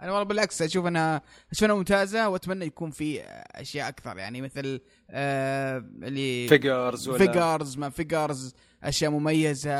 [0.00, 1.22] أنا والله بالعكس أشوف إنها
[1.52, 3.20] أشوف انها ممتازة وأتمنى يكون في
[3.54, 8.54] أشياء أكثر يعني مثل آه اللي figures ولا figures ما figures
[8.84, 9.72] أشياء مميزة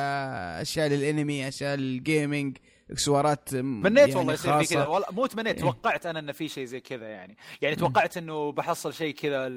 [0.61, 2.57] أشياء للأنمي أشياء لل gaming
[2.91, 4.87] اكسسوارات تمنيت والله يصير في كذا.
[4.87, 7.37] والله مو تمنيت توقعت أنا انه في شيء زي كذا يعني.
[7.63, 9.49] يعني توقعت إنه بحصل شيء كذا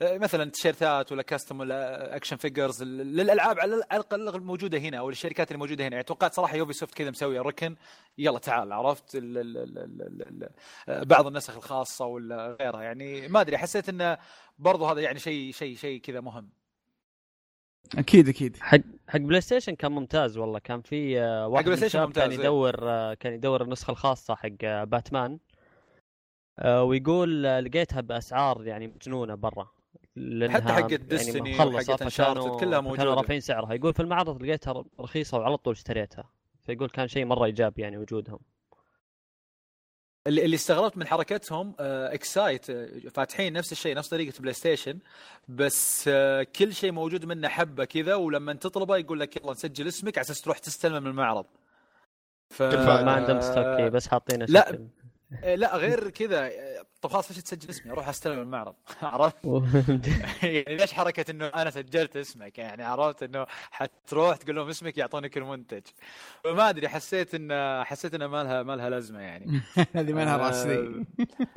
[0.00, 5.58] مثلا تيشيرتات ولا custom ولا action figures للألعاب على الأقل الموجودة هنا أو الشركات اللي
[5.58, 5.92] موجوده هنا.
[5.92, 7.76] يعني توقعت صراحة يوبي سوفت كذا مسوية ركن.
[8.18, 10.48] يلا تعال عرفت؟ ال ال ال ال ال
[10.88, 12.82] ال بعض النسخ الخاصة ولا غيرها.
[12.82, 14.18] يعني ما أدري حسيت إنه
[14.58, 16.57] برضو هذا يعني شيء شيء شيء كذا مهم.
[17.98, 18.56] أكيد أكيد.
[18.56, 20.58] حق حق بلاي ستيشن كان ممتاز والله.
[20.58, 22.46] كان في آه، واحد بلاي من ستيشن الشباب كان ممتاز، إيه.
[22.46, 25.38] يدور آه، كان يدور النسخة الخاصة حق آه، باتمان
[26.66, 29.68] ويقول لقيتها بأسعار يعني مجنونة برا.
[30.48, 33.14] حتى يعني مخلصة وحقت Uncharted فكانوا كلها كانوا موجودة.
[33.14, 33.72] رافعين سعرها.
[33.74, 36.30] يقول في المعرض لقيتها رخيصة وعلى طول اشتريتها.
[36.62, 38.38] فيقول كان شيء مرة إيجابي يعني وجودهم.
[40.28, 44.98] اللي اللي استغربت من حركتهم آه، اكسايت آه، فاتحين نفس الشيء نفس طريقة بلاي ستيشن
[45.48, 50.18] بس آه، كل شيء موجود منه حبة كذا ولما تطلبه يقول لك يلا نسجل اسمك
[50.18, 51.46] على أساس تروح تستلمه من المعرض
[52.50, 52.62] ف...
[52.62, 54.88] ما عندهم stock بس حاطينه لا.
[55.44, 56.46] آه، لا غير كذا.
[56.46, 58.74] آه، طب خلاص ليش تسجل اسمي؟ أروح استلم المعرض.
[59.02, 59.44] عرفت؟
[60.42, 65.36] يعني ليش حركة إنه أنا سجلت اسمك؟ يعني عرفت إنه حتروح تقول لهم اسمك يعطونك
[65.36, 65.82] المنتج.
[66.44, 69.60] فما أدري حسيت إن حسيت إنه ما لها ما لها لازمة يعني.
[69.96, 71.04] هذه ما لها راس ذي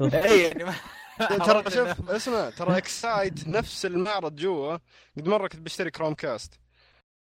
[0.01, 0.73] اي يعني ما
[1.47, 4.77] ترى شوف اسمع ترى اكسايت نفس المعرض جوا.
[5.17, 6.59] قد مرة كنت بشتري كروم كاست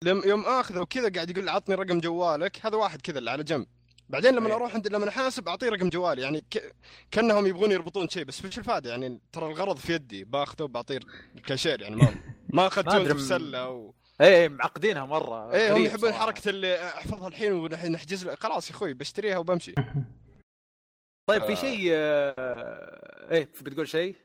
[0.03, 2.65] لم يوم آخذه وكذا قاعد يقول عطني رقم جوالك.
[2.65, 3.67] هذا واحد كذا اللي على جنب.
[4.09, 4.55] بعدين لما إيه.
[4.55, 6.75] أروح عند لما أحاسب أعطيه رقم جوالي يعني ك...
[7.11, 10.99] كأنهم يبغون يربطون شيء بس وش الفائده يعني ترى الغرض في يدي باخذه وبعطيه
[11.35, 12.15] الكاشير يعني ما
[12.53, 13.93] ما اخذ ما جوز أدري في سله و...
[14.21, 16.13] إيه إيه، معقدينها مرة إيه هم يحبون.
[16.13, 19.75] حركة اللي أحفظها الحين ونحجز له خلاص يا أخوي بشتريها وبمشي
[21.29, 21.55] طيب في آه.
[21.55, 24.15] شيء آه، إيه بتقول شيء؟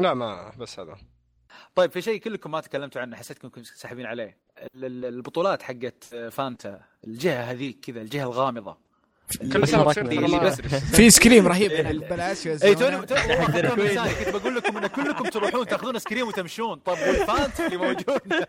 [0.00, 0.96] لا ما بس هذا
[1.74, 4.45] طيب في شيء كلكم ما تكلمتوا عنه حسيتكم كنتم ساحبين عليه
[4.84, 6.80] البطولات حقت فانتا.
[7.06, 8.86] الجهة هذيك كذا الجهة الغامضة.
[9.52, 9.92] كل سنة
[10.96, 11.70] في ايسكريم رهيب.
[11.70, 11.82] إيه.
[11.82, 12.96] ببلاش اي توني.
[12.96, 13.12] كنت
[14.28, 16.78] بقول لكم إن كلكم تروحون تاخذون ايسكريم وتمشون.
[16.78, 18.46] طب والفانتا اللي موجود؟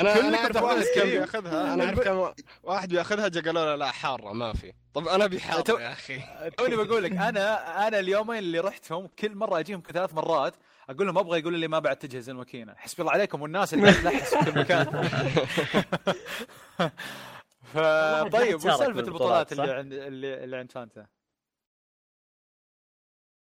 [0.00, 0.84] أنا أنا أعرف واحد.
[1.02, 1.74] بياخذها.
[1.74, 4.72] أنا أعرف كان واحد بياخذها جا قالوا له لا حارة ما في.
[4.94, 6.20] طب أنا ابي حارة يا أخي.
[6.58, 10.54] توني بقول لك أنا أنا اليومين اللي رحتهم كل مرة أجيهم ثلاث مرات
[10.88, 14.34] أقول لهم أبغى يقولوا لي ما بعد تجهز الماكينه حسبي الله عليكم والناس اللي تلحس
[14.34, 14.84] في كل مكان
[17.74, 21.06] فطيب وش سالفه البطولات؟ اللي عند اللي, اللي عند فانتا؟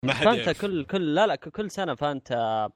[0.02, 0.52] ما حد فانتا.
[0.52, 2.70] كل كل لا لا كل سنة فانتا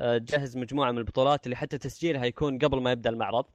[0.00, 3.50] آه، تجهز مجموعة من البطولات اللي حتى تسجيلها يكون قبل ما يبدأ المعرض آه،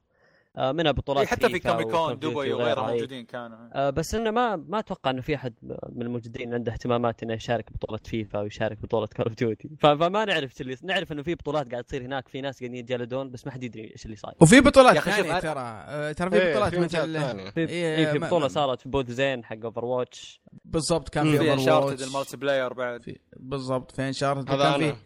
[0.56, 2.94] منها بطولات إيه، حتى في وكول أوف دبي وغيرها إيه.
[2.94, 5.54] موجودين كانوا آه، بس إنه ما ما أتوقع إنه في أحد
[5.92, 10.52] من الموجودين عنده اهتمامات إنه يشارك بطولة فيفا ويشارك بطولة كول اوف ديوتي فما نعرف
[10.52, 13.52] إيش اللي نعرف إنه في بطولات قاعد تصير هناك في ناس قاعدين يتجلدون بس ما
[13.52, 17.52] حد يدري إيش اللي صاير وفي بطولات ثانية ترى آه، ترى في إيه، بطولات مثل.
[17.52, 21.24] في, إيه، إيه بطولة صارت في بود زين حق Overwatch بالضبط كان.
[21.24, 24.96] في في Overwatch Uncharted ال multiplayer بعد بالضبط في Uncharted هذا كان في.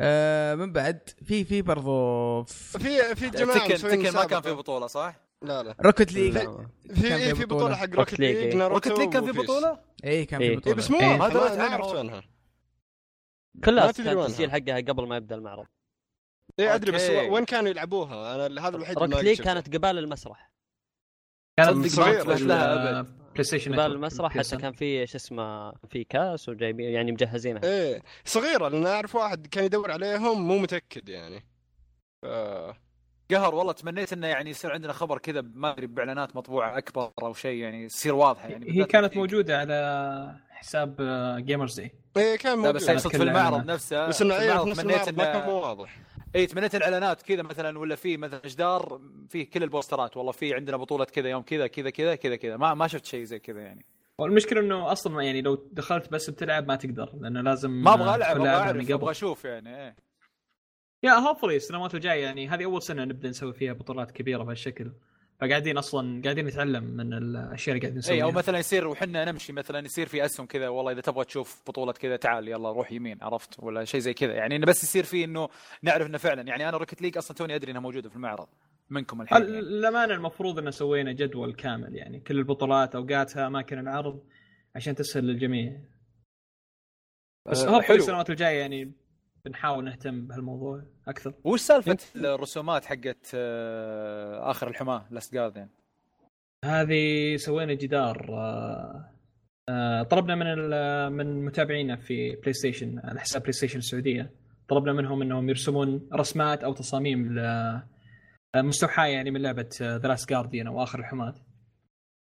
[0.00, 4.40] آه من بعد في في برضو في في في جماعة Tekken Tekken ما كان.
[4.40, 6.38] في بطولة صح؟ لا لا Rocket League.
[6.94, 7.44] في كان إيه في.
[7.44, 8.66] بطولة حق Rocket League، إيه.
[8.68, 9.38] Rocket League كان في.
[9.38, 10.50] بطولة؟ اي كان في إيه.
[10.50, 11.26] اي بطوله بس مو إيه.
[11.26, 11.64] هذا ما.
[11.64, 12.22] عرفت وينها
[13.64, 13.90] كلها.
[13.90, 15.66] التسجيل حقها قبل ما يبدأ المعرض
[16.60, 17.10] اي أدري بس.
[17.10, 19.42] وين كانوا يلعبوها أنا هذا الوحيد اللي Rocket League.
[19.42, 20.52] كانت قبال المسرح
[21.56, 24.56] كانت انتبهت لها ابد بلاي ستيشن قبال network المسرح حتى.
[24.56, 29.64] كان في شو اسمه في كاس وجايبين يعني مجهزينها إيه صغيرة لأن أعرف واحد كان
[29.64, 31.44] يدور عليهم مو متأكد يعني.
[32.22, 32.26] ف...
[33.30, 37.34] قهر والله تمنيت إنه يعني يصير عندنا خبر كذا ما أدري بإعلانات مطبوعة أكبر أو
[37.34, 40.96] شيء يعني تصير واضحه يعني هي كانت موجودة على حساب
[41.46, 41.92] Gamers Day.
[42.16, 42.90] إيه كان بس موجود.
[42.90, 43.66] اقصد في المعرض.
[43.66, 45.98] نفسه بس إنه إيه في نفس تمنيت المعرض ما كان مو واضح.
[46.36, 50.16] اي تمنيت الإعلانات كذا مثلا ولا في مثلا جدار فيه كل البوسترات.
[50.16, 52.56] والله في عندنا بطولة كذا يوم كذا كذا كذا كذا كذا.
[52.56, 53.84] ما ما شفت شيء زي كذا يعني.
[54.18, 58.36] والمشكلة إنه أصلا يعني لو دخلت بس بتلعب ما تقدر لأنه لازم ما أبغى ألعب
[58.36, 58.90] أبغى أعرف.
[58.90, 59.96] أبغى أشوف يعني إيه.
[61.02, 64.92] يا hopefully السنوات الجاية يعني هذه أول سنة نبدأ نسوي فيها بطولات كبيرة بهالشكل.
[65.42, 69.52] فقاعدين أصلا قاعدين نتعلم من الأشياء اللي قاعدين نسويها اي أو مثلا يصير وحنا نمشي
[69.52, 73.18] مثلا يصير في أسهم كذا والله إذا تبغى تشوف بطولة كذا تعال يلا روح يمين
[73.22, 74.34] عرفت؟ ولا شيء زي كذا.
[74.34, 75.48] يعني إنه بس يصير في إنه
[75.82, 76.42] نعرف إنه فعلا.
[76.42, 78.48] يعني أنا Rocket League أصلا توني أدري إنها موجودة في المعرض
[78.90, 79.58] منكم الحين يعني.
[79.58, 84.22] الامانه المفروض ان سوينا جدول كامل يعني كل البطولات اوقاتها أماكن العرض
[84.76, 85.80] عشان تسهل للجميع.
[87.46, 87.96] بس آه، hopefully حلو.
[87.96, 88.92] السنوات الجاية يعني
[89.44, 91.34] بنحاول نهتم بهالموضوع أكثر.
[91.44, 95.68] وش سالفة الرسومات حقت آه، آخر الحماة Last Guardian
[96.64, 99.10] هذه سوينا جدار آه،
[99.68, 100.46] آه، طلبنا من
[101.16, 104.30] من متابعينا في بلاي ستيشن على حساب بلاي ستيشن السعودية
[104.68, 107.38] طلبنا منهم إنهم يرسمون رسمات أو تصاميم
[108.56, 111.34] مستوحاة يعني من لعبة The Last Guardian أو آخر الحماة.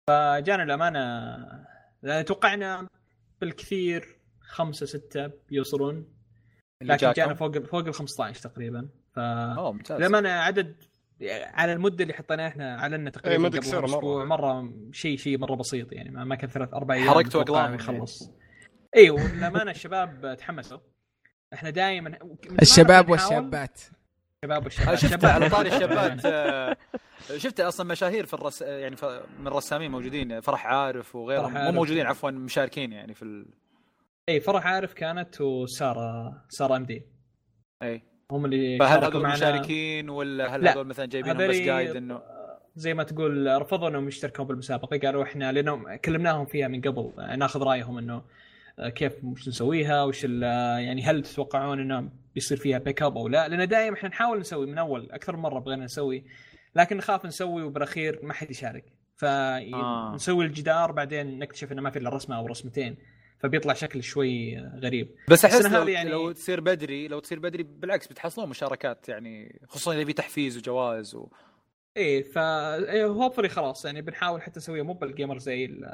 [0.09, 0.99] فجانا الأمانة
[2.03, 2.87] يعني توقعنا
[3.41, 6.16] بالكثير خمسة ستة بيوصلون
[6.81, 8.87] لكن؟ جانا فوق فوق ال 15 تقريبا.
[9.13, 9.97] ف أوه ممتاز.
[9.97, 10.83] للامانه عدد
[11.53, 14.73] على المدة اللي حطيناها إحنا أعلنا إيه، تقريبا مدة قبل أسبوع مرة.
[14.91, 18.31] شيء شيء مرة بسيط يعني ما ما كان ثلاث أربع أيام حركتوا أتوقع أقلامهم يخلص.
[18.95, 20.79] اي والامانه الشباب تحمسوا.
[21.53, 22.17] إحنا دائما
[22.61, 23.79] الشباب والشابات.
[24.43, 26.77] الشباب والشباب شفت الشباب على طاري الشابات آه،
[27.37, 28.95] شفت أصلا مشاهير في الرس يعني
[29.39, 31.53] من الرسامين موجودين فرح عارف وغيرهم.
[31.53, 31.75] مو عارف.
[31.75, 33.45] موجودين عفوا مشاركين يعني في ال...
[34.29, 37.03] إي فرح عارف كانت وسارة سارة إم دي.
[37.83, 38.01] إي.
[38.31, 39.35] هم اللي فهل هذول معنا.
[39.35, 40.67] مشاركين ولا هل.
[40.67, 42.21] هذول مثلا جايبينهم بس قايد انه
[42.75, 44.97] زي ما تقول رفضوا إنهم يشتركون بالمسابقة.
[44.97, 48.21] قالوا إحنا لانهم كلمناهم فيها من قبل ناخذ رأيهم إنه
[48.79, 53.27] آه، كيف وش نسويها وش آه، يعني هل تتوقعون إنه بيصير فيها pick up أو
[53.27, 53.47] لا.
[53.47, 56.23] لأن دائما إحنا نحاول نسوي من أول أكثر من مرة بغينا نسوي
[56.75, 58.85] لكن نخاف نسوي وبالأخير ما حد يشارك.
[59.23, 60.11] آه.
[60.11, 62.97] فنسوي الجدار بعدين نكتشف إنه ما في إلا رسمة أو رسمتين.
[63.39, 65.15] فبيطلع شكل شوي غريب.
[65.29, 69.93] بس أحس لو, يعني- لو تصير بدري لو تصير بدري بالعكس بتحصلون مشاركات يعني خصوصا
[69.95, 71.29] إذا في تحفيز وجوائز و...
[71.97, 74.83] إيه ف hopefully خلاص يعني بنحاول حتى نسويها.
[74.83, 75.85] مو بال Gamers Day ال-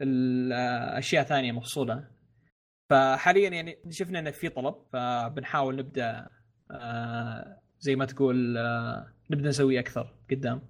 [0.00, 2.04] الاشياء ثانية مفصوله
[2.90, 6.26] فحاليا يعني شفنا إنه في طلب فبنحاول نبدأ
[6.70, 10.62] آه زي ما تقول آه نبدأ نسوي أكثر قدام.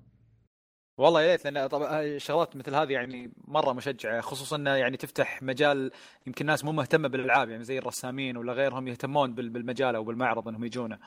[0.99, 5.43] والله يا ليت لأن طبعا شغلات مثل هذه يعني مرة مشجعة خصوصا إنها يعني تفتح
[5.43, 5.91] مجال
[6.27, 10.49] يمكن ناس مو مهتمة بالألعاب يعني زي الرسامين ولا غيرهم يهتمون بال- بالمجال أو بالمعرض
[10.49, 10.99] إنهم يجونا.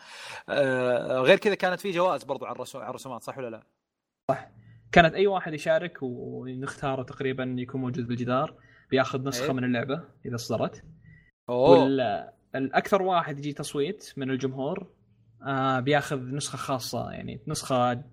[0.49, 3.63] آه غير كذا كانت في جوائز برضو على الرسو- على الرسومات صح ولا لا؟
[4.91, 8.55] كانت أي واحد يشارك ونختاره تقريبا يكون موجود بالجدار
[8.91, 9.51] بياخذ نسخة إيه.
[9.53, 10.83] من اللعبة إذا اصدرت
[11.49, 11.69] أوه
[12.53, 14.87] والاكثر واحد يجي تصويت من الجمهور
[15.45, 18.03] آه بياخذ نسخة خاصة يعني نسخة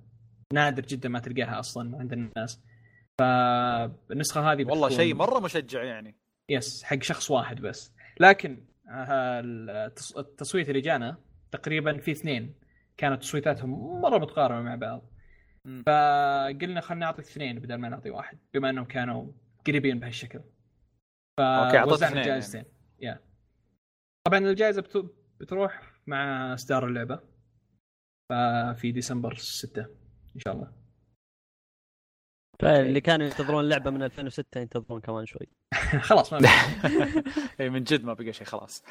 [0.53, 2.61] نادر جدا ما تلقاها أصلا عند الناس.
[3.19, 6.17] فالنسخه هذه والله بتكون- شيء مرة مشجع يعني.
[6.49, 7.93] يس حق شخص واحد بس.
[8.21, 11.17] لكن آه، التص- التصويت اللي جانا
[11.53, 12.55] تقريبا في اثنين.
[12.97, 15.03] كانت تصويتاتهم مرة متقاربة مع بعض.
[15.87, 19.33] فقلنا خلينا نعطي اثنين بدل ما نعطي واحد بما إنهم كانوا
[19.67, 20.41] قريبين بهالشكل.
[21.39, 22.65] فوزعنا اثنين الجائزتين.
[23.01, 23.21] يا
[24.27, 27.21] طبعا الجائزة بت- بتروح مع اصدار اللعبة.
[28.31, 29.87] ففي ديسمبر 6
[30.35, 30.73] إن شاء الله
[32.61, 35.49] فاللي كانوا ينتظرون اللعبه من 2006 ينتظرون كمان شوي
[36.09, 36.39] خلاص ما
[37.61, 38.83] اي من جد ما بقى شيء خلاص.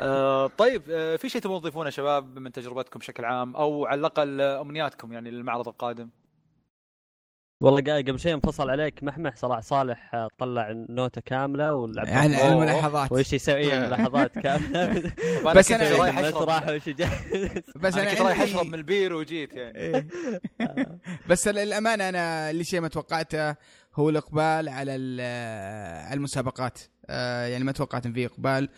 [0.00, 4.40] آه طيب آه في شيء تبغون تضيفونه شباب من تجربتكم بشكل عام أو على الأقل
[4.40, 6.10] أمنياتكم يعني للمعرض القادم؟
[7.60, 12.48] والله قبل شيء انفصل عليك محمح صلاح صالح آه، طلع نوتة كاملة ولعب يعني.
[12.48, 15.12] الملاحظات وش يسوي؟ ملاحظات كاملة.
[15.56, 16.48] بس أنا- رايح أشرب.
[16.48, 17.08] راح وش جاء
[17.82, 20.08] بس أنا أنا كنت رايح أشرب من البير وجيت يعني.
[21.28, 23.56] بس للامانه أنا اللي شيء ما توقعته
[23.94, 26.78] هو الإقبال على ال- على المسابقات.
[27.10, 28.68] آه، يعني ما توقعت إن في إقبال.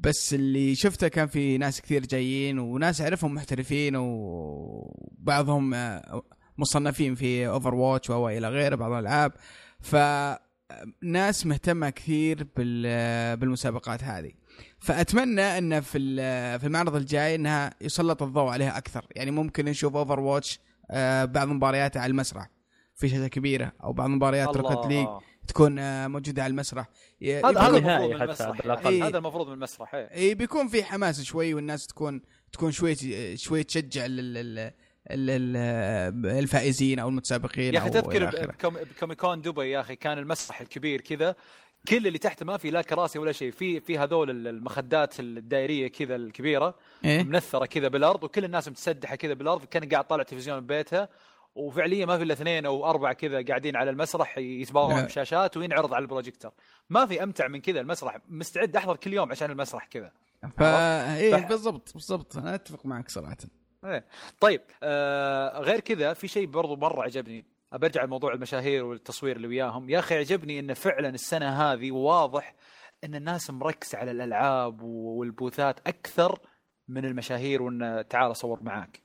[0.00, 6.22] بس اللي شفته كان في ناس كثير جايين وناس أعرفهم محترفين وبعضهم آه،
[6.58, 9.32] مصنفين في Overwatch أو إلى غيره بعض الألعاب.
[9.80, 9.96] ف
[11.02, 14.32] ناس مهتمة كثير بال- بالمسابقات هذه.
[14.78, 19.06] فأتمنى إن في ال- في المعرض الجاي إنها يسلط الضوء عليها أكثر.
[19.16, 20.60] يعني ممكن نشوف Overwatch
[21.24, 22.50] بعض مبارياتها على المسرح.
[22.94, 25.06] في شاشة كبيرة أو بعض مباريات Rocket League.
[25.48, 26.86] تكون آه، موجودة على المسرح.
[27.20, 28.86] ي- هذا المفروض من حتى المسرح.
[28.86, 30.10] هذا المفروض من المسرح إيه.
[30.14, 32.22] اي بيكون في حماس شوي والناس تكون
[32.52, 32.96] تكون شوي
[33.36, 34.06] شوي تشجع
[35.10, 41.34] الفائزين أو المتسابقين يا أخي تذكر بكوميكون دبي يا أخي كان المسرح الكبير كذا
[41.88, 46.16] كل اللي تحته ما في لا كراسي ولا شيء في في هذول المخدات الدائرية كذا
[46.16, 46.74] الكبيرة
[47.04, 51.08] إيه؟ منثرة كذا بالأرض وكل الناس متسدحة كذا بالأرض كان قاعد طالع تلفزيون من بيتها
[51.54, 55.02] وفعليا ما في إلا اثنين أو أربعة كذا قاعدين على المسرح يتباوعون.
[55.02, 56.50] بشاشات وينعرض على البروجيكتور
[56.90, 58.18] ما في أمتع من كذا المسرح.
[58.28, 60.12] مستعد أحضر كل يوم عشان المسرح كذا.
[60.56, 62.36] فا إيه فح- بالضبط بالضبط.
[62.36, 63.36] أنا أتفق معك صراحة.
[63.86, 64.04] إيه.
[64.40, 69.90] طيب آه غير كذا في شيء برضو مرة عجبني برجع لموضوع المشاهير والتصوير اللي وياهم
[69.90, 72.54] يا أخي عجبني انه فعلا السنة هذه واضح
[73.04, 76.38] إن الناس مركزه على الألعاب والبوثات أكثر
[76.88, 79.02] من المشاهير وإن تعال صور معاك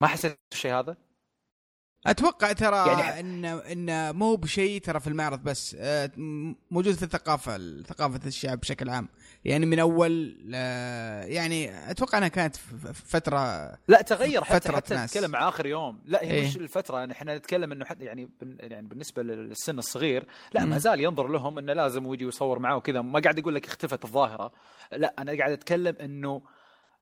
[0.00, 0.96] ما حسيت الشيء هذا؟
[2.06, 6.10] أتوقع ترى يعني- ان إن مو بشيء ترى في المعرض بس آه،
[6.70, 9.08] موجود في الثقافة ثقافة الشعب بشكل عام
[9.44, 12.56] يعني من أول آه، يعني أتوقع إنها كانت
[12.94, 13.38] فترة
[13.88, 15.16] لا تغير حتى فترة حتى ناس.
[15.16, 16.46] نتكلم مع آخر يوم لا هي إيه.
[16.48, 18.28] مش الفترة يعني إحنا نتكلم إنه حتى يعني
[18.60, 20.24] يعني بالنسبة للسن الصغير
[20.54, 20.64] لا.
[20.64, 24.04] ما زال ينظر لهم إنه لازم يجي يصور معاه وكذا ما قاعد أقول لك اختفت
[24.04, 24.52] الظاهرة
[24.92, 26.42] لا أنا قاعد أتكلم إنه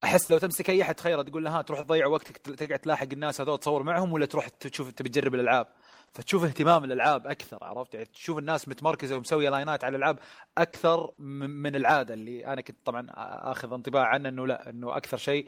[0.05, 3.40] أحس لو تمسك أي أحد تخيره تقول له ها تروح تضيع وقتك تقعد تلاحق الناس
[3.40, 5.66] هذول تصور معهم ولا تروح تشوف تبي تجرب الألعاب
[6.12, 10.18] فتشوف اهتمام الألعاب أكثر عرفت يعني تشوف الناس متمركزة ومسوية لاينات على الألعاب
[10.59, 13.06] أكثر من من العادة اللي أنا كنت طبعا
[13.51, 15.47] آخذ انطباع عنه إنه لا إنه أكثر شيء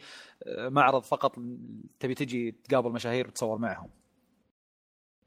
[0.59, 1.35] معرض فقط
[2.01, 3.91] تبي تجي تقابل مشاهير وتصور معهم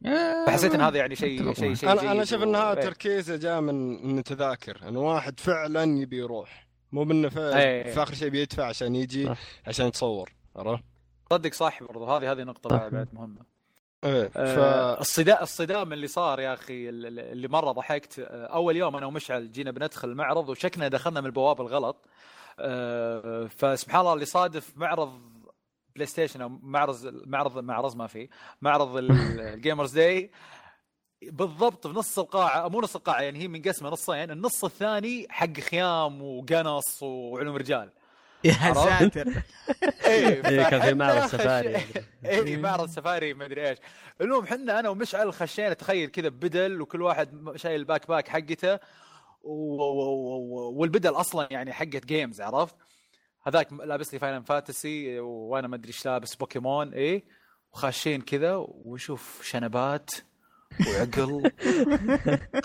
[0.06, 1.73] آه، فحسيت إن هذا يعني شيء شيء.
[1.73, 2.81] شيء أنا أنا و- انها إيه.
[2.81, 6.64] تركيزه جاء من من تذاكر انه واحد فعلا يبي يروح
[6.95, 7.91] مو بانه في, إيه.
[7.93, 9.38] في آخر شيء بيدفع عشان يجي صح.
[9.67, 10.84] عشان يتصور عرفت؟
[11.31, 12.88] صدق صح برضو هذه هذه نقطة صح.
[12.88, 13.41] بعد مهمة
[14.03, 14.55] إيه آه،
[14.95, 19.05] ف الصدام الصدام اللي صار يا أخي ال- اللي مرة ضحكت آه، أول يوم أنا
[19.05, 22.05] ومشعل جينا بندخل المعرض وشكنا دخلنا من البوابه الغلط
[22.59, 25.22] آه، فسبحان الله اللي صادف معرض
[25.95, 28.30] PlayStation أو معرض معرض معرض ما في
[28.61, 29.11] معرض ال-
[29.53, 30.31] الـ Gamers Day
[31.21, 37.03] بالضبط بنص القاعة مو نص القاعة يعني هي منقسمه نصين النص الثاني حق خيام وقنص
[37.03, 37.89] وعلوم رجال.
[38.43, 39.27] يا؟ ساتر.
[40.05, 41.75] إيه إيه، كان في معرض سفاري.
[42.25, 43.77] إيه معرض سفاري ما أدري إيش.
[44.21, 48.79] المهم حنا أنا ومشعل خشينا تخيل كذا بدل وكل واحد شايل ال backpack حقته
[49.43, 52.75] والبدل أصلا يعني حقت games عرفت؟
[53.47, 57.23] هذاك لابس لي Final Fantasy وأنا ما أدري إيش لابس بوكيمون إيه؟
[57.73, 60.11] وخاشين كذا وشوف شنبات.
[60.88, 61.52] وعقل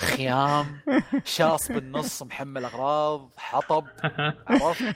[0.01, 0.81] خيام
[1.24, 3.87] شاص بالنص محمل أغراض حطب
[4.49, 4.95] عرفت؟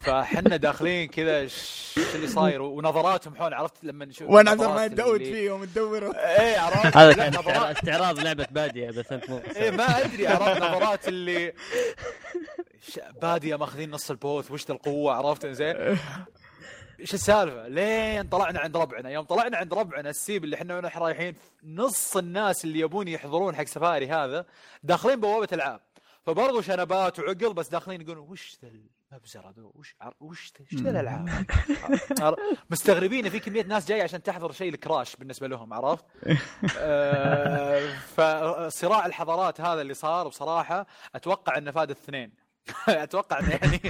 [0.00, 5.20] فحنا داخلين كذا إيش اللي صاير؟ ونظراتهم حول عرفت؟ لما نشوف وأنا عبد الرحمن داود
[5.20, 9.70] اللي- فيهم تدور إيه عرفت؟ هذا كان نظرات استعراض- لعبة بادية بس أنت مو إيه
[9.70, 11.52] ما أدري عرفت؟ نظرات اللي
[12.92, 15.98] ش- بادية ماخذين نص البوث وش القوة؟ عرفت؟ زين
[17.00, 21.34] إيش السالفة؟ لين طلعنا عند ربعنا، يوم طلعنا عند ربعنا السيب اللي إحنا ونحن رايحين
[21.64, 24.46] نص الناس اللي يبون يحضرون حق سفاري هذا
[24.82, 25.80] داخلين بوابة العاب
[26.26, 28.70] فبرضو شنبات وعقل بس داخلين يقولون وش ذا
[29.12, 31.46] المبزره ذو وش عر- وش ذا إيش ذا الألعاب؟
[32.70, 36.04] مستغربين في كمية ناس جاية عشان تحضر شيء ال crush بالنسبة لهم عرفت؟
[36.78, 42.43] آه، فصراع الحضارات هذا اللي صار بصراحة أتوقع إنه فاد الاثنين
[42.88, 43.80] أتوقع إنه يعني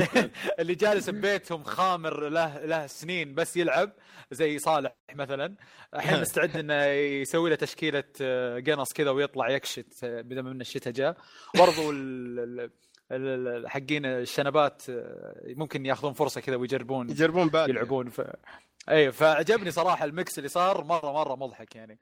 [0.60, 3.92] اللي جالس ببيتهم خامر له له سنين بس يلعب
[4.30, 5.54] زي صالح مثلا.
[5.94, 10.92] الحين مستعد إنه يسوي له تشكيلة آه، قنص كذا ويطلع يكشت آه، بدل من الشتاء
[10.92, 11.16] جاء.
[11.54, 11.92] برضو
[13.68, 18.10] حقين الشنبات آه، ممكن ياخذون فرصة كذا ويجربون يجربون بعد يلعبون.
[18.10, 18.20] ف...
[18.88, 21.98] اي فعجبني صراحة ال mix اللي صار مرة مرة مضحك يعني.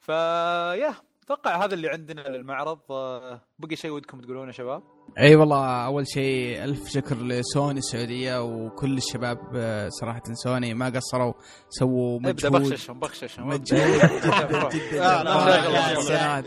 [0.00, 0.94] فيا
[1.24, 4.82] أتوقع هذا اللي عندنا للمعرض آه، بقي شيء ودكم تقولونه شباب؟
[5.18, 11.32] أي والله أول شيء ألف شكر لسوني السعودية وكل الشباب آه، صراحة سوني ما قصروا
[11.68, 13.48] سووا ابدا مجهود بخششهم بخششهم.
[13.48, 13.64] مجهود.
[13.70, 15.22] جدا جدا لا،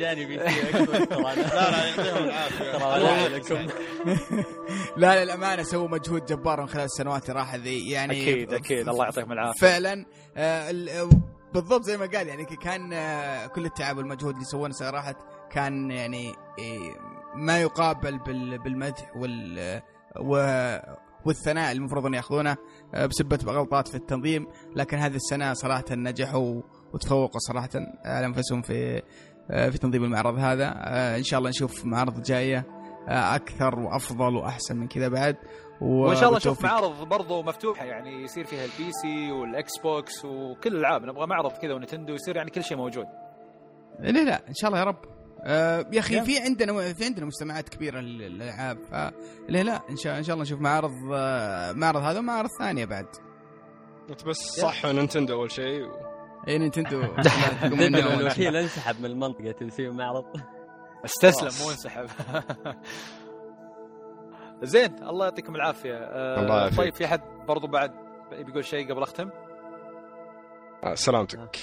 [4.97, 7.89] لا، للأمانة سووا مجهود جبار من خلال السنوات اللي راحت ذي.
[7.91, 8.89] يعني أكيد أكيد.
[8.89, 9.59] الله يعطيهم العافية.
[9.67, 10.05] فعلا
[10.37, 11.09] آه، ال-
[11.53, 15.15] بالضبط زي ما قال يعني كان آه، كل التعب والمجهود اللي سووه صراحة
[15.51, 16.91] كان يعني إيه،
[17.35, 19.81] ما يقابل بال- بالمدح وال
[21.25, 22.57] والثناء المفروض أن يأخذونه
[22.93, 24.47] آه، بسبة غلطات في التنظيم.
[24.75, 26.61] لكن هذه السنة صراحة نجحوا
[26.93, 27.69] وتفوقوا صراحة
[28.05, 29.01] على أنفسهم في
[29.51, 30.73] آه، في تنظيم المعرض هذا.
[31.17, 32.65] إن شاء الله نشوف معارض جاية
[33.09, 35.35] أكثر وأفضل وأحسن من كذا بعد.
[35.81, 36.63] وإن شاء الله نشوف.
[36.63, 41.73] معارض برضو مفتوحة يعني يصير فيها ال PC وال Xbox وكل الالعاب نبغى معرض كذا
[41.73, 43.05] ونتندو يصير يعني كل شيء موجود
[43.99, 45.05] ليه لا إن شاء الله يا رب
[45.43, 46.21] آه يا أخي.
[46.21, 49.13] في عندنا في عندنا مجتمعات كبيرة للألعاب ف
[49.49, 53.05] ليه لا إن شاء إن شاء الله نشوف معرض آه معرض هذا ومعرض ثانية بعد
[54.09, 55.91] أنت بس صح نينتندو أول شيء و...
[56.47, 57.01] اي نينتندو.
[57.63, 60.25] الوكيل انسحب من المنطقة تسوي معرض
[61.05, 61.65] استسلم.
[61.65, 62.05] مو انسحب
[64.63, 66.77] زين الله يعطيكم العافية آه، الله يعافيك.
[66.77, 67.91] طيب في أحد برضو بعد
[68.31, 69.29] بيقول شيء قبل أختم
[70.83, 71.59] آه، سلامتك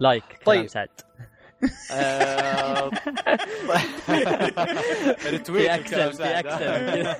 [0.00, 0.66] like طيب.
[0.66, 0.88] سعد
[5.30, 7.16] ريتويت في أكسل، في أكسل.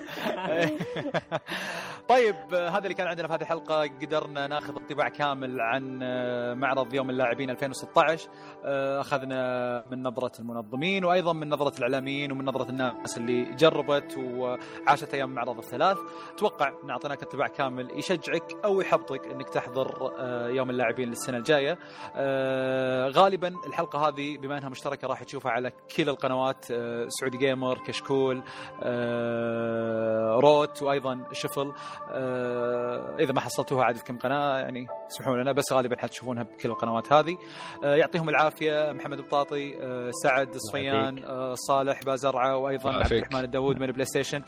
[2.09, 6.55] طيب آه، هذا اللي كان عندنا في هذه الحلقة قدرنا ناخذ انطباع كامل عن آه،
[6.55, 8.29] معرض يوم اللاعبين 2016
[8.65, 15.15] آه، أخذنا من نظرة المنظمين وأيضا من نظرة الإعلاميين ومن نظرة الناس اللي جربت وعاشت
[15.15, 15.99] أيام معرض الثلاث.
[16.35, 21.79] أتوقع أن أعطيناك انطباع كامل يشجعك أو يحبطك إنك تحضر آه، يوم اللاعبين للسنة الجاية.
[22.17, 27.79] آه، غالبا الحلقة هذه بما انها مشتركة راح تشوفها على كل القنوات آه، سعودي جيمر
[27.87, 28.43] كشكول
[28.83, 31.73] آه، روت وأيضا شفل.
[32.11, 36.69] آه، إذا ما حصلتوها عاد في كم قناة يعني اسمحوا لنا بس غالبا حتشوفونها بكل
[36.69, 37.39] القنوات هذه.
[37.83, 43.13] يعطيهم العافية محمد بطاطي آه، سعد الصفيان آه، صالح بازرعة وأيضا عبد.
[43.13, 44.43] الرحمن الداود من PlayStation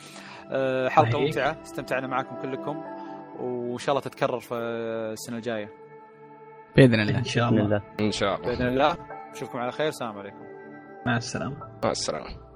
[0.88, 1.20] حلقة.
[1.20, 2.82] ممتعة استمتعنا معكم كلكم
[3.40, 5.68] وإن شاء الله تتكرر في السنة الجاية.
[6.76, 7.82] بإذن الله ان شاء الله.
[8.00, 8.46] إن شاء الله.
[8.48, 8.96] بإذن الله.
[9.30, 10.44] نشوفكم على خير السلام عليكم.
[11.06, 11.56] مع السلامة.
[11.84, 12.49] مع السلامة.